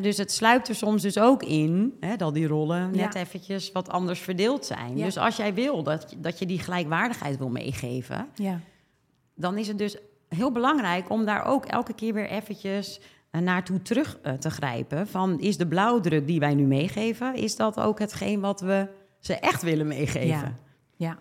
Dus 0.00 0.16
het 0.16 0.32
sluipt 0.32 0.68
er 0.68 0.74
soms 0.74 1.02
dus 1.02 1.18
ook 1.18 1.42
in 1.42 1.98
dat 2.16 2.34
die 2.34 2.46
rollen 2.46 2.90
net 2.90 3.14
Ja. 3.14 3.20
eventjes 3.20 3.72
wat 3.72 3.88
anders 3.88 4.20
verdeeld 4.20 4.66
zijn. 4.66 4.96
Ja. 4.96 5.04
Dus 5.04 5.16
als 5.16 5.36
jij 5.36 5.54
wil 5.54 5.82
dat, 5.82 6.06
je- 6.10 6.20
dat 6.20 6.38
je 6.38 6.46
die 6.46 6.58
gelijkwaardigheid 6.58 7.38
wil 7.38 7.48
meegeven, 7.48 8.28
Ja. 8.34 8.60
dan 9.34 9.58
is 9.58 9.68
het 9.68 9.78
dus 9.78 9.96
heel 10.28 10.52
belangrijk 10.52 11.10
om 11.10 11.24
daar 11.24 11.44
ook 11.44 11.64
elke 11.64 11.94
keer 11.94 12.14
weer 12.14 12.28
eventjes 12.28 13.00
eh, 13.30 13.40
naartoe 13.40 13.82
terug 13.82 14.18
eh, 14.22 14.32
te 14.32 14.50
grijpen. 14.50 15.08
Van 15.08 15.40
is 15.40 15.56
de 15.56 15.66
blauwdruk 15.66 16.26
die 16.26 16.40
wij 16.40 16.54
nu 16.54 16.64
meegeven, 16.64 17.34
is 17.34 17.56
dat 17.56 17.80
ook 17.80 17.98
hetgeen 17.98 18.40
wat 18.40 18.60
we 18.60 18.88
ze 19.20 19.34
echt 19.34 19.62
willen 19.62 19.86
meegeven? 19.86 20.26
Ja. 20.26 20.52
Ja. 20.96 21.18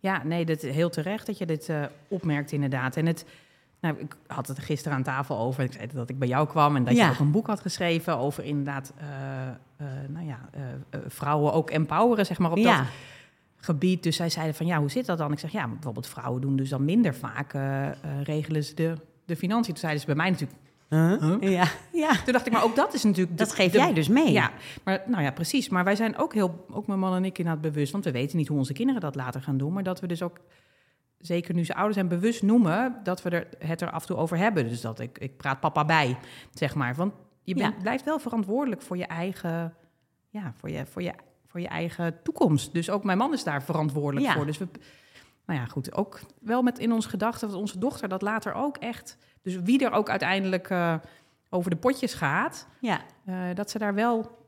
Ja, 0.00 0.22
nee, 0.24 0.44
dat 0.44 0.60
heel 0.60 0.90
terecht 0.90 1.26
dat 1.26 1.38
je 1.38 1.46
dit 1.46 1.68
uh, 1.68 1.84
opmerkt 2.08 2.52
inderdaad. 2.52 2.96
En 2.96 3.06
het, 3.06 3.24
nou, 3.80 3.98
ik 3.98 4.16
had 4.26 4.48
het 4.48 4.58
gisteren 4.58 4.96
aan 4.96 5.02
tafel 5.02 5.38
over. 5.38 5.64
Ik 5.64 5.72
zei 5.72 5.86
dat 5.92 6.10
ik 6.10 6.18
bij 6.18 6.28
jou 6.28 6.48
kwam 6.48 6.76
en 6.76 6.84
dat 6.84 6.96
je 6.96 7.08
ook 7.10 7.18
een 7.18 7.30
boek 7.30 7.46
had 7.46 7.60
geschreven 7.60 8.16
over 8.16 8.44
inderdaad, 8.44 8.92
uh, 9.00 9.86
nou 10.08 10.26
ja, 10.26 10.38
vrouwen 11.06 11.52
ook 11.52 11.70
empoweren, 11.70 12.26
zeg 12.26 12.38
maar, 12.38 12.50
op 12.50 12.62
dat 12.62 12.80
gebied. 13.60 14.02
Dus 14.02 14.16
zij 14.16 14.30
zeiden 14.30 14.54
van, 14.54 14.66
ja, 14.66 14.78
hoe 14.78 14.90
zit 14.90 15.06
dat 15.06 15.18
dan? 15.18 15.32
Ik 15.32 15.38
zeg, 15.38 15.52
ja, 15.52 15.68
bijvoorbeeld 15.68 16.06
vrouwen 16.06 16.40
doen 16.40 16.56
dus 16.56 16.68
dan 16.68 16.84
minder 16.84 17.14
vaak, 17.14 17.52
regelen 18.22 18.64
ze 18.64 18.74
de, 18.74 18.94
de 19.24 19.36
financiën. 19.36 19.72
Toen 19.72 19.80
zeiden 19.82 20.00
ze 20.00 20.06
bij 20.06 20.16
mij 20.16 20.30
natuurlijk, 20.30 20.58
Ja. 21.40 21.68
ja. 21.92 22.22
Toen 22.24 22.32
dacht 22.32 22.46
ik, 22.46 22.52
maar 22.52 22.64
ook 22.64 22.76
dat 22.76 22.94
is 22.94 23.02
natuurlijk... 23.02 23.38
Dat 23.38 23.52
geef 23.52 23.72
jij 23.72 23.92
dus 23.92 24.08
mee. 24.08 24.32
Ja, 24.32 24.50
maar, 24.84 25.02
nou 25.06 25.22
ja, 25.22 25.30
precies. 25.30 25.68
Maar 25.68 25.84
wij 25.84 25.96
zijn 25.96 26.18
ook 26.18 26.34
heel, 26.34 26.64
ook 26.70 26.86
mijn 26.86 26.98
man 26.98 27.14
en 27.14 27.24
ik 27.24 27.38
inderdaad 27.38 27.62
bewust, 27.62 27.92
want 27.92 28.04
we 28.04 28.10
weten 28.10 28.36
niet 28.36 28.48
hoe 28.48 28.58
onze 28.58 28.72
kinderen 28.72 29.00
dat 29.00 29.14
later 29.14 29.42
gaan 29.42 29.56
doen, 29.58 29.72
maar 29.72 29.82
dat 29.82 30.00
we 30.00 30.06
dus 30.06 30.22
ook, 30.22 30.40
zeker 31.18 31.54
nu 31.54 31.64
ze 31.64 31.74
ouder 31.74 31.94
zijn, 31.94 32.08
bewust 32.08 32.42
noemen 32.42 32.96
dat 33.02 33.22
we 33.22 33.30
er, 33.30 33.48
het 33.58 33.80
er 33.80 33.90
af 33.90 34.00
en 34.00 34.06
toe 34.06 34.16
over 34.16 34.36
hebben. 34.36 34.68
Dus 34.68 34.80
dat 34.80 35.00
ik, 35.00 35.18
ik 35.18 35.36
praat 35.36 35.60
papa 35.60 35.84
bij, 35.84 36.16
zeg 36.54 36.74
maar. 36.74 36.94
Want 36.94 37.12
je 37.42 37.54
bent, 37.54 37.78
blijft 37.82 38.04
wel 38.04 38.18
verantwoordelijk 38.18 38.82
voor 38.82 38.96
je 38.96 39.06
eigen, 39.06 39.74
ja, 40.28 40.52
voor 40.56 40.70
je, 40.70 40.86
voor 40.86 41.02
je, 41.02 41.12
voor 41.48 41.60
je 41.60 41.68
eigen 41.68 42.22
toekomst. 42.22 42.72
Dus 42.72 42.90
ook 42.90 43.04
mijn 43.04 43.18
man 43.18 43.32
is 43.32 43.44
daar 43.44 43.62
verantwoordelijk 43.62 44.32
voor. 44.32 44.46
Dus 44.46 44.58
we, 44.58 44.68
nou 45.46 45.60
ja, 45.60 45.66
goed, 45.66 45.94
ook 45.94 46.20
wel 46.40 46.62
met 46.62 46.78
in 46.78 46.92
ons 46.92 47.06
gedachten 47.06 47.48
dat 47.48 47.56
onze 47.56 47.78
dochter 47.78 48.08
dat 48.08 48.22
later 48.22 48.54
ook 48.54 48.76
echt 48.76 49.18
dus 49.42 49.56
wie 49.62 49.84
er 49.84 49.92
ook 49.92 50.10
uiteindelijk 50.10 50.70
uh, 50.70 50.94
over 51.50 51.70
de 51.70 51.76
potjes 51.76 52.14
gaat, 52.14 52.66
ja. 52.80 53.00
Uh, 53.28 53.34
dat 53.54 53.70
ze 53.70 53.78
daar 53.78 53.94
wel 53.94 54.38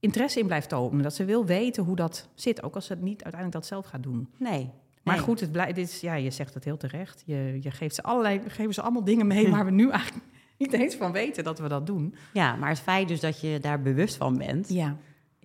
interesse 0.00 0.38
in 0.38 0.46
blijft 0.46 0.68
tonen. 0.68 1.02
Dat 1.02 1.14
ze 1.14 1.24
wil 1.24 1.46
weten 1.46 1.84
hoe 1.84 1.96
dat 1.96 2.28
zit, 2.34 2.62
ook 2.62 2.74
als 2.74 2.86
ze 2.86 2.94
niet 2.94 3.22
uiteindelijk 3.22 3.52
dat 3.52 3.66
zelf 3.66 3.86
gaat 3.86 4.02
doen. 4.02 4.28
Nee. 4.38 4.70
Maar 5.02 5.18
goed, 5.18 5.40
het 5.40 5.52
blijft, 5.52 5.74
dit 5.74 5.88
is, 5.88 6.00
ja, 6.00 6.14
je 6.14 6.30
zegt 6.30 6.54
het 6.54 6.64
heel 6.64 6.76
terecht. 6.76 7.22
Je, 7.26 7.58
je 7.60 7.70
geeft 7.70 7.94
ze 7.94 8.02
allerlei, 8.02 8.40
geven 8.46 8.74
ze 8.74 8.82
allemaal 8.82 9.04
dingen 9.04 9.26
mee 9.26 9.50
waar 9.50 9.64
we 9.64 9.70
nu 9.70 9.90
eigenlijk 9.90 10.24
niet 10.58 10.72
eens 10.72 10.94
van 10.94 11.12
weten 11.12 11.44
dat 11.44 11.58
we 11.58 11.68
dat 11.68 11.86
doen. 11.86 12.14
Ja, 12.32 12.56
maar 12.56 12.68
het 12.68 12.80
feit 12.80 13.08
dus 13.08 13.20
dat 13.20 13.40
je 13.40 13.58
daar 13.60 13.82
bewust 13.82 14.16
van 14.16 14.38
bent, 14.38 14.68
ja. 14.68 14.96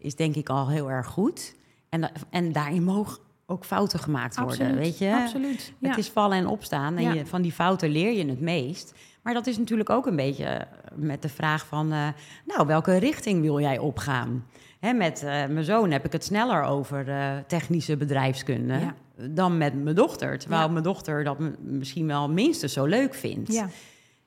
Is 0.02 0.16
denk 0.16 0.36
ik 0.36 0.50
al 0.50 0.70
heel 0.70 0.92
erg 0.92 1.08
goed. 1.08 1.56
En, 1.90 2.12
en 2.30 2.52
daarin 2.52 2.84
mogen 2.84 3.18
ook 3.46 3.66
fouten 3.66 4.00
gemaakt 4.00 4.40
worden, 4.40 4.76
weet 4.76 4.98
je? 4.98 5.14
Absoluut. 5.16 5.74
Het 5.82 5.98
is 5.98 6.10
vallen 6.10 6.38
en 6.38 6.48
opstaan 6.48 6.98
en 6.98 7.14
je, 7.14 7.26
van 7.26 7.42
die 7.42 7.52
fouten 7.52 7.90
leer 7.90 8.12
je 8.12 8.26
het 8.26 8.42
meest. 8.42 8.94
Maar 9.22 9.34
dat 9.34 9.48
is 9.48 9.58
natuurlijk 9.58 9.90
ook 9.90 10.06
een 10.06 10.16
beetje 10.16 10.46
eh, 10.46 10.68
met 10.96 11.22
de 11.22 11.30
vraag 11.30 11.66
van, 11.66 11.94
uh, 11.94 12.08
nou, 12.46 12.68
welke 12.68 12.98
richting 12.98 13.42
wil 13.42 13.60
jij 13.60 13.78
opgaan? 13.78 14.46
Hè, 14.80 14.94
met 14.94 15.22
uh, 15.24 15.30
mijn 15.30 15.64
zoon 15.64 15.92
heb 15.92 16.06
ik 16.06 16.12
het 16.12 16.24
sneller 16.24 16.64
over 16.64 17.08
uh, 17.08 17.38
technische 17.48 17.98
bedrijfskunde 17.98 18.94
dan 19.30 19.58
met 19.58 19.84
mijn 19.84 19.96
dochter. 19.96 20.40
Terwijl 20.40 20.70
mijn 20.70 20.84
dochter 20.84 21.24
dat 21.24 21.38
misschien 21.60 22.08
wel 22.08 22.30
minstens 22.30 22.74
zo 22.74 22.86
leuk 22.86 23.14
vindt. 23.14 23.54
Ja. 23.54 23.70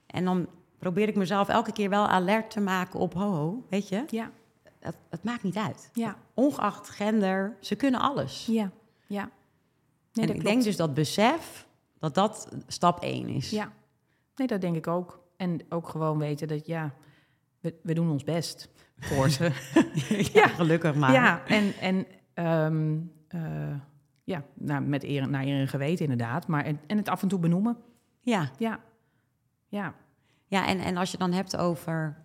En 0.06 0.24
dan 0.24 0.48
probeer 0.78 1.08
ik 1.08 1.16
mezelf 1.16 1.48
elke 1.48 1.72
keer 1.72 1.90
wel 1.90 2.06
alert 2.06 2.50
te 2.50 2.60
maken 2.60 3.00
op, 3.00 3.14
ho, 3.14 3.30
ho 3.30 3.64
weet 3.70 3.88
je? 3.88 4.04
Ja. 4.08 4.30
Het, 4.84 4.96
het 5.10 5.24
maakt 5.24 5.42
niet 5.42 5.56
uit. 5.56 5.90
Ja. 5.92 6.16
Ongeacht 6.34 6.88
gender, 6.88 7.56
ze 7.60 7.74
kunnen 7.74 8.00
alles. 8.00 8.46
Ja. 8.46 8.70
Ja. 9.06 9.30
Nee, 10.12 10.26
en 10.26 10.34
ik 10.34 10.44
denk 10.44 10.62
dus 10.62 10.76
dat 10.76 10.94
besef, 10.94 11.66
dat 11.98 12.14
dat 12.14 12.48
stap 12.66 13.02
één 13.02 13.28
is. 13.28 13.50
Ja, 13.50 13.72
nee, 14.36 14.46
dat 14.46 14.60
denk 14.60 14.76
ik 14.76 14.86
ook. 14.86 15.22
En 15.36 15.60
ook 15.68 15.88
gewoon 15.88 16.18
weten 16.18 16.48
dat, 16.48 16.66
ja, 16.66 16.94
we, 17.60 17.74
we 17.82 17.94
doen 17.94 18.10
ons 18.10 18.24
best 18.24 18.68
voor 18.98 19.28
ze. 19.28 19.52
ja, 20.40 20.46
gelukkig 20.48 20.94
maar. 20.94 21.12
Ja, 21.12 21.46
en, 21.46 21.72
en 21.80 22.06
um, 22.34 23.12
uh, 23.34 23.76
ja, 24.24 24.44
nou, 24.54 24.82
met 24.82 25.04
eer, 25.04 25.28
naar 25.28 25.44
eer 25.44 25.60
en 25.60 25.68
geweten 25.68 26.04
inderdaad. 26.04 26.46
Maar 26.46 26.64
en, 26.64 26.80
en 26.86 26.96
het 26.96 27.08
af 27.08 27.22
en 27.22 27.28
toe 27.28 27.38
benoemen. 27.38 27.76
Ja. 28.20 28.50
Ja. 28.58 28.80
Ja. 29.68 29.94
Ja, 30.46 30.66
en, 30.66 30.78
en 30.78 30.96
als 30.96 31.10
je 31.10 31.18
dan 31.18 31.32
hebt 31.32 31.56
over 31.56 32.23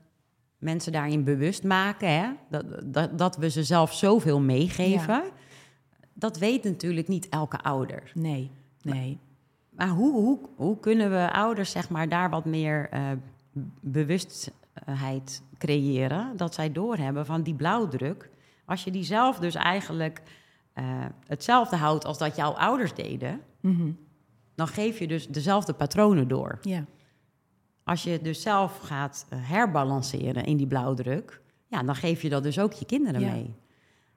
mensen 0.60 0.92
daarin 0.92 1.24
bewust 1.24 1.64
maken, 1.64 2.10
hè, 2.10 2.30
dat, 2.50 2.66
dat, 2.86 3.18
dat 3.18 3.38
we 3.38 3.50
ze 3.50 3.64
zelf 3.64 3.94
zoveel 3.94 4.40
meegeven. 4.40 5.14
Ja 5.14 5.32
dat 6.20 6.38
weet 6.38 6.64
natuurlijk 6.64 7.08
niet 7.08 7.30
elke 7.30 7.60
ouder. 7.62 8.12
Nee, 8.14 8.52
nee. 8.82 9.20
Maar, 9.70 9.88
hoe, 9.88 10.14
hoe, 10.14 10.40
hoe 10.56 10.80
kunnen 10.80 11.12
we 11.12 11.32
ouders 11.32 11.72
zeg 11.72 11.90
maar, 11.90 12.10
daar 12.10 12.30
wat 12.30 12.46
meer 12.46 12.90
uh, 12.94 13.12
bewustheid 13.82 15.42
creëren? 15.58 16.38
Dat 16.38 16.54
zij 16.54 16.72
doorhebben 16.72 17.26
van 17.26 17.42
die 17.42 17.54
blauwdruk. 17.54 18.30
Als 18.66 18.84
je 18.84 18.92
die 18.92 19.04
zelf 19.04 19.40
dus 19.40 19.56
eigenlijk 19.56 20.22
uh, 20.76 20.84
hetzelfde 21.28 21.76
houdt 21.76 22.06
als 22.06 22.18
dat 22.18 22.36
jouw 22.36 22.52
ouders 22.52 22.94
deden... 22.94 23.42
Mm 23.62 23.98
dan 24.56 24.68
geef 24.68 25.00
je 25.00 25.08
dus 25.08 25.28
dezelfde 25.28 25.74
patronen 25.74 26.28
door. 26.28 26.60
Ja. 26.62 26.86
Als 27.90 28.04
je 28.04 28.20
dus 28.22 28.42
zelf 28.42 28.78
gaat 28.78 29.26
uh, 29.34 29.40
herbalanceren 29.42 30.46
in 30.46 30.58
die 30.58 30.68
blauwdruk... 30.68 31.42
Ja, 31.68 31.84
dan 31.84 31.96
geef 31.96 32.22
je 32.22 32.30
dat 32.30 32.44
dus 32.44 32.60
ook 32.60 32.74
je 32.74 32.86
kinderen 32.86 33.22
ja. 33.22 33.32
mee. 33.32 33.54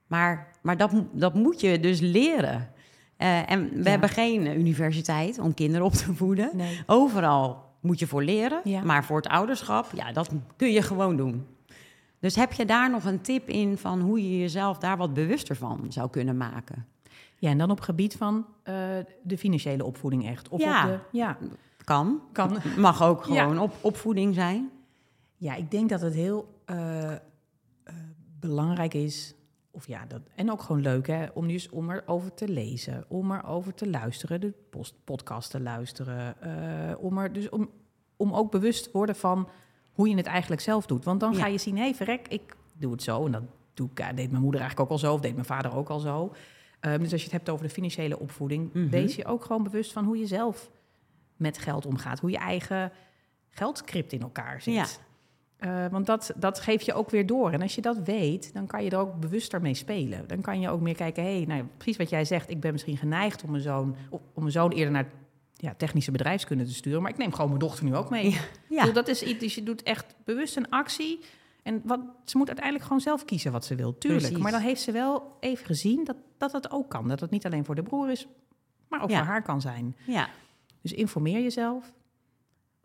Maar, 0.06 0.48
maar 0.62 0.76
dat, 0.76 0.92
dat 1.12 1.34
moet 1.34 1.60
je 1.60 1.80
dus 1.80 2.00
leren. 2.00 2.70
Uh, 3.18 3.50
en 3.50 3.82
we 3.82 3.90
hebben 3.90 4.08
geen 4.08 4.58
universiteit 4.58 5.38
om 5.38 5.54
kinderen 5.54 5.86
op 5.86 5.92
te 5.92 6.14
voeden. 6.14 6.50
Nee. 6.54 6.82
Overal 6.86 7.64
moet 7.80 7.98
je 7.98 8.06
voor 8.06 8.22
leren. 8.22 8.60
Ja. 8.64 8.82
Maar 8.82 9.04
voor 9.04 9.16
het 9.16 9.28
ouderschap, 9.28 9.86
ja, 9.94 10.12
dat 10.12 10.30
kun 10.56 10.72
je 10.72 10.82
gewoon 10.82 11.16
doen. 11.16 11.46
Dus 12.18 12.36
heb 12.36 12.52
je 12.52 12.64
daar 12.64 12.90
nog 12.90 13.04
een 13.04 13.20
tip 13.20 13.48
in 13.48 13.78
van 13.78 14.00
hoe 14.00 14.30
je 14.30 14.38
jezelf 14.38 14.78
daar 14.78 14.96
wat 14.96 15.14
bewuster 15.14 15.56
van 15.56 15.86
zou 15.88 16.10
kunnen 16.10 16.36
maken? 16.36 16.86
Ja, 17.36 17.50
en 17.50 17.58
dan 17.58 17.70
op 17.70 17.80
gebied 17.80 18.16
van 18.16 18.46
uh, 18.64 18.74
de 19.22 19.38
financiële 19.38 19.84
opvoeding 19.84 20.28
echt. 20.28 20.48
Of 20.48 20.60
ja, 20.60 20.84
op 20.84 20.90
de, 20.90 21.18
ja. 21.18 21.38
Kan. 21.84 22.22
kan. 22.32 22.58
Mag 22.78 23.02
ook 23.02 23.24
gewoon 23.24 23.58
op, 23.58 23.74
opvoeding 23.80 24.34
zijn. 24.34 24.70
Ja, 25.36 25.54
ik 25.54 25.70
denk 25.70 25.88
dat 25.88 26.00
het 26.00 26.14
heel 26.14 26.60
uh, 26.66 27.12
belangrijk 28.40 28.94
is 28.94 29.34
of 29.74 29.86
ja, 29.86 30.06
dat, 30.06 30.20
en 30.34 30.50
ook 30.50 30.62
gewoon 30.62 30.82
leuk 30.82 31.06
hè, 31.06 31.26
om, 31.34 31.48
dus, 31.48 31.68
om 31.68 31.90
erover 31.90 32.34
te 32.34 32.48
lezen, 32.48 33.04
om 33.08 33.32
erover 33.32 33.74
te 33.74 33.90
luisteren, 33.90 34.40
de 34.40 34.52
post, 34.70 34.94
podcast 35.04 35.50
te 35.50 35.60
luisteren. 35.60 36.36
Uh, 36.44 37.04
om, 37.04 37.18
er, 37.18 37.32
dus 37.32 37.48
om, 37.48 37.70
om 38.16 38.32
ook 38.32 38.50
bewust 38.50 38.84
te 38.84 38.90
worden 38.92 39.16
van 39.16 39.48
hoe 39.92 40.08
je 40.08 40.16
het 40.16 40.26
eigenlijk 40.26 40.62
zelf 40.62 40.86
doet. 40.86 41.04
Want 41.04 41.20
dan 41.20 41.34
ga 41.34 41.46
je 41.46 41.58
zien, 41.58 41.76
hé 41.76 41.82
hey, 41.82 41.94
verrek, 41.94 42.28
ik 42.28 42.56
doe 42.72 42.92
het 42.92 43.02
zo. 43.02 43.26
En 43.26 43.32
dat 43.32 43.42
doe 43.74 43.88
ik, 43.94 44.16
deed 44.16 44.30
mijn 44.30 44.42
moeder 44.42 44.60
eigenlijk 44.60 44.90
ook 44.90 44.96
al 44.96 45.06
zo, 45.06 45.14
of 45.14 45.20
deed 45.20 45.34
mijn 45.34 45.46
vader 45.46 45.74
ook 45.74 45.88
al 45.88 45.98
zo. 45.98 46.32
Um, 46.80 46.98
dus 46.98 47.12
als 47.12 47.20
je 47.20 47.26
het 47.26 47.36
hebt 47.36 47.48
over 47.48 47.66
de 47.66 47.72
financiële 47.72 48.18
opvoeding, 48.18 48.72
mm 48.72 48.90
wees 48.90 49.14
je 49.14 49.24
ook 49.24 49.44
gewoon 49.44 49.62
bewust 49.62 49.92
van 49.92 50.04
hoe 50.04 50.18
je 50.18 50.26
zelf 50.26 50.70
met 51.42 51.58
geld 51.58 51.86
omgaat. 51.86 52.20
Hoe 52.20 52.30
je 52.30 52.38
eigen 52.38 52.92
geldscript 53.50 54.12
in 54.12 54.22
elkaar 54.22 54.62
zit. 54.62 54.74
Ja. 54.74 54.86
Uh, 55.84 55.90
want 55.90 56.06
dat, 56.06 56.32
dat 56.36 56.60
geef 56.60 56.82
je 56.82 56.94
ook 56.94 57.10
weer 57.10 57.26
door. 57.26 57.50
En 57.50 57.62
als 57.62 57.74
je 57.74 57.80
dat 57.80 57.98
weet, 58.04 58.54
dan 58.54 58.66
kan 58.66 58.84
je 58.84 58.90
er 58.90 58.98
ook 58.98 59.20
bewuster 59.20 59.60
mee 59.60 59.74
spelen. 59.74 60.26
Dan 60.26 60.40
kan 60.40 60.60
je 60.60 60.68
ook 60.68 60.80
meer 60.80 60.94
kijken, 60.94 61.22
hé, 61.22 61.36
hey, 61.36 61.44
nou, 61.44 61.64
precies 61.76 61.96
wat 61.96 62.10
jij 62.10 62.24
zegt. 62.24 62.50
Ik 62.50 62.60
ben 62.60 62.72
misschien 62.72 62.96
geneigd 62.96 63.42
om 63.44 63.50
mijn 63.50 63.62
zoon, 63.62 63.96
om 64.10 64.20
mijn 64.34 64.52
zoon 64.52 64.70
eerder 64.70 64.92
naar 64.92 65.06
ja, 65.54 65.74
technische 65.76 66.10
bedrijfskunde 66.10 66.64
te 66.64 66.74
sturen. 66.74 67.02
Maar 67.02 67.10
ik 67.10 67.18
neem 67.18 67.32
gewoon 67.32 67.46
mijn 67.46 67.60
dochter 67.60 67.84
nu 67.84 67.96
ook 67.96 68.10
mee. 68.10 68.38
Ja. 68.68 68.86
dat 68.92 69.08
is 69.08 69.22
iets, 69.22 69.38
dus 69.38 69.54
je 69.54 69.62
doet 69.62 69.82
echt 69.82 70.14
bewust 70.24 70.56
een 70.56 70.70
actie. 70.70 71.20
En 71.62 71.82
wat, 71.84 72.00
ze 72.24 72.36
moet 72.36 72.46
uiteindelijk 72.46 72.86
gewoon 72.86 73.00
zelf 73.00 73.24
kiezen 73.24 73.52
wat 73.52 73.64
ze 73.64 73.74
wil, 73.74 73.98
tuurlijk. 73.98 74.38
Maar 74.38 74.52
dan 74.52 74.60
heeft 74.60 74.80
ze 74.80 74.92
wel 74.92 75.36
even 75.40 75.66
gezien 75.66 76.04
dat, 76.04 76.16
dat 76.38 76.52
dat 76.52 76.70
ook 76.70 76.88
kan. 76.88 77.08
Dat 77.08 77.20
het 77.20 77.30
niet 77.30 77.46
alleen 77.46 77.64
voor 77.64 77.74
de 77.74 77.82
broer 77.82 78.10
is, 78.10 78.26
maar 78.88 79.02
ook 79.02 79.10
voor 79.10 79.18
haar 79.18 79.42
kan 79.42 79.60
zijn. 79.60 79.96
Ja. 80.06 80.28
Dus 80.82 80.92
informeer 80.92 81.42
jezelf. 81.42 81.92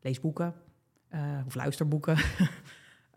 Lees 0.02 0.20
boeken, 0.20 0.54
uh, 1.14 1.22
of 1.46 1.56
luisterboeken. 1.56 2.18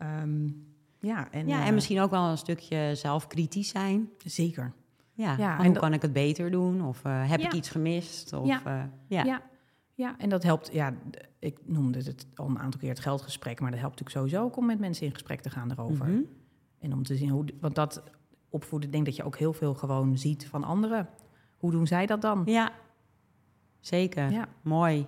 um, 0.01 0.67
ja, 0.99 1.31
en, 1.31 1.47
ja, 1.47 1.61
en 1.61 1.67
uh, 1.67 1.73
misschien 1.73 1.99
ook 1.99 2.11
wel 2.11 2.29
een 2.29 2.37
stukje 2.37 2.91
zelfkritisch 2.95 3.69
zijn. 3.69 4.09
Zeker. 4.25 4.73
Ja, 5.13 5.35
ja 5.37 5.59
en 5.59 5.65
hoe 5.65 5.79
kan 5.79 5.93
ik 5.93 6.01
het 6.01 6.13
beter 6.13 6.51
doen? 6.51 6.85
Of 6.85 7.05
uh, 7.05 7.29
heb 7.29 7.39
ja. 7.39 7.45
ik 7.45 7.53
iets 7.53 7.69
gemist? 7.69 8.33
Of, 8.33 8.47
ja. 8.47 8.91
ja. 9.07 9.23
ja. 9.23 9.41
Ja, 9.93 10.17
en 10.17 10.29
dat 10.29 10.43
helpt. 10.43 10.69
Ja, 10.73 10.93
ik 11.39 11.57
noemde 11.65 11.97
het 11.97 12.25
al 12.35 12.49
een 12.49 12.59
aantal 12.59 12.79
keer 12.79 12.89
het 12.89 12.99
geldgesprek, 12.99 13.59
maar 13.59 13.71
dat 13.71 13.79
helpt 13.79 13.99
natuurlijk 13.99 14.25
sowieso 14.25 14.47
ook 14.49 14.57
om 14.57 14.65
met 14.65 14.79
mensen 14.79 15.05
in 15.05 15.13
gesprek 15.13 15.41
te 15.41 15.49
gaan 15.49 15.71
erover. 15.71 16.05
Mm 16.05 16.13
-hmm. 16.13 16.27
En 16.79 16.93
om 16.93 17.03
te 17.03 17.15
zien 17.15 17.29
hoe, 17.29 17.45
want 17.59 17.75
dat 17.75 18.03
opvoeden, 18.49 18.87
ik 18.87 18.93
denk 18.93 19.05
dat 19.05 19.15
je 19.15 19.23
ook 19.23 19.37
heel 19.37 19.53
veel 19.53 19.73
gewoon 19.73 20.17
ziet 20.17 20.47
van 20.47 20.63
anderen. 20.63 21.09
Hoe 21.57 21.71
doen 21.71 21.87
zij 21.87 22.05
dat 22.05 22.21
dan? 22.21 22.41
Ja, 22.45 22.71
zeker. 23.81 24.31
Ja. 24.31 24.47
Mooi. 24.61 25.05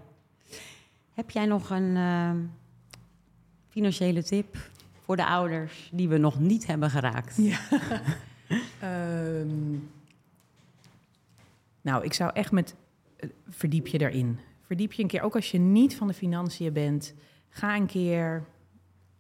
Heb 1.13 1.29
jij 1.29 1.45
nog 1.45 1.69
een 1.69 1.95
uh, 1.95 2.31
financiële 3.69 4.23
tip 4.23 4.57
voor 5.03 5.15
de 5.15 5.25
ouders 5.25 5.89
die 5.91 6.09
we 6.09 6.17
nog 6.17 6.39
niet 6.39 6.65
hebben 6.65 6.89
geraakt? 6.89 7.37
Ja. 7.37 7.59
um, 8.83 9.89
nou, 11.87 12.03
ik 12.03 12.13
zou 12.13 12.31
echt 12.33 12.51
met 12.51 12.75
uh, 13.19 13.29
verdiep 13.49 13.87
je 13.87 13.97
daarin. 13.97 14.39
Verdiep 14.65 14.91
je 14.91 15.01
een 15.01 15.07
keer, 15.07 15.21
ook 15.21 15.35
als 15.35 15.51
je 15.51 15.59
niet 15.59 15.95
van 15.95 16.07
de 16.07 16.13
financiën 16.13 16.73
bent, 16.73 17.13
ga 17.49 17.75
een 17.75 17.85
keer 17.85 18.43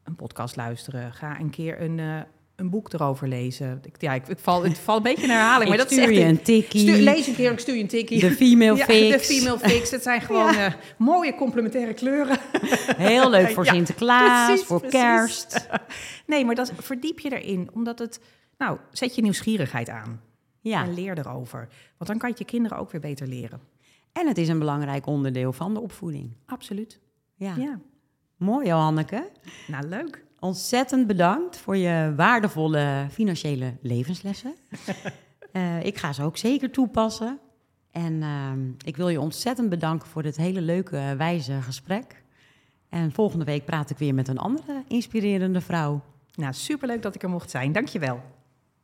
een 0.03 0.15
podcast 0.15 0.55
luisteren. 0.55 1.13
Ga 1.13 1.39
een 1.39 1.49
keer 1.49 1.81
een, 1.81 1.97
uh, 1.97 2.21
een 2.55 2.69
boek 2.69 2.93
erover 2.93 3.27
lezen. 3.27 3.79
Ik, 3.83 4.01
ja, 4.01 4.13
ik, 4.13 4.27
ik 4.27 4.39
val, 4.39 4.63
het 4.63 4.77
valt 4.79 4.97
een 4.97 5.03
beetje 5.03 5.23
in 5.23 5.29
herhaling, 5.29 5.69
maar 5.69 5.77
Ik 5.79 5.83
dat 5.83 5.91
is 5.91 5.97
stuur 5.97 6.09
echt 6.13 6.21
je 6.21 6.27
een 6.27 6.41
tikkie. 6.41 6.79
Stuur, 6.81 6.95
lees 7.01 7.27
een 7.27 7.35
keer, 7.35 7.51
ik 7.51 7.59
stuur 7.59 7.75
je 7.75 7.81
een 7.81 7.87
tikkie. 7.87 8.19
De 8.19 8.31
female 8.31 8.77
Ja, 8.81 8.85
fix. 8.85 9.27
de 9.27 9.33
female 9.33 9.59
fix. 9.59 9.91
Het 9.91 10.03
zijn 10.03 10.21
gewoon 10.21 10.55
eh, 10.65 10.73
mooie 10.97 11.35
complementaire 11.35 11.93
kleuren. 11.93 12.37
Heel 12.97 13.29
leuk 13.29 13.49
voor 13.55 13.65
Sinterklaas, 13.65 14.45
precies, 14.47 14.65
voor 14.65 14.79
precies. 14.79 14.99
kerst. 14.99 15.67
Nee, 16.27 16.45
maar 16.45 16.55
dat, 16.55 16.71
verdiep 16.77 17.19
je 17.19 17.39
erin, 17.41 17.69
omdat 17.73 17.99
het... 17.99 18.19
Nou, 18.57 18.77
zet 18.91 19.15
je 19.15 19.21
nieuwsgierigheid 19.21 19.89
aan 19.89 20.21
Ja, 20.59 20.83
en 20.83 20.93
leer 20.93 21.17
erover. 21.17 21.67
Want 21.97 22.09
dan 22.09 22.17
kan 22.17 22.29
je 22.29 22.35
je 22.37 22.45
kinderen 22.45 22.77
ook 22.77 22.91
weer 22.91 23.01
beter 23.01 23.27
leren. 23.27 23.61
en 24.13 24.27
het 24.27 24.37
is 24.37 24.47
een 24.47 24.59
belangrijk 24.59 25.05
onderdeel 25.05 25.53
van 25.53 25.73
de 25.73 25.79
opvoeding. 25.79 26.31
Absoluut. 26.45 26.99
Ja, 27.35 27.53
Ja, 27.57 27.79
mooi 28.37 28.67
Johanneke. 28.67 29.29
nou 29.67 29.87
leuk. 29.87 30.23
Ontzettend 30.43 31.07
bedankt 31.07 31.57
voor 31.57 31.77
je 31.77 32.13
waardevolle 32.15 33.07
financiële 33.11 33.73
levenslessen. 33.81 34.53
Eh, 35.51 35.83
ik 35.83 35.97
ga 35.97 36.13
ze 36.13 36.23
ook 36.23 36.37
zeker 36.37 36.71
toepassen. 36.71 37.39
En 37.91 38.21
ehm, 38.21 38.59
ik 38.85 38.97
wil 38.97 39.09
je 39.09 39.19
ontzettend 39.19 39.69
bedanken 39.69 40.07
voor 40.07 40.23
dit 40.23 40.37
hele 40.37 40.61
leuke, 40.61 41.15
wijze 41.17 41.61
gesprek. 41.61 42.23
En 42.89 43.11
volgende 43.11 43.45
week 43.45 43.65
praat 43.65 43.89
ik 43.89 43.97
weer 43.97 44.13
met 44.13 44.27
een 44.27 44.37
andere 44.37 44.83
inspirerende 44.87 45.61
vrouw. 45.61 46.01
Nou, 46.35 46.53
superleuk 46.53 47.01
dat 47.01 47.15
ik 47.15 47.23
er 47.23 47.29
mocht 47.29 47.49
zijn. 47.49 47.71
Dankjewel. 47.71 48.21